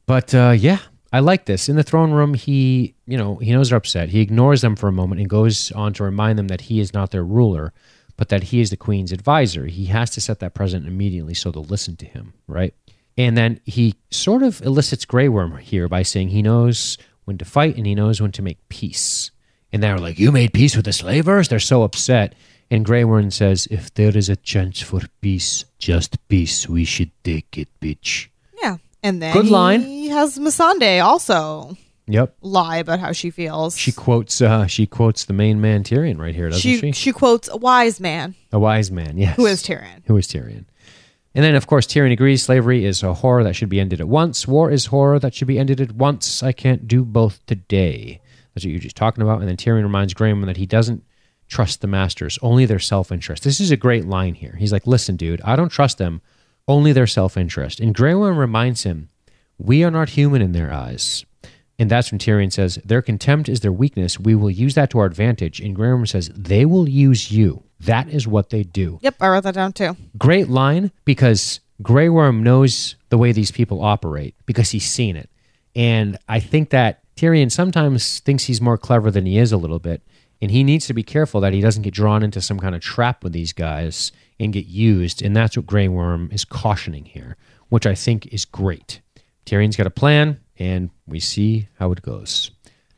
[0.07, 0.79] But uh, yeah,
[1.13, 1.69] I like this.
[1.69, 4.09] In the throne room, he, you know, he knows they're upset.
[4.09, 6.93] He ignores them for a moment and goes on to remind them that he is
[6.93, 7.73] not their ruler,
[8.17, 9.67] but that he is the queen's advisor.
[9.67, 12.75] He has to set that precedent immediately so they'll listen to him, right?
[13.16, 17.45] And then he sort of elicits Grey Worm here by saying he knows when to
[17.45, 19.31] fight and he knows when to make peace.
[19.73, 21.49] And they're like, You made peace with the slavers?
[21.49, 22.35] They're so upset.
[22.70, 27.11] And Grey Worm says, If there is a chance for peace, just peace, we should
[27.23, 28.28] take it, bitch.
[28.61, 28.78] Yeah.
[29.03, 29.82] And then Good line.
[29.82, 31.77] he has Missandei also
[32.07, 32.36] Yep.
[32.43, 33.78] lie about how she feels.
[33.78, 36.93] She quotes uh, she quotes the main man Tyrion right here, doesn't she, she?
[36.93, 39.36] she quotes a wise man A wise man, yes.
[39.36, 40.03] who is Tyrion.
[40.07, 40.66] Who is Tyrion?
[41.35, 44.09] And then, of course, Tyrion agrees slavery is a horror that should be ended at
[44.09, 44.47] once.
[44.47, 46.43] War is horror that should be ended at once.
[46.43, 48.20] I can't do both today.
[48.55, 49.40] That's what you're just talking about.
[49.40, 51.02] And then Tyrion reminds Grey Worm that he doesn't
[51.48, 53.43] trust the masters, only their self interest.
[53.43, 54.56] This is a great line here.
[54.59, 56.23] He's like, listen, dude, I don't trust them,
[56.69, 57.81] only their self interest.
[57.81, 59.09] And Worm reminds him,
[59.59, 61.24] we are not human in their eyes.
[61.79, 64.19] And that's when Tyrion says, Their contempt is their weakness.
[64.21, 65.61] We will use that to our advantage.
[65.61, 67.65] And Grey Worm says, They will use you.
[67.81, 69.97] That is what they do Yep, I wrote that down too.
[70.17, 75.29] great line because Grey Worm knows the way these people operate because he's seen it.
[75.77, 79.81] And I think that Tyrion sometimes thinks he's more clever than he is a little
[79.81, 80.03] bit.
[80.41, 82.81] And he needs to be careful that he doesn't get drawn into some kind of
[82.81, 85.21] trap with these guys and get used.
[85.23, 87.37] And that's what Grey Worm is cautioning here,
[87.69, 89.01] which I think is great.
[89.47, 92.51] Tyrion's got a plan, and we see how it goes.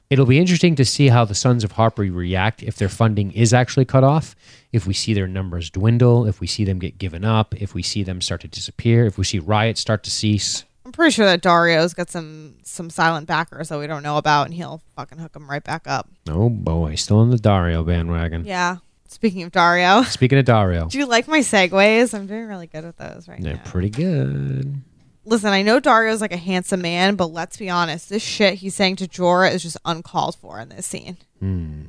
[0.08, 3.52] It'll be interesting to see how the Sons of Harpy react if their funding is
[3.52, 4.36] actually cut off,
[4.72, 7.82] if we see their numbers dwindle, if we see them get given up, if we
[7.82, 10.64] see them start to disappear, if we see riots start to cease.
[10.84, 14.46] I'm pretty sure that Daario's got some some silent backers that we don't know about,
[14.46, 16.08] and he'll fucking hook them right back up.
[16.28, 18.44] Oh boy, still on the Daario bandwagon.
[18.44, 18.76] Yeah.
[19.08, 22.14] Speaking of Daario, Speaking of Daario, do you like my segues?
[22.14, 23.62] I'm doing really good with those right they're now.
[23.64, 24.80] pretty good.
[25.26, 28.76] Listen, I know Daario's like a handsome man, but let's be honest, this shit he's
[28.76, 31.16] saying to Jorah is just uncalled for in this scene.
[31.40, 31.82] Hmm.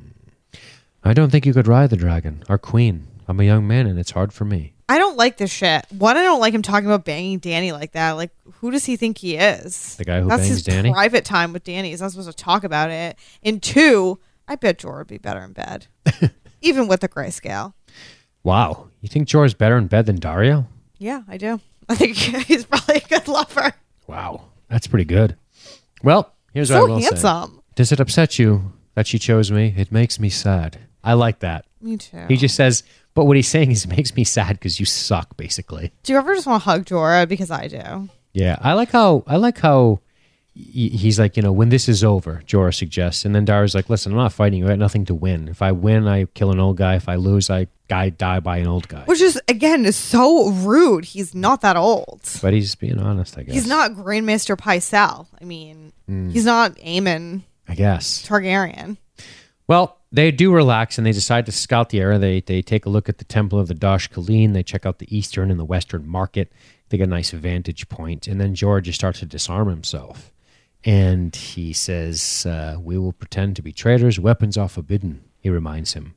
[1.03, 3.07] I don't think you could ride the dragon, our queen.
[3.27, 4.73] I'm a young man and it's hard for me.
[4.89, 5.85] I don't like this shit.
[5.91, 8.13] One, I don't like him talking about banging Dany like that.
[8.13, 9.95] Like, who does he think he is?
[9.97, 10.91] The guy who That's bangs his Dany?
[10.91, 11.85] private time with Dany.
[11.85, 13.17] He's not supposed to talk about it.
[13.43, 15.87] And two, I bet Jorah would be better in bed,
[16.61, 17.73] even with the grayscale.
[18.43, 20.67] Wow, you think Jorah's better in bed than Daario?
[20.97, 21.59] Yeah, I do.
[21.89, 23.73] I think he's probably a good lover.
[24.07, 25.35] Wow, that's pretty good.
[26.03, 27.05] Well, here's what I So will say.
[27.05, 27.61] handsome.
[27.75, 29.73] Does it upset you that she chose me?
[29.77, 30.79] It makes me sad.
[31.03, 31.65] I like that.
[31.81, 32.25] Me too.
[32.27, 32.83] He just says,
[33.13, 35.91] but what he's saying is it makes me sad because you suck, basically.
[36.03, 37.27] do you ever just want to hug Jorah?
[37.27, 38.09] Because I do.
[38.33, 39.99] Yeah, I like how I like how
[40.57, 44.11] he's like, you know, when this is over, Jorah suggests, and then Dara's like, listen,
[44.11, 44.65] I'm not fighting you.
[44.65, 45.47] I got nothing to win.
[45.47, 46.95] If I win, I kill an old guy.
[46.95, 49.03] If I lose, I guy die by an old guy.
[49.05, 51.05] Which is, again, is so rude.
[51.05, 52.21] He's not that old.
[52.41, 53.53] But he's being honest, I guess.
[53.53, 55.27] He's not Grand Maester Pycelle.
[55.39, 56.29] I mean, Hmm.
[56.29, 58.25] he's not Aemon I guess.
[58.27, 58.97] Targaryen.
[59.67, 62.17] Well, they do relax and they decide to scout the area.
[62.17, 64.53] They they take a look at the temple of the Dosh Khaleen.
[64.53, 66.51] They check out the eastern and the western market.
[66.89, 70.31] They get a nice vantage point, and then Jorah starts to disarm himself.
[70.85, 74.19] And he says, uh, "We will pretend to be traitors.
[74.19, 76.15] Weapons are forbidden." He reminds him,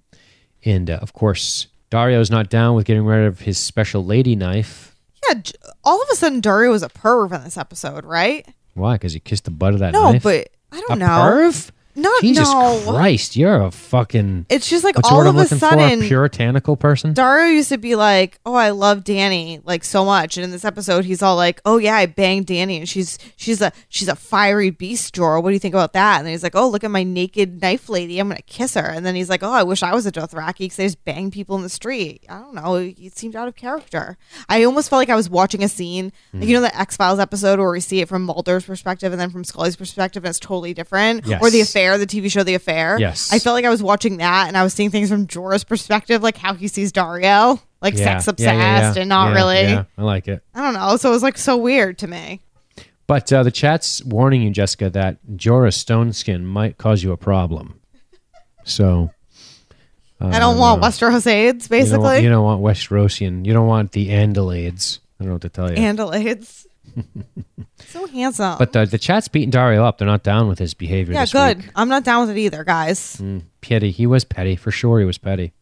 [0.65, 4.95] and uh, of course, Daario's not down with getting rid of his special lady knife.
[5.29, 5.41] Yeah,
[5.85, 8.47] all of a sudden Daario was a perv in this episode, right?
[8.75, 8.95] Why?
[8.95, 10.23] Because he kissed the butt of that No, knife.
[10.23, 11.07] but I don't know.
[11.07, 11.71] perv?
[12.01, 12.83] Not Jesus no.
[12.87, 13.37] Christ!
[13.37, 14.47] You're a fucking.
[14.49, 16.05] It's just like all of a sudden for?
[16.05, 17.15] A puritanical person.
[17.15, 20.65] Daario used to be like, "Oh, I love Dany like so much," and in this
[20.65, 24.17] episode, he's all like, "Oh yeah, I banged Dany, and she's she's a she's a
[24.17, 25.43] fiery beast, Jorah.
[25.43, 27.61] What do you think about that?" And then he's like, "Oh, look at my naked
[27.61, 28.19] knife lady.
[28.19, 30.59] I'm gonna kiss her." And then he's like, "Oh, I wish I was a Dothraki
[30.59, 32.75] because they just bang people in the street." I don't know.
[32.77, 34.17] It seemed out of character.
[34.49, 36.53] I almost felt like I was watching a scene, like you hmm.
[36.55, 39.45] know, the X Files episode where we see it from Mulder's perspective and then from
[39.45, 41.27] Scully's perspective, and it's totally different.
[41.27, 41.43] Yes.
[41.43, 42.99] Or the affair, the TV show, The Affair.
[42.99, 43.33] Yes.
[43.33, 46.23] I felt like I was watching that and I was seeing things from Jorah's perspective,
[46.23, 49.01] like how he sees Daario, like Yeah, sex yeah, obsessed yeah, yeah.
[49.01, 49.61] and not Yeah, really.
[49.63, 50.43] Yeah, I like it.
[50.55, 50.97] I don't know.
[50.97, 52.41] So it was like so weird to me.
[53.07, 57.17] But uh, the chat's warning you, Jessica, that Jorah Stone Skin might cause you a
[57.17, 57.81] problem.
[58.65, 59.11] So
[60.21, 62.23] I don't want Westeros AIDS, Uh, you don't, want, basically.
[62.25, 63.45] you don't want Westerosian.
[63.47, 64.99] You don't want the Andalades.
[65.19, 65.77] I don't know what to tell you.
[65.77, 66.67] Handle AIDS.
[67.87, 68.57] So handsome.
[68.59, 69.99] but the, the chat's beating Daario up.
[69.99, 71.15] They're not down with his behavior.
[71.15, 71.59] yeah, good.
[71.59, 71.71] week.
[71.75, 73.17] I'm not down with it either, guys.
[73.17, 73.91] Mm, petty.
[73.91, 74.99] He was petty for sure.
[75.01, 75.53] He was petty.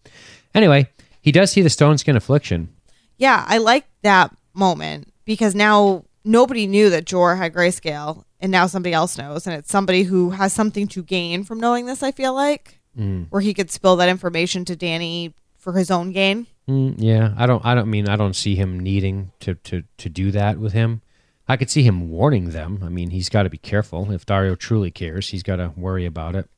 [0.54, 0.88] Anyway,
[1.20, 2.68] he does see the Stone Skin affliction.
[3.16, 8.66] Yeah, I like that moment because now nobody knew that Jor had grayscale, and now
[8.66, 12.02] somebody else knows, and it's somebody who has something to gain from knowing this.
[12.02, 13.26] I feel like, Mm.
[13.30, 16.48] where he could spill that information to Dany for his own gain.
[16.68, 17.64] Mm, yeah, I don't.
[17.64, 21.02] I don't mean I don't see him needing to to to do that with him.
[21.48, 22.80] I could see him warning them.
[22.84, 24.10] I mean, he's got to be careful.
[24.12, 26.48] If Daario truly cares, he's got to worry about it.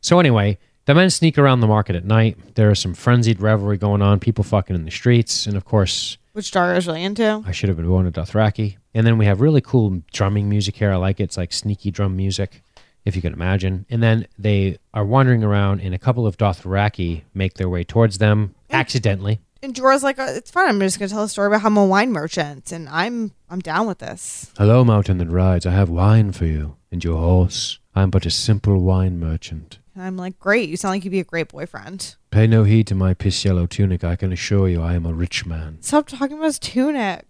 [0.00, 2.54] So anyway, the men sneak around the market at night.
[2.54, 4.20] There is some frenzied revelry going on.
[4.20, 7.42] People fucking in the streets, and of course, Which Daario's really into.
[7.46, 8.76] I should have been born to Dothraki.
[8.94, 10.90] And then we have really cool drumming music here.
[10.92, 11.24] I like it.
[11.24, 12.62] It's like sneaky drum music,
[13.04, 13.84] if you can imagine.
[13.90, 18.16] And then they are wandering around, and a couple of Dothraki make their way towards
[18.18, 18.54] them.
[18.70, 19.40] accidentally.
[19.62, 20.68] And Jorah's like, uh, it's fine.
[20.68, 23.58] I'm just gonna tell a story about how I'm a wine merchant, and I'm I'm
[23.60, 24.52] down with this.
[24.56, 25.66] Hello, mountain that rides.
[25.66, 27.78] I have wine for you and your horse.
[27.94, 29.78] I'm but a simple wine merchant.
[29.94, 30.68] And I'm like, great.
[30.68, 32.14] You sound like you'd be a great boyfriend.
[32.30, 34.04] Pay no heed to my piss yellow tunic.
[34.04, 35.78] I can assure you I am a rich man.
[35.80, 37.24] Stop talking about his tunic.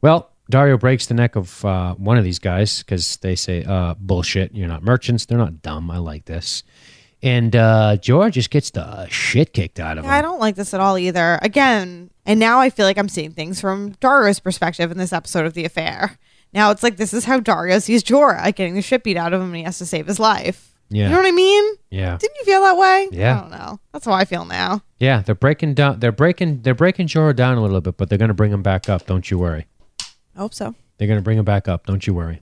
[0.00, 3.94] Well, Daario breaks the neck of uh, one of these guys because they say, uh,
[3.98, 5.26] bullshit, you're not merchants.
[5.26, 5.90] They're not dumb.
[5.90, 6.62] I like this.
[7.24, 10.74] And uh, Jorah just gets the shit kicked out of Yeah, I don't like this
[10.74, 11.38] at all either.
[11.40, 15.46] Again, and now I feel like I'm seeing things from Daario's perspective in this episode
[15.46, 16.18] of The Affair.
[16.52, 19.40] Now it's like this is how Daario sees Jorah getting the shit beat out of
[19.40, 20.74] him and he has to save his life.
[20.90, 21.04] Yeah.
[21.04, 21.74] You know what I mean?
[21.90, 22.18] Yeah.
[22.18, 23.08] Didn't you feel that way?
[23.10, 23.38] Yeah.
[23.38, 23.80] I don't know.
[23.92, 24.82] That's how I feel now.
[25.00, 26.00] Yeah, they're breaking down.
[26.00, 26.60] They're breaking.
[26.60, 29.06] They're breaking Jorah down a little bit, but they're going to bring him back up.
[29.06, 29.66] Don't you worry.
[30.00, 30.74] I hope so.
[30.98, 31.86] They're going to bring him back up.
[31.86, 32.40] Don't you worry.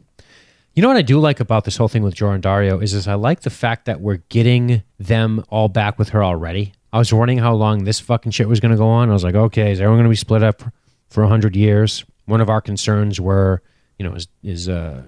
[0.75, 2.95] You know what I do like about this whole thing with Jorah and Daario is,
[2.95, 6.73] is I like the fact that we're getting them all back with her already.
[6.95, 9.11] I was wondering how long this fucking shit was going to go on.
[9.11, 10.63] I was like, okay, is everyone going to be split up
[11.11, 12.05] for hundred years?
[12.25, 13.63] One of our concerns were,
[13.99, 15.03] you know, is is uh,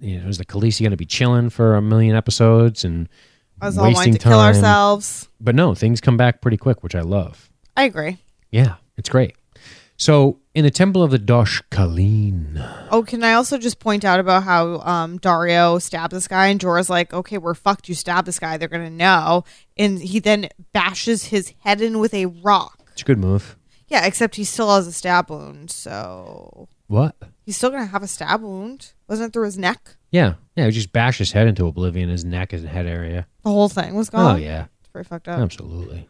[0.00, 3.08] you know, is the Khaleesi going to be chilling for a million episodes and
[3.60, 4.54] I was all wanting wasting to kill time?
[4.54, 5.28] ourselves.
[5.40, 7.50] But no, things come back pretty quick, which I love.
[7.76, 8.18] I agree.
[8.50, 9.36] Yeah, it's great.
[9.98, 12.56] So in the Temple of the Dosh Khaleen,
[12.90, 16.58] Oh, can I also just point out about how um, Daario stabbed this guy and
[16.58, 17.88] Jorah's like, okay, we're fucked.
[17.88, 18.56] You stabbed this guy.
[18.56, 19.44] They're going to know.
[19.76, 22.78] And he then bashes his head in with a rock.
[22.92, 23.56] it's a good move.
[23.88, 25.70] Yeah, except he still has a stab wound.
[25.70, 27.14] So What?
[27.44, 28.92] he's still going to have a stab wound.
[29.08, 29.96] Wasn't it through his neck?
[30.10, 30.64] Yeah, yeah.
[30.66, 33.26] He just bashed his head into oblivion, his neck, his head area.
[33.44, 34.36] The whole thing was gone.
[34.36, 35.38] Oh yeah, It's pretty fucked up.
[35.38, 36.08] absolutely.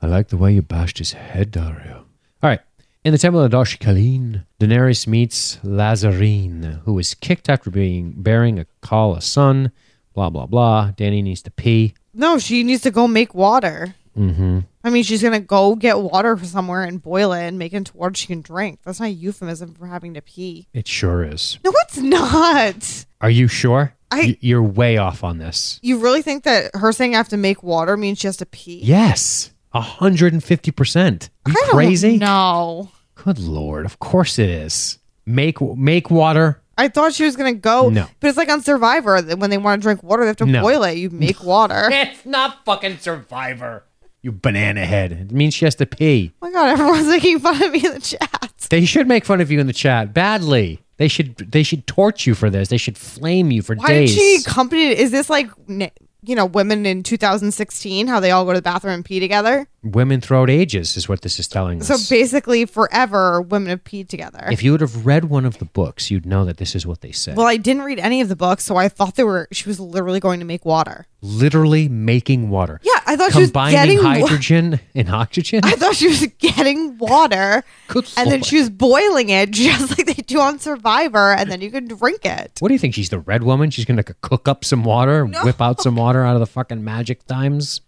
[0.00, 1.96] I like the way you bashed his head, Daario.
[1.98, 2.60] All right.
[3.04, 8.58] In the temple of Dosh Khaleen, Daenerys meets Lazarine, who was kicked after being bearing
[8.58, 9.72] a call a son.
[10.14, 10.92] Blah blah blah.
[10.96, 11.94] Dany needs to pee.
[12.14, 13.94] No, she needs to go make water.
[14.16, 14.60] Mm-hmm.
[14.84, 17.72] I mean, she's going to go get water from somewhere and boil it and make
[17.72, 18.78] it into water she can drink.
[18.84, 20.68] That's not a euphemism for having to pee.
[20.72, 21.58] It sure is.
[21.64, 23.06] No, it's not.
[23.20, 23.94] Are you sure?
[24.12, 25.80] I- You're way off on this.
[25.82, 28.46] You really think that her saying I have to make water means she has to
[28.46, 28.80] pee?
[28.84, 31.30] Yes, hundred and fifty percent.
[31.46, 32.18] You crazy?
[32.18, 32.90] No.
[33.16, 33.86] Good lord!
[33.86, 34.98] Of course it is.
[35.26, 36.60] Make make water.
[36.76, 37.88] I thought she was gonna go.
[37.88, 38.06] No.
[38.20, 40.46] but it's like on Survivor that when they want to drink water, they have to
[40.46, 40.60] No.
[40.62, 40.94] boil it.
[40.98, 41.84] You make water.
[41.84, 43.84] oh It's not fucking Survivor.
[44.22, 45.12] You banana head.
[45.12, 46.32] It means she has to pee.
[46.42, 48.52] Oh my god, everyone's making fun of me in the chat.
[48.70, 50.80] They should make fun of you in the chat badly.
[50.96, 52.68] They should they should torch you for this.
[52.68, 54.14] They should flame you for Why days.
[54.14, 54.82] did she accompany?
[54.98, 55.48] Is this like
[56.26, 59.66] you know women in 2016 how they all go to the bathroom and pee together?
[59.82, 61.88] Women throughout ages is what this is telling us.
[61.88, 64.48] So basically, forever women have peed together.
[64.50, 67.00] if you would have read one of the books, you'd know that this is what
[67.02, 67.36] they said.
[67.36, 69.48] well, I didn't read any of the books, so I thought they were.
[69.52, 71.06] She was literally going to make water.
[71.20, 72.80] Literally making water.
[72.82, 75.60] Yeah, I thought she was Combining getting wa- hydrogen and oxygen.
[75.64, 78.46] I thought she was getting water, Good and then lord.
[78.46, 82.24] she was boiling it just like they do on Survivor, and then you can drink
[82.24, 82.52] it.
[82.60, 82.94] What do you think?
[82.94, 83.70] She's the red woman?
[83.70, 86.82] She's going to cook up some water, whip out some water out of the fucking
[86.84, 87.80] magic times?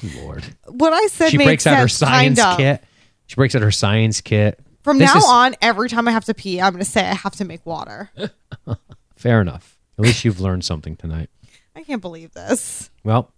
[0.00, 0.44] Good Lord.
[0.66, 2.58] What I said She made breaks out her science kind of.
[2.58, 2.84] kit.
[3.26, 4.58] She breaks out her science kit.
[4.82, 7.00] From This now is- on, every time I have to pee, I'm going to say
[7.02, 8.10] I have to make water.
[9.16, 9.78] Fair enough.
[9.98, 11.28] At least you've learned something tonight.
[11.76, 12.90] I can't believe this.
[13.04, 13.30] Well,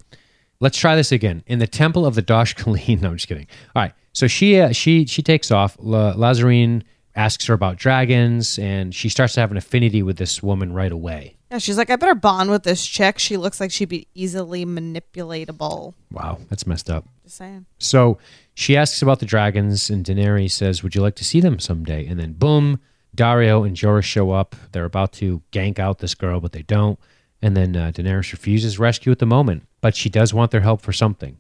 [0.63, 1.43] let's try this again.
[1.47, 3.01] In the temple of the Dosh Khaleen.
[3.03, 3.49] No, I'm just kidding.
[3.75, 3.93] All right.
[4.13, 5.77] So she uh, she she takes off.
[5.81, 6.83] La- Lazarine
[7.15, 10.93] asks her about dragons, and she starts to have an affinity with this woman right
[10.93, 11.37] away.
[11.51, 13.19] Yeah, she's like, I better bond with this chick.
[13.19, 15.93] She looks like she'd be easily manipulatable.
[16.11, 17.05] Wow, that's messed up.
[17.25, 17.67] Just saying.
[17.79, 18.19] So
[18.55, 22.07] she asks about the dragons, and Daenerys says, "Would you like to see them someday?"
[22.07, 22.81] And then boom,
[23.17, 24.55] Daario and Jorah show up.
[24.73, 26.99] They're about to gank out this girl, but they don't.
[27.43, 30.81] And then uh, Daenerys refuses rescue at the moment, but she does want their help
[30.81, 31.37] for something.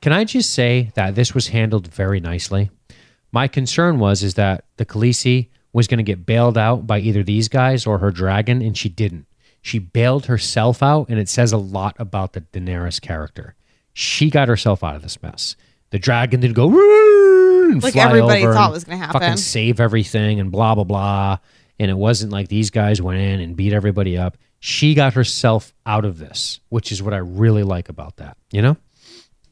[0.00, 2.70] Can I just say that this was handled very nicely?
[3.32, 7.22] My concern was is that the Khaleesi was going to get bailed out by either
[7.22, 9.26] these guys or her dragon, and she didn't.
[9.62, 13.54] She bailed herself out, and it says a lot about the Daenerys character.
[13.92, 15.56] She got herself out of this mess.
[15.90, 16.68] The dragon didn't go
[17.70, 19.20] and Like everybody thought was gonna happen.
[19.20, 21.38] Fucking save everything and blah blah blah.
[21.78, 24.36] And it wasn't like these guys went in and beat everybody up.
[24.66, 28.38] She got herself out of this, which is what I really like about that.
[28.50, 28.78] You know.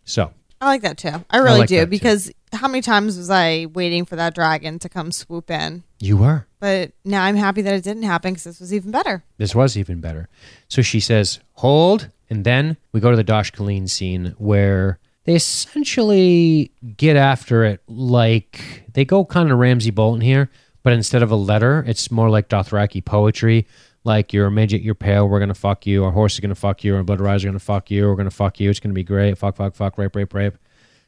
[0.04, 1.22] So I like that too.
[1.28, 1.86] I really like that, do too.
[1.86, 5.82] because how many times was I waiting for that dragon to come swoop in?
[6.00, 6.46] you were.
[6.60, 9.22] But now I'm happy that it didn't happen because this was even better.
[9.36, 10.28] This was even better.
[10.68, 12.08] So she says, hold.
[12.30, 17.82] And then we go to the Dosh Khaleen scene where they essentially get after it
[17.86, 20.50] like they go kind of Ramsay Bolton here,
[20.82, 23.66] but instead of a letter, it's more like Dothraki poetry.
[24.04, 26.04] Like, you're a midget, you're pale, we're going to fuck you.
[26.04, 26.96] Our horse is going to fuck you.
[26.96, 28.08] Our blood rise are going to fuck you.
[28.08, 28.68] We're going to fuck you.
[28.68, 29.38] It's going to be great.
[29.38, 30.58] Fuck, fuck, fuck, rape, rape, rape.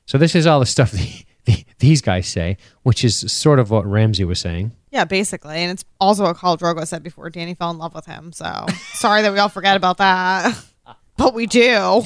[0.06, 0.92] So this is all the stuff
[1.44, 4.72] the, these guys say, which is sort of what Ramsay was saying.
[4.90, 5.56] Yeah, basically.
[5.56, 8.32] And it's also what Khal Drogo said before Dany fell in love with him.
[8.32, 10.56] So sorry that we all forget about that.
[11.16, 12.02] But we do.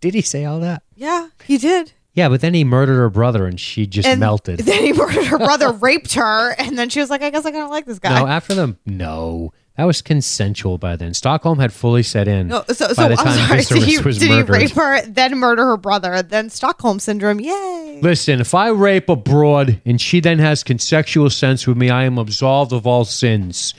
[0.00, 0.82] Did he say all that?
[0.96, 1.92] Yeah, he did.
[2.14, 4.60] Yeah, but then he murdered her brother and she just And melted.
[4.60, 7.50] Then he murdered her brother, raped her, and then she was like, I guess I
[7.50, 8.18] kind of like this guy.
[8.18, 9.52] No, after them, no.
[9.76, 11.14] That was consensual by then.
[11.14, 13.64] Stockholm had fully set in No, so, so by the I'm sorry.
[13.64, 17.40] Did, he, was did rape her, then murder her brother, then Stockholm syndrome?
[17.40, 17.98] Yay!
[18.00, 22.04] Listen, if I rape a broad and she then has consensual sense with me, I
[22.04, 23.74] am absolved of all sins.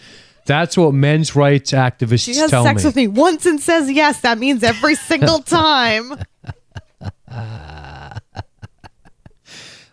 [0.45, 2.87] That's what men's rights activists She has tell sex me.
[2.87, 4.19] with me once and says yes.
[4.21, 6.11] That means every single time.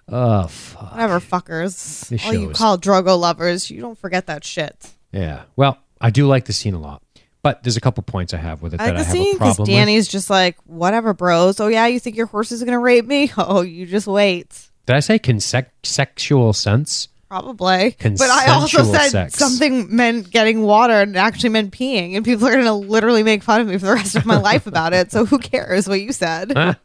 [0.09, 0.91] oh, fuck.
[0.91, 2.09] Whatever, fuckers.
[2.09, 4.91] This All you Khal Drogo lovers, you don't forget that shit.
[5.13, 5.43] Yeah.
[5.57, 7.03] Well, I do like the scene a lot,
[7.43, 9.15] but there's a couple points I have with it I that like I the have
[9.15, 9.77] a scene because problem with.
[9.77, 11.61] Dany's just like, whatever, bros.
[11.61, 13.31] Oh yeah, you think your horse is gonna rape me?
[13.39, 14.69] Oh, you just wait.
[14.87, 17.09] Did I say consec- sexual sense?
[17.29, 17.97] Probably.
[17.99, 19.35] But I also said sex.
[19.37, 23.43] something meant getting water and it actually meant peeing, and people are gonna literally make
[23.43, 25.11] fun of me for the rest of my life about it.
[25.13, 26.53] So who cares what you said?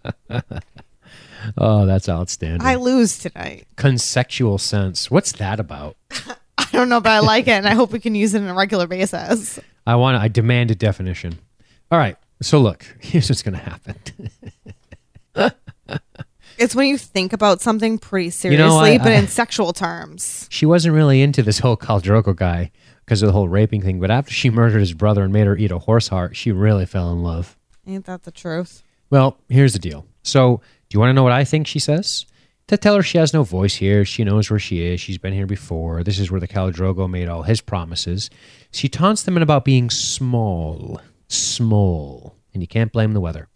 [1.58, 2.68] Oh, that's outstanding.
[2.68, 3.68] I lose tonight.
[3.78, 5.10] Consexual sense.
[5.10, 5.96] What's that about?
[6.68, 8.48] I don't know, but I like it, and I hope we can use it on
[8.48, 9.60] a regular basis.
[9.86, 10.18] I want.
[10.18, 11.40] I demand a definition.
[11.92, 12.18] All right.
[12.42, 13.96] So look, here's what's going to happen.
[16.60, 20.48] It's when you think about something pretty seriously, know, I- but I- in sexual terms.
[20.50, 22.72] she wasn't really into this whole Khal Drogo guy
[23.06, 24.00] because of the whole raping thing.
[24.00, 26.88] But after she murdered his brother and made her eat a horse heart, she really
[26.88, 27.56] fell in love.
[27.86, 28.82] Ain't that the truth?
[29.12, 30.08] Well, here's the deal.
[30.24, 32.26] So, do you want to know what I think she says?
[32.68, 35.34] To tell her she has no voice here, she knows where she is, she's been
[35.34, 38.30] here before, this is where the Caladrogo made all his promises.
[38.72, 41.00] She taunts them in about being small.
[41.30, 42.36] Small.
[42.54, 43.48] And you can't blame the weather.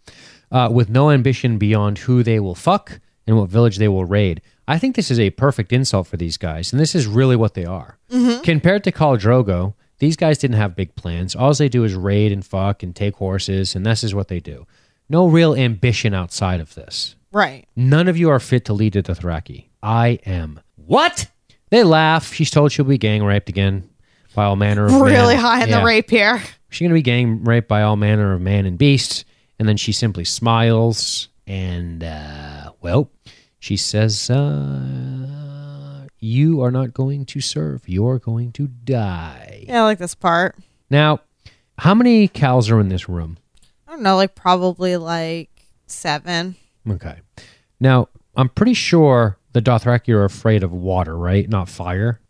[0.50, 4.40] Uh, with no ambition beyond who they will fuck and what village they will raid.
[4.66, 7.52] I think this is a perfect insult for these guys, and this is really what
[7.52, 7.98] they are.
[8.42, 11.36] Compared to Caladrogo, these guys didn't have big plans.
[11.36, 14.40] All they do is raid and fuck and take horses, and this is what they
[14.40, 14.66] do.
[15.08, 17.14] No real ambition outside of this.
[17.32, 17.66] Right.
[17.74, 19.66] None of you are fit to lead the Dothraki.
[19.82, 20.60] I am.
[20.76, 21.28] What?
[21.70, 22.32] They laugh.
[22.34, 23.88] She's told she'll be gang raped again
[24.34, 25.78] by all manner of Really man- high in Yeah.
[25.80, 26.42] the rape here.
[26.68, 29.24] She's gonna be gang raped by all manner of man and beast,
[29.58, 33.10] and then she simply smiles and uh, well,
[33.58, 37.88] she says, uh, "You are not going to serve.
[37.88, 40.56] You're going to die." Yeah, I like this part.
[40.90, 41.20] Now,
[41.78, 43.38] how many cows are in this room?
[43.88, 45.50] I don't know, like probably like
[45.86, 46.56] seven.
[46.88, 47.16] Okay.
[47.80, 51.48] Now, I'm pretty sure the Dothraki are afraid of water, right?
[51.48, 52.20] Not fire.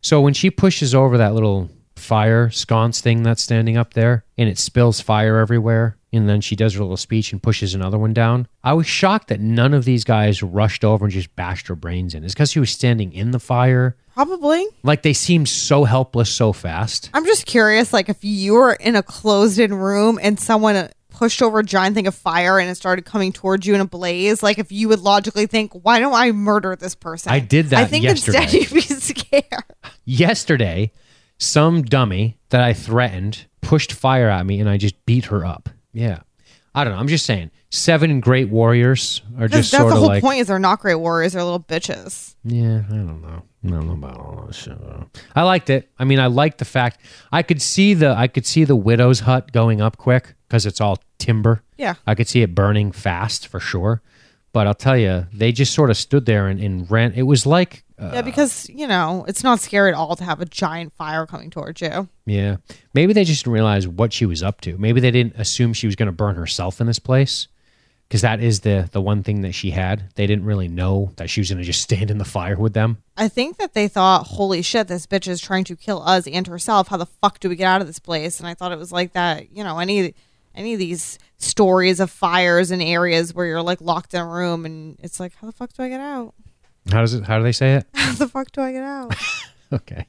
[0.00, 4.48] So when she pushes over that little fire sconce thing that's standing up there and
[4.48, 8.14] it spills fire everywhere, and then she does her little speech and pushes another one
[8.14, 11.74] down, I was shocked that none of these guys rushed over and just bashed her
[11.74, 12.24] brains in.
[12.24, 13.96] It's because she was standing in the fire.
[14.14, 14.64] Probably.
[14.82, 17.10] Like they seemed so helpless so fast.
[17.12, 21.58] I'm just curious, like if you were in a closed-in room and someone pushed over
[21.58, 24.58] a giant thing of fire and it started coming towards you in a blaze, like
[24.58, 27.84] if you would logically think, "Why don't I murder this person?" I did that I
[27.86, 28.42] think yesterday.
[28.44, 29.64] instead you'd be scared.
[30.04, 30.92] Yesterday,
[31.38, 35.68] some dummy that I threatened pushed fire at me and I just beat her up.
[35.92, 36.20] Yeah.
[36.74, 37.00] I don't know.
[37.00, 37.50] I'm just saying.
[37.70, 40.22] Seven great warriors are That's just the sort of whole like.
[40.22, 40.38] point.
[40.38, 42.34] Is they're not great warriors; they're little bitches.
[42.44, 43.42] Yeah, I don't know.
[43.64, 44.78] I don't know about all that shit.
[45.34, 45.90] I liked it.
[45.98, 47.00] I mean, I liked the fact
[47.32, 50.80] I could see the I could see the widow's hut going up quick because it's
[50.80, 51.62] all timber.
[51.76, 51.94] Yeah.
[52.06, 54.02] I could see it burning fast for sure.
[54.52, 57.12] But I'll tell you, they just sort of stood there and, and ran.
[57.12, 60.40] It was like, uh, yeah, because you know it's not scary at all to have
[60.40, 62.08] a giant fire coming towards you.
[62.26, 62.56] yeah,
[62.94, 64.78] maybe they just didn't realize what she was up to.
[64.78, 67.48] Maybe they didn't assume she was going to burn herself in this place
[68.08, 70.10] because that is the the one thing that she had.
[70.14, 72.72] They didn't really know that she was going to just stand in the fire with
[72.72, 72.98] them.
[73.16, 76.46] I think that they thought, "Holy shit, this bitch is trying to kill us and
[76.46, 76.88] herself.
[76.88, 78.92] How the fuck do we get out of this place?" And I thought it was
[78.92, 79.52] like that.
[79.52, 80.14] You know, any
[80.58, 84.66] any of these stories of fires in areas where you're like locked in a room
[84.66, 86.34] and it's like, "How the fuck do I get out?
[86.90, 87.24] How does it?
[87.24, 87.86] How do they say it?
[87.94, 89.14] How the fuck do I get out?"
[89.70, 90.06] Okay.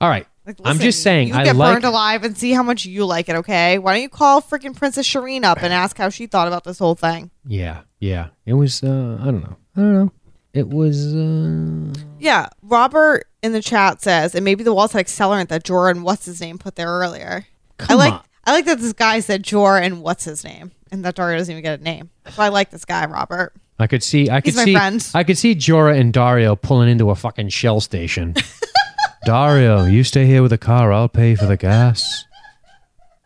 [0.00, 0.26] All right.
[0.46, 1.28] Like, I'm just saying.
[1.28, 1.74] You I get like.
[1.74, 3.36] burned alive and see how much you like it.
[3.36, 6.64] Okay, why don't you call freaking Princess Shireen up and ask how she thought about
[6.64, 7.30] this whole thing?
[7.46, 8.28] Yeah, yeah.
[8.46, 8.82] It was.
[8.82, 9.56] Uh, I don't know.
[9.76, 10.12] I don't know.
[10.54, 11.14] It was.
[11.14, 15.90] Uh, Yeah, Robert in the chat says, and maybe the walls had accelerant that Jorah
[15.90, 17.46] and what's his name put there earlier.
[17.78, 18.22] I Come like on.
[18.44, 21.52] I like that this guy said Jor and what's his name, and that Daario doesn't
[21.52, 22.10] even get a name.
[22.30, 23.52] So I like this guy, Robert.
[23.78, 24.30] I could see.
[24.30, 24.74] I could He's my see.
[24.74, 25.10] friend.
[25.14, 28.34] I could see Jorah and Daario pulling into a fucking shell station.
[29.26, 30.92] Daario, you stay here with the car.
[30.92, 32.24] I'll pay for the gas.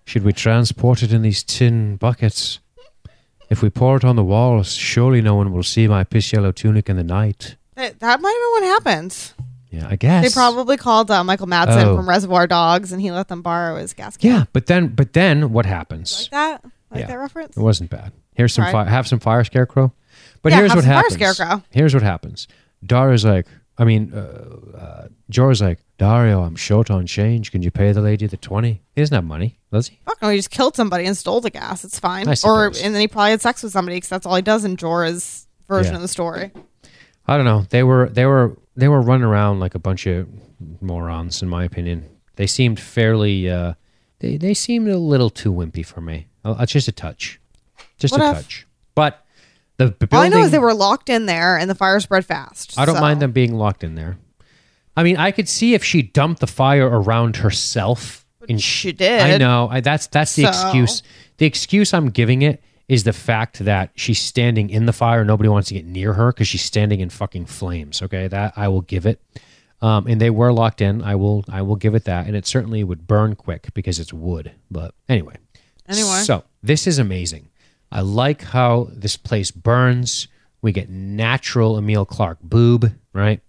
[0.04, 2.58] Should we transport it in these tin buckets?
[3.48, 6.52] If we pour it on the walls, surely no one will see my piss yellow
[6.52, 7.56] tunic in the night.
[7.74, 9.32] That, that might have been what happened.
[9.70, 11.96] Yeah, I guess They probably called uh, Michael Madsen Oh.
[11.96, 14.30] from Reservoir Dogs, and he let them borrow his gas can.
[14.30, 16.22] Yeah, but then but then what happens?
[16.22, 16.64] like that.
[16.90, 17.06] Like Yeah.
[17.08, 17.56] that reference.
[17.56, 18.12] It wasn't bad.
[18.34, 18.72] Here's some Right.
[18.72, 18.84] fire.
[18.86, 19.92] Have some fire scarecrow.
[20.42, 21.14] But Yeah, here's have what some fire happens.
[21.14, 21.62] scarecrow.
[21.70, 22.46] Here's what happens.
[22.84, 23.46] Dara's like,
[23.78, 27.50] I mean, uh, uh, Jorah's like, Daario, I'm short on change.
[27.50, 28.82] Can you pay the lady the twenty?
[28.94, 29.98] He doesn't have money, does he?
[30.06, 31.84] Fuck no, he just killed somebody and stole the gas.
[31.84, 32.28] It's fine.
[32.28, 32.80] I Or suppose.
[32.82, 35.46] and then he probably had sex with somebody because that's all he does in Jorah's
[35.68, 35.96] version Yeah.
[35.96, 36.52] of the story.
[37.26, 37.66] I don't know.
[37.70, 40.28] They were they were they were running around like a bunch of
[40.80, 42.08] morons, in my opinion.
[42.36, 43.48] They seemed fairly.
[43.50, 43.74] Uh,
[44.20, 46.26] they they seemed a little too wimpy for me.
[46.44, 47.40] Uh, just a touch,
[47.98, 48.66] just What a if- touch.
[48.94, 49.24] But
[49.78, 52.24] the, the All I know is they were locked in there and the fire spread
[52.24, 52.78] fast.
[52.78, 54.16] I don't so- mind them being locked in there.
[54.96, 58.24] I mean, I could see if she dumped the fire around herself.
[58.48, 59.20] And she did.
[59.20, 59.68] I know.
[59.70, 61.02] I, that's that's the So- excuse.
[61.38, 65.24] The excuse I'm giving it is the fact that she's standing in the fire.
[65.24, 68.02] Nobody wants to get near her because she's standing in fucking flames.
[68.02, 69.20] Okay, that I will give it.
[69.82, 71.02] Um, and they were locked in.
[71.02, 71.44] I will.
[71.48, 72.26] I will give it that.
[72.26, 74.52] And it certainly would burn quick because it's wood.
[74.70, 75.36] But anyway.
[75.88, 76.22] Anyway.
[76.24, 77.50] So this is amazing.
[77.92, 80.28] I like how this place burns.
[80.62, 83.40] We get natural Emilia Clarke boob, right?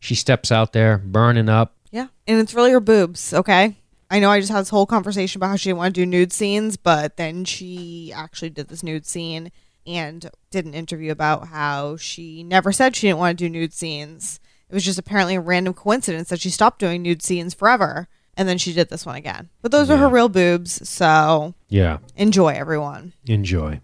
[0.00, 1.76] She steps out there, burning up.
[1.90, 2.08] Yeah.
[2.26, 3.76] And it's really her boobs, okay?
[4.10, 6.06] I know I just had this whole conversation about how she didn't want to do
[6.06, 9.52] nude scenes, but then she actually did this nude scene
[9.86, 13.72] and did an interview about how she never said she didn't want to do nude
[13.74, 14.40] scenes.
[14.70, 18.08] It was just apparently a random coincidence that she stopped doing nude scenes forever.
[18.36, 19.48] And then she did this one again.
[19.62, 23.12] But those are her real boobs, so Yeah, enjoy everyone.
[23.26, 23.80] enjoy.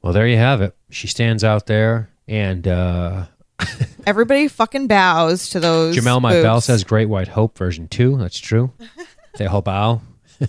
[0.00, 0.74] Well, there you have it.
[0.90, 3.26] She stands out there, and uh,
[4.06, 5.96] Everybody fucking bows to those.
[5.96, 6.42] Jamel My boobs.
[6.42, 8.16] Bell says Great White Hope version 2.
[8.18, 8.72] That's true.
[9.42, 10.00] hope bow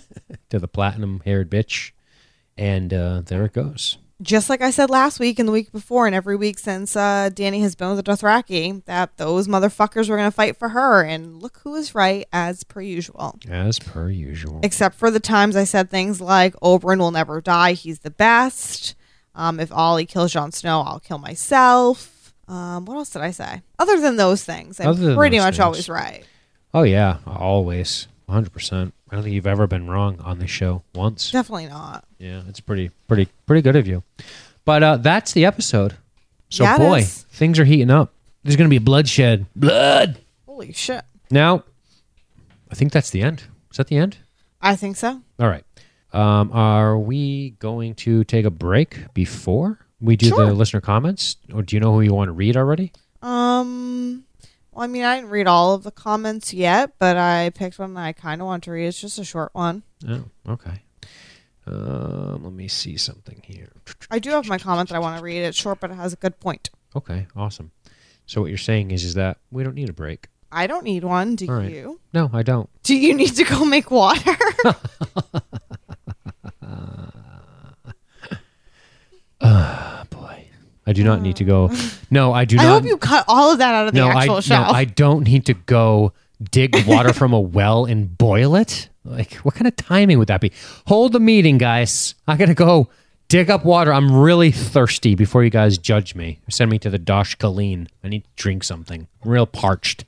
[0.50, 1.92] to the platinum haired bitch.
[2.56, 3.98] And uh, there it goes.
[4.22, 7.28] just like I said last week and the week before, and every week since uh,
[7.30, 11.02] Dany has been with the Dothraki, that those motherfuckers were going to fight for her.
[11.02, 13.38] And look who was right, as per usual.
[13.50, 14.60] As per usual.
[14.62, 18.94] Except for the times I said things like, Oberyn will never die, he's the best.
[19.34, 22.32] Um, if Olly kills Jon Snow, I'll kill myself.
[22.48, 23.60] Um, what else did I say?
[23.78, 25.60] Other than those things, I'm pretty much things.
[25.60, 26.24] always right.
[26.72, 27.18] Oh, yeah.
[27.26, 28.08] Always.
[28.28, 28.92] 100%.
[29.10, 31.30] I don't think you've ever been wrong on this show once.
[31.30, 32.04] Definitely not.
[32.18, 34.02] Yeah, it's pretty, pretty, pretty good of you.
[34.64, 35.96] But uh, that's the episode.
[36.48, 37.22] So, Yeah, it boy, is.
[37.30, 38.12] things are heating up.
[38.42, 39.46] There's going to be bloodshed.
[39.54, 40.18] Blood.
[40.46, 41.02] Holy shit.
[41.30, 41.64] Now,
[42.70, 43.44] I think that's the end.
[43.70, 44.18] Is that the end?
[44.60, 45.20] I think so.
[45.38, 45.64] All right.
[46.12, 50.46] Um, are we going to take a break before we do Sure.
[50.46, 51.36] the listener comments?
[51.52, 52.92] Or do you know who you want to read already?
[53.22, 54.24] Um,
[54.76, 57.94] well, I mean, I didn't read all of the comments yet, but I picked one
[57.94, 58.86] that I kind of want to read.
[58.86, 59.82] It's just a short one.
[60.06, 60.82] Oh, okay.
[61.66, 63.72] Um, let me see something here.
[64.10, 65.38] I do have my comment that I want to read.
[65.38, 66.68] It's short, but it has a good point.
[66.94, 67.72] Okay, awesome.
[68.26, 70.28] So what you're saying is is that we don't need a break.
[70.52, 71.36] I don't need one.
[71.36, 71.70] Do right.
[71.70, 71.98] you?
[72.12, 72.68] No, I don't.
[72.82, 74.36] Do you need to go make water?
[74.62, 74.72] Boy,
[80.86, 81.70] I do not need to go.
[82.08, 82.82] No, I do I not.
[82.82, 84.62] hope you cut all of that out of the no, I, actual no.
[84.62, 86.12] I don't need to go
[86.52, 88.88] dig water from a well and boil it.
[89.04, 90.52] Like, what kind of timing would that be?
[90.86, 92.14] Hold the meeting, guys.
[92.28, 92.88] I gotta go
[93.28, 93.92] dig up water.
[93.92, 96.38] I'm really thirsty before you guys judge me.
[96.48, 97.88] Send me to the Dosh Khaleen.
[98.04, 99.08] I need to drink something.
[99.24, 100.04] I'm real parched.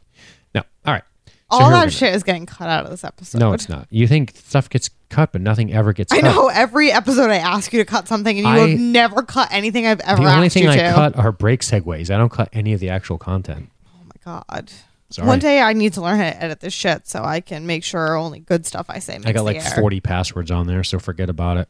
[0.54, 1.04] No, all right.
[1.26, 3.38] So all that shit is getting cut out of this episode.
[3.38, 3.86] No, it's not.
[3.90, 6.18] You think stuff gets cut, but nothing ever gets cut.
[6.24, 6.34] I cut.
[6.34, 9.48] know every episode I ask you to cut something, and you I- have never cut
[9.50, 10.22] anything I've ever asked.
[10.22, 10.92] The only thing I to.
[10.94, 12.10] cut are break segues.
[12.14, 13.70] I don't cut any of the actual content.
[13.86, 14.70] Oh my god.
[15.10, 15.26] Sorry.
[15.26, 17.82] One day I need to learn how to edit this shit so I can make
[17.82, 19.76] sure only good stuff I say makes I got like air.
[19.80, 21.68] 40 passwords on there, so forget about it.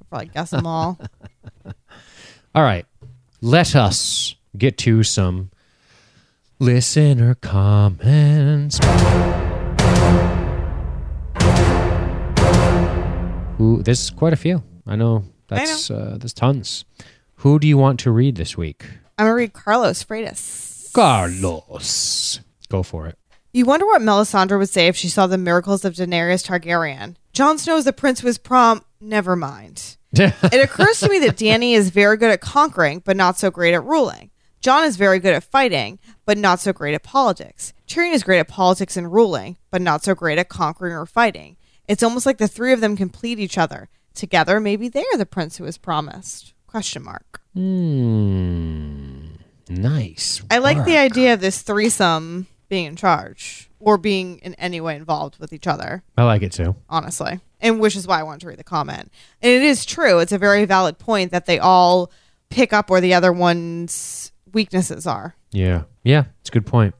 [0.00, 0.96] I'll probably guess them all.
[2.54, 2.86] All right.
[3.40, 5.50] Let us get to some
[6.58, 8.80] listener comments.
[13.60, 14.62] Ooh, there's quite a few.
[14.86, 16.84] I know that's Uh, there's tons.
[17.36, 18.84] Who do you want to read this week?
[19.18, 20.92] I'm gonna read Carlos Freitas.
[20.92, 22.40] Carlos.
[22.68, 23.18] Go for it.
[23.52, 27.16] You wonder what Melisandre would say if she saw the miracles of Daenerys Targaryen.
[27.32, 28.82] Jon Snow is the prince who was prom.
[29.00, 29.96] Never mind.
[30.18, 33.74] It occurs to me that Dany is very good at conquering, but not so great
[33.74, 34.30] at ruling.
[34.66, 37.72] Jon is very good at fighting, but not so great at politics.
[37.86, 41.56] Tyrion is great at politics and ruling, but not so great at conquering or fighting.
[41.86, 43.88] It's almost like the three of them complete each other.
[44.12, 46.52] Together, maybe they are the prince who was promised.
[46.66, 47.42] Question mark.
[47.54, 49.36] Hmm.
[49.68, 50.42] Nice.
[50.50, 54.96] I like the idea of this threesome being in charge or being in any way
[54.96, 56.02] involved with each other.
[56.18, 56.74] I like it too.
[56.90, 57.38] honestly.
[57.60, 59.12] And which is why I wanted to read the comment.
[59.40, 60.18] And it is true.
[60.18, 62.10] It's a very valid point that they all
[62.50, 65.36] pick up where the other one's weaknesses are.
[65.52, 66.94] Yeah, yeah, it's a good point.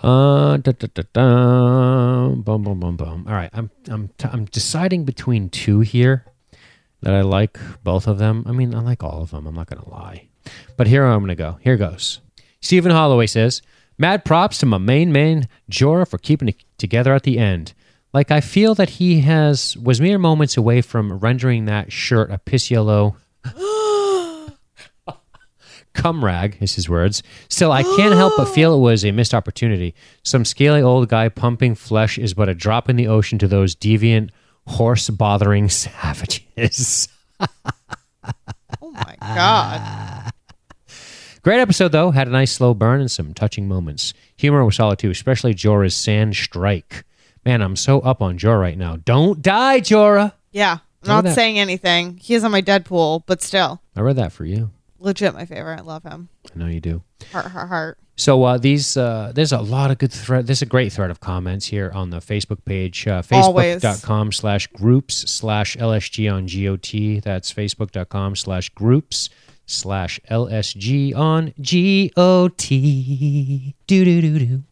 [0.00, 3.24] Uh, da, da, da, da, boom, boom, boom, boom.
[3.28, 6.26] All right, I'm I'm t- I'm deciding between two here
[7.00, 8.44] that I like both of them.
[8.46, 9.46] I mean, I like all of them.
[9.46, 10.28] I'm not gonna lie,
[10.76, 11.58] but here I'm gonna go.
[11.62, 12.20] Here goes.
[12.60, 13.62] Stephen Holloway says,
[13.96, 17.72] "Mad props to my main man Jorah for keeping it together at the end.
[18.12, 22.38] Like I feel that he has was mere moments away from rendering that shirt a
[22.38, 23.16] piss yellow."
[25.94, 27.22] cum rag is his words.
[27.48, 29.94] Still, I can't help but feel it was a missed opportunity.
[30.22, 33.74] Some scaly old guy pumping flesh is but a drop in the ocean to those
[33.74, 34.30] deviant,
[34.66, 37.08] horse bothering savages.
[38.80, 40.30] Oh my god.
[41.42, 42.10] Great episode, though.
[42.10, 44.12] Had a nice slow burn and some touching moments.
[44.36, 47.04] Humor was solid, too, especially Jorah's sand strike.
[47.44, 48.96] Man, I'm so up on Jorah right now.
[48.96, 50.32] Don't die, Jorah!
[50.52, 50.78] Yeah.
[51.04, 52.16] I'm not saying anything.
[52.18, 53.80] He is on my Deadpool, but still.
[53.96, 54.70] I read that for you.
[55.02, 55.78] Legit my favorite.
[55.80, 56.28] I love him.
[56.54, 57.02] I know you do.
[57.32, 57.98] Heart, heart, heart.
[58.16, 60.46] So uh, these uh, there's a lot of good thread.
[60.46, 65.30] There's a great thread of comments here on the Facebook page, uh, facebook.com slash groups
[65.30, 67.22] slash LSG on GOT.
[67.24, 69.28] That's facebook.com slash groups
[69.66, 72.68] slash LSG on GOT.
[73.86, 74.62] Do do do do.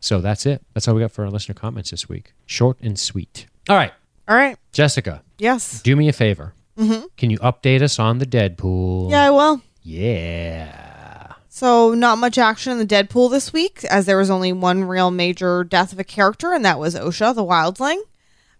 [0.00, 0.62] So that's it.
[0.74, 2.32] That's all we got for our listener comments this week.
[2.46, 3.46] Short and sweet.
[3.68, 3.92] All right,
[4.28, 4.56] All right.
[4.72, 5.82] Jessica, Yes.
[5.82, 6.54] do me a favor.
[6.78, 7.06] Mm-hmm.
[7.16, 9.10] Can you update us on the Deadpool?
[9.10, 9.60] Yeah, I will.
[9.88, 11.32] Yeah.
[11.48, 15.10] So, not much action in the Deadpool this week, as there was only one real
[15.10, 18.00] major death of a character, and that was Osha, the wildling.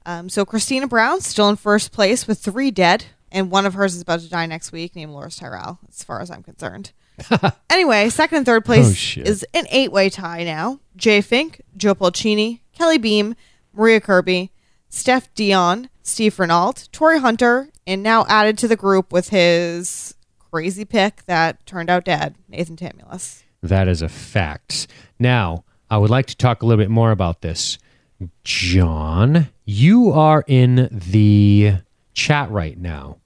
[0.07, 3.95] Um, so, Christina Brown still in first place with three dead, and one of hers
[3.95, 6.93] is about to die next week, named Loras Tyrell, as far as I'm concerned.
[7.71, 10.81] anyway, second and third place Oh, is an eight way tie now.
[10.97, 13.35] Jay Fink, Joe Pulcini, Kelly Beam,
[13.75, 14.51] Maria Kirby,
[14.89, 20.15] Steph Dion, Steve Renault, Tori Hunter, and now added to the group with his
[20.51, 23.43] crazy pick that turned out dead, Nathan Tamulus.
[23.63, 24.87] That is a fact.
[25.19, 27.79] Now, I would like to talk a little bit more about this.
[28.45, 31.75] John, you are in the
[32.15, 33.19] chat right now.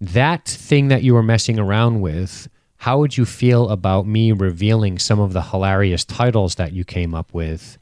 [0.00, 2.48] That thing that you were messing around with,
[2.78, 7.14] how would you feel about me revealing some of the hilarious titles that you came
[7.14, 7.78] up with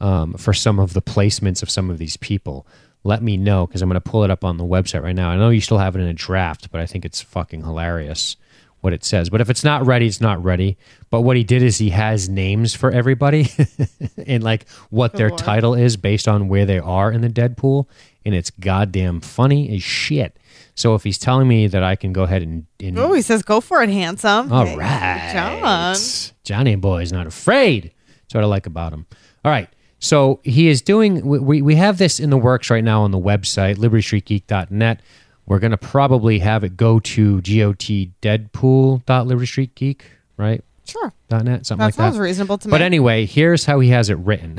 [0.00, 2.66] um, for some of the placements of some of these people?
[3.04, 5.30] Let me know because I'm going to pull it up on the website right now.
[5.30, 8.36] I know you still have it in a draft, but I think it's fucking hilarious
[8.80, 9.30] what it says.
[9.30, 10.76] But if it's not ready, it's not ready.
[11.10, 13.48] But what he did is he has names for everybody
[14.26, 17.86] and like what their title is based on where they are in the Deadpool,
[18.24, 20.36] and it's goddamn funny as shit.
[20.74, 23.42] So if he's telling me that I can go ahead and, and Oh, he says,
[23.42, 25.30] "Go for it, handsome." all right.
[25.32, 25.96] John.
[26.44, 27.92] Johnny boy is not afraid.
[28.22, 29.06] That's what I like about him.
[29.44, 29.68] All right.
[30.02, 33.20] So he is doing, we- we, have this in the works right now on the
[33.20, 35.00] website, libertystreetgeek.net.
[35.46, 40.00] We're going to probably have it go to gotdeadpool.libertystreetgeek,
[40.36, 40.64] right?
[40.84, 42.22] Sure, .net, something that like sounds that.
[42.22, 42.72] reasonable to me.
[42.72, 44.58] But anyway, here's how he has it written.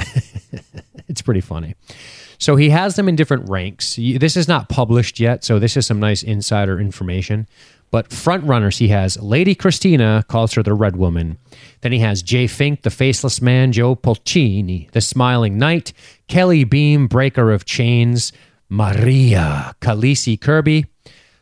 [1.09, 1.75] it's pretty funny.
[2.37, 3.97] So he has them in different ranks.
[3.97, 7.49] This is not published yet, so this is some nice insider information.
[7.93, 11.37] But front runners, he has Lady Christina, calls her the Red Woman.
[11.81, 15.93] Then he has Jay Fink, the Faceless Man, Joe Pulcini, the Smiling Knight,
[16.27, 18.33] Kelly Beam, Breaker of Chains,
[18.67, 20.87] Maria, Khaleesi Kirby,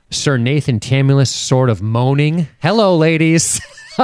[0.10, 2.50] Sir Nathan Tamulus, sort of moaning.
[2.60, 3.62] Hello, ladies.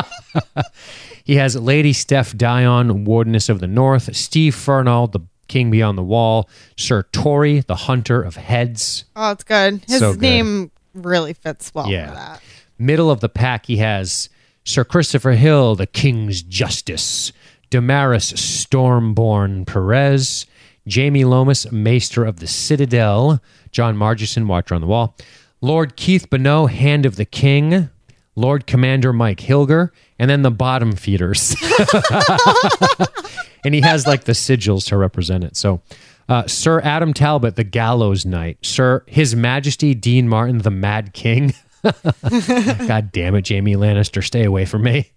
[1.26, 5.20] He has Lady Steph Dion, Wardeness of the North, Steve Fernald, the
[5.50, 9.04] King Beyond the Wall, Sir Tory, the Hunter of Heads.
[9.14, 9.84] oh, it's good.
[9.90, 10.72] His So good.
[11.04, 12.10] Really fits well Yeah.
[12.10, 12.42] for that.
[12.80, 14.30] Middle of the pack, he has
[14.64, 17.32] Sir Christopher Hill, the King's Justice,
[17.70, 20.46] Damaris Stormborn Perez,
[20.88, 23.42] Jamie Lomas, Maester of the Citadel,
[23.72, 25.16] John Margison, Watcher on the Wall,
[25.60, 27.90] Lord Keith Bonneau, Hand of the King,
[28.36, 31.56] Lord Commander Mike Hilger, and then the bottom feeders.
[33.66, 35.58] and he has like the sigils to represent it.
[35.58, 35.82] So,
[36.30, 41.54] uh, Sir Adam Talbot, the Gallows Knight, Sir His Majesty Dean Martin, the Mad King.
[41.84, 45.12] God damn it, Jaime Lannister, stay away from me.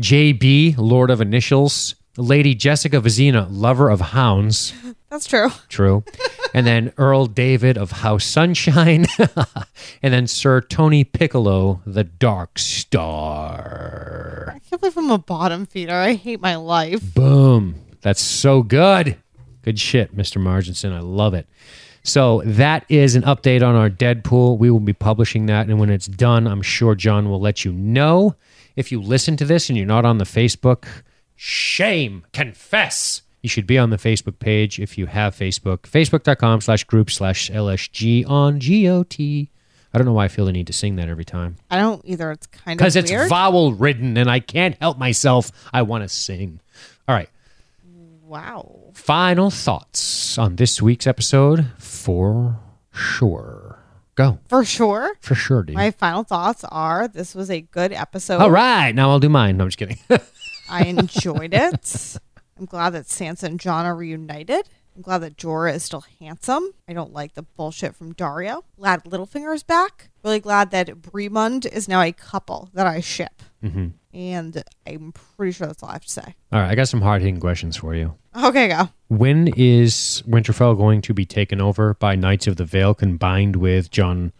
[0.00, 4.72] JB, Lord of Initials, Lady Jessica Vizina, Lover of Hounds.
[5.10, 5.50] That's true.
[5.68, 6.04] True.
[6.52, 9.06] and then Earl David of House Sunshine.
[10.02, 14.52] and then Sir Tony Piccolo, the Dark Star.
[14.54, 15.94] I can't believe I'm a bottom feeder.
[15.94, 17.14] I hate my life.
[17.14, 17.76] Boom.
[18.02, 19.16] That's so good.
[19.66, 20.40] Good shit, Mr.
[20.40, 20.92] Marginson.
[20.92, 21.46] I love it.
[22.04, 24.58] So that is an update on our Deadpool.
[24.58, 27.72] We will be publishing that, and when it's done, I'm sure John will let you
[27.72, 28.36] know.
[28.76, 30.86] If you listen to this and you're not on the Facebook,
[31.34, 33.22] shame, confess.
[33.42, 35.78] You should be on the Facebook page if you have Facebook.
[35.80, 39.18] Facebook.com slash group slash LSG on GOT.
[39.20, 41.56] I don't know why I feel the need to sing that every time.
[41.70, 42.30] I don't either.
[42.30, 43.28] It's kind of Because it's weird.
[43.30, 45.50] vowel ridden and I can't help myself.
[45.72, 46.60] I want to sing.
[47.08, 47.30] All right.
[48.22, 48.85] wow.
[48.96, 52.58] Final thoughts on this week's episode for
[52.92, 53.78] sure.
[54.16, 54.38] Go.
[54.48, 55.14] For sure.
[55.20, 55.76] For sure, dude.
[55.76, 58.40] My final thoughts are this was a good episode.
[58.40, 58.92] All right.
[58.94, 59.58] Now I'll do mine.
[59.58, 59.98] No, I'm just kidding.
[60.70, 62.16] I enjoyed it.
[62.58, 64.66] I'm glad that Sansa and Jon are reunited.
[64.96, 66.72] I'm glad that Jorah is still handsome.
[66.88, 68.62] I don't like the bullshit from Daario.
[68.80, 70.08] Glad Littlefinger is back.
[70.24, 73.42] Really glad that Bremund is now a couple that I ship.
[73.62, 73.92] Mhm.
[74.16, 76.34] And I'm pretty sure that's all I have to say.
[76.50, 76.70] All right.
[76.70, 78.14] I got some hard hitting questions for you.
[78.34, 78.88] Okay, go.
[79.08, 83.90] When is Winterfell going to be taken over by Knights of the Vale combined with
[83.90, 84.32] Jon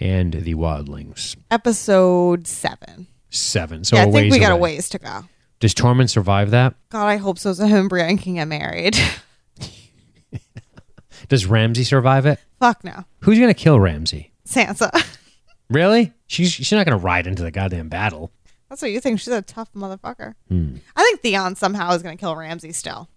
[0.00, 1.36] and the Wildlings?
[1.48, 3.06] Episode seven.
[3.30, 3.84] Seven.
[3.84, 5.20] So yeah, I think we got a ways to go.
[5.60, 6.74] Does Tormund survive that?
[6.88, 7.52] God, I hope so.
[7.52, 8.96] So him and Brienne can get married.
[11.28, 12.40] Does Ramsay survive it?
[12.58, 13.04] Fuck no.
[13.20, 14.32] Who's going to kill Ramsay?
[14.44, 14.90] Sansa.
[15.70, 16.12] Really?
[16.26, 18.30] She's she's not going to ride into the goddamn battle.
[18.68, 19.20] That's what you think.
[19.20, 20.34] She's a tough motherfucker.
[20.48, 20.76] Hmm.
[20.94, 23.08] I think Theon somehow is going to kill Ramsay still.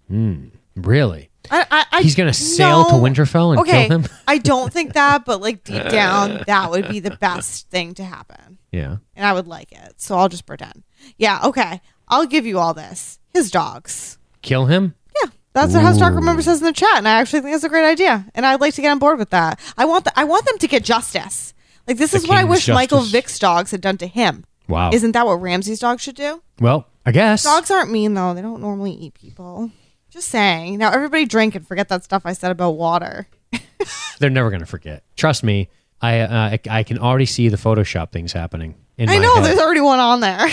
[0.76, 1.30] Really?
[1.49, 2.94] I, I, I, He's going to sail to.
[2.94, 4.10] Winterfell and okay, kill him?
[4.28, 8.03] I don't think that, but like deep down, that would be the best thing to
[8.03, 8.57] happen.
[8.72, 8.98] Yeah.
[9.15, 9.95] And I would like it.
[9.98, 10.84] So I'll just pretend.
[11.18, 11.82] Yeah, okay.
[12.07, 13.19] I'll give you all this.
[13.34, 14.18] His dogs.
[14.41, 14.95] Kill him?
[15.22, 15.32] Yeah.
[15.53, 17.69] That's what House Dark Remember says in the chat, and I actually think it's a
[17.69, 18.26] great idea.
[18.34, 19.60] And I'd like to get on board with that.
[19.78, 21.53] I want the, I want them to get justice.
[21.88, 23.02] Like this The is what I wish Michael.
[23.02, 24.45] Vick's dogs had done to him.
[24.72, 24.91] Wow.
[24.93, 26.41] Isn't that what Ramsay's dog should do?
[26.60, 27.43] well, I guess.
[27.43, 28.34] Dogs aren't mean though.
[28.34, 29.72] They don't normally eat people.
[30.10, 30.77] Just saying.
[30.77, 33.27] Now everybody drink and forget that stuff I said about water.
[34.19, 35.03] They're never going to forget.
[35.15, 35.69] Trust me.
[36.02, 39.35] I, uh, I I can already see the Photoshop things happening in I my know
[39.35, 39.45] head.
[39.45, 40.48] there's already one on there.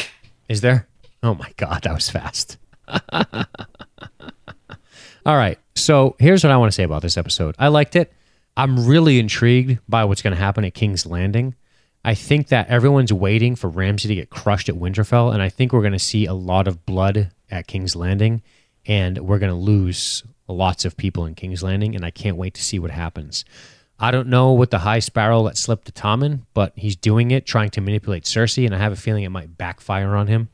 [0.49, 0.87] Is there?
[1.23, 2.59] Oh my god, that was fast.
[5.27, 5.59] All right.
[5.75, 7.55] So here's what I want to say about this episode.
[7.59, 8.13] I liked it.
[8.57, 11.55] I'm really intrigued by what's going to happen at King's Landing.
[12.09, 15.75] I think that everyone's waiting for Ramsay to get crushed at Winterfell, and I think
[15.75, 18.41] we're going to see a lot of blood at King's Landing,
[18.87, 22.55] and we're going to lose lots of people in King's Landing, and I can't wait
[22.55, 23.45] to see what happens.
[24.01, 27.45] I don't know what the high sparrow let slip to Tommen, but he's doing it,
[27.45, 30.49] trying to manipulate Cersei, and I have a feeling it might backfire on him.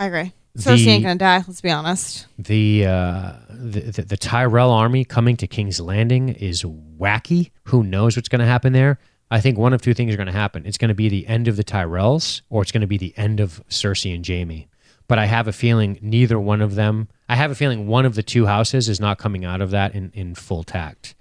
[0.00, 0.32] I agree.
[0.58, 1.44] Cersei The- ain't gonna die.
[1.46, 2.26] Let's be honest.
[2.36, 7.52] the, uh, the the the Tyrell army coming to King's Landing is wacky.
[7.66, 8.98] Who knows what's going to happen there?
[9.30, 10.66] I think one of two things are going to happen.
[10.66, 13.14] It's going to be the end of the Tyrells, or it's going to be the
[13.16, 14.68] end of Cersei and Jaime.
[15.06, 17.08] But I have a feeling neither one of them.
[17.28, 19.94] I have a feeling one of the two houses is not coming out of that
[19.94, 21.14] in, in full tact.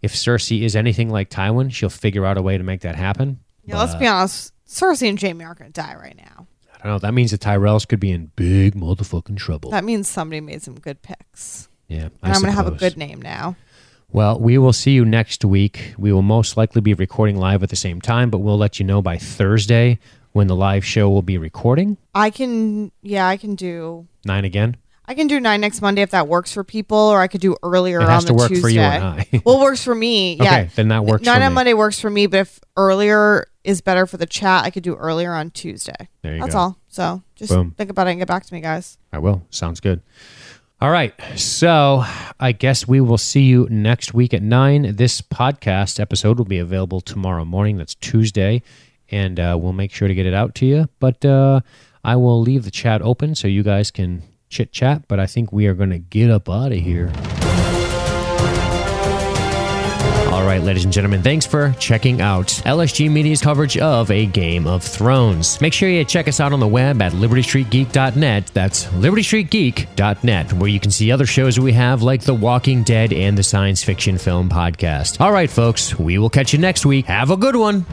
[0.00, 3.40] If Cersei is anything like Tywin, she'll figure out a way to make that happen.
[3.64, 4.52] Yeah, let's be honest.
[4.66, 6.46] Cersei and Jaime aren't gonna die right now.
[6.74, 6.98] I don't know.
[6.98, 9.70] That means the Tyrells could be in big motherfucking trouble.
[9.70, 11.68] That means somebody made some good picks.
[11.88, 13.56] yeah, I And I'm gonna have a good name now.
[14.12, 15.94] Well, we will see you next week.
[15.96, 18.84] We will most likely be recording live at the same time, but we'll let you
[18.84, 19.98] know by Thursday
[20.32, 21.96] when the live show will be recording.
[22.14, 24.76] I can yeah, I can do Nine again.
[25.04, 27.56] I can do nine next Monday if that works for people, or I could do
[27.62, 28.62] earlier It on has the to work Tuesday.
[28.62, 29.26] for you and I.
[29.44, 30.36] well, it works for me.
[30.36, 30.42] Yeah.
[30.42, 31.54] Okay, then that works Nine on me.
[31.54, 34.94] Monday works for me, but if earlier is better for the chat, I could do
[34.94, 36.08] earlier on Tuesday.
[36.22, 36.44] There you go.
[36.46, 36.60] That's go.
[36.60, 36.78] all.
[36.88, 37.72] So just Boom.
[37.76, 38.96] think about it and get back to me, guys.
[39.12, 39.42] I will.
[39.50, 40.02] Sounds good.
[40.82, 41.14] All right.
[41.36, 42.02] So
[42.40, 44.96] I guess we will see you next week at nine.
[44.96, 47.76] This podcast episode will be available tomorrow morning.
[47.76, 48.62] That's Tuesday.
[49.08, 50.88] And uh, we'll make sure to get it out to you.
[50.98, 51.60] But uh,
[52.02, 55.06] I will leave the chat open so you guys can chit chat.
[55.06, 57.12] But I think we are going to get up out of here.
[60.32, 64.66] All right, ladies and gentlemen, thanks for checking out LSG Media's coverage of A Game
[64.66, 65.60] of Thrones.
[65.60, 68.46] Make sure you check us out on the web at libertystreetgeek.net.
[68.54, 73.36] That's libertystreetgeek.net, where you can see other shows we have like The Walking Dead and
[73.36, 75.20] the Science Fiction Film Podcast.
[75.20, 77.04] All right, folks, we will catch you next week.
[77.04, 77.84] Have a good one.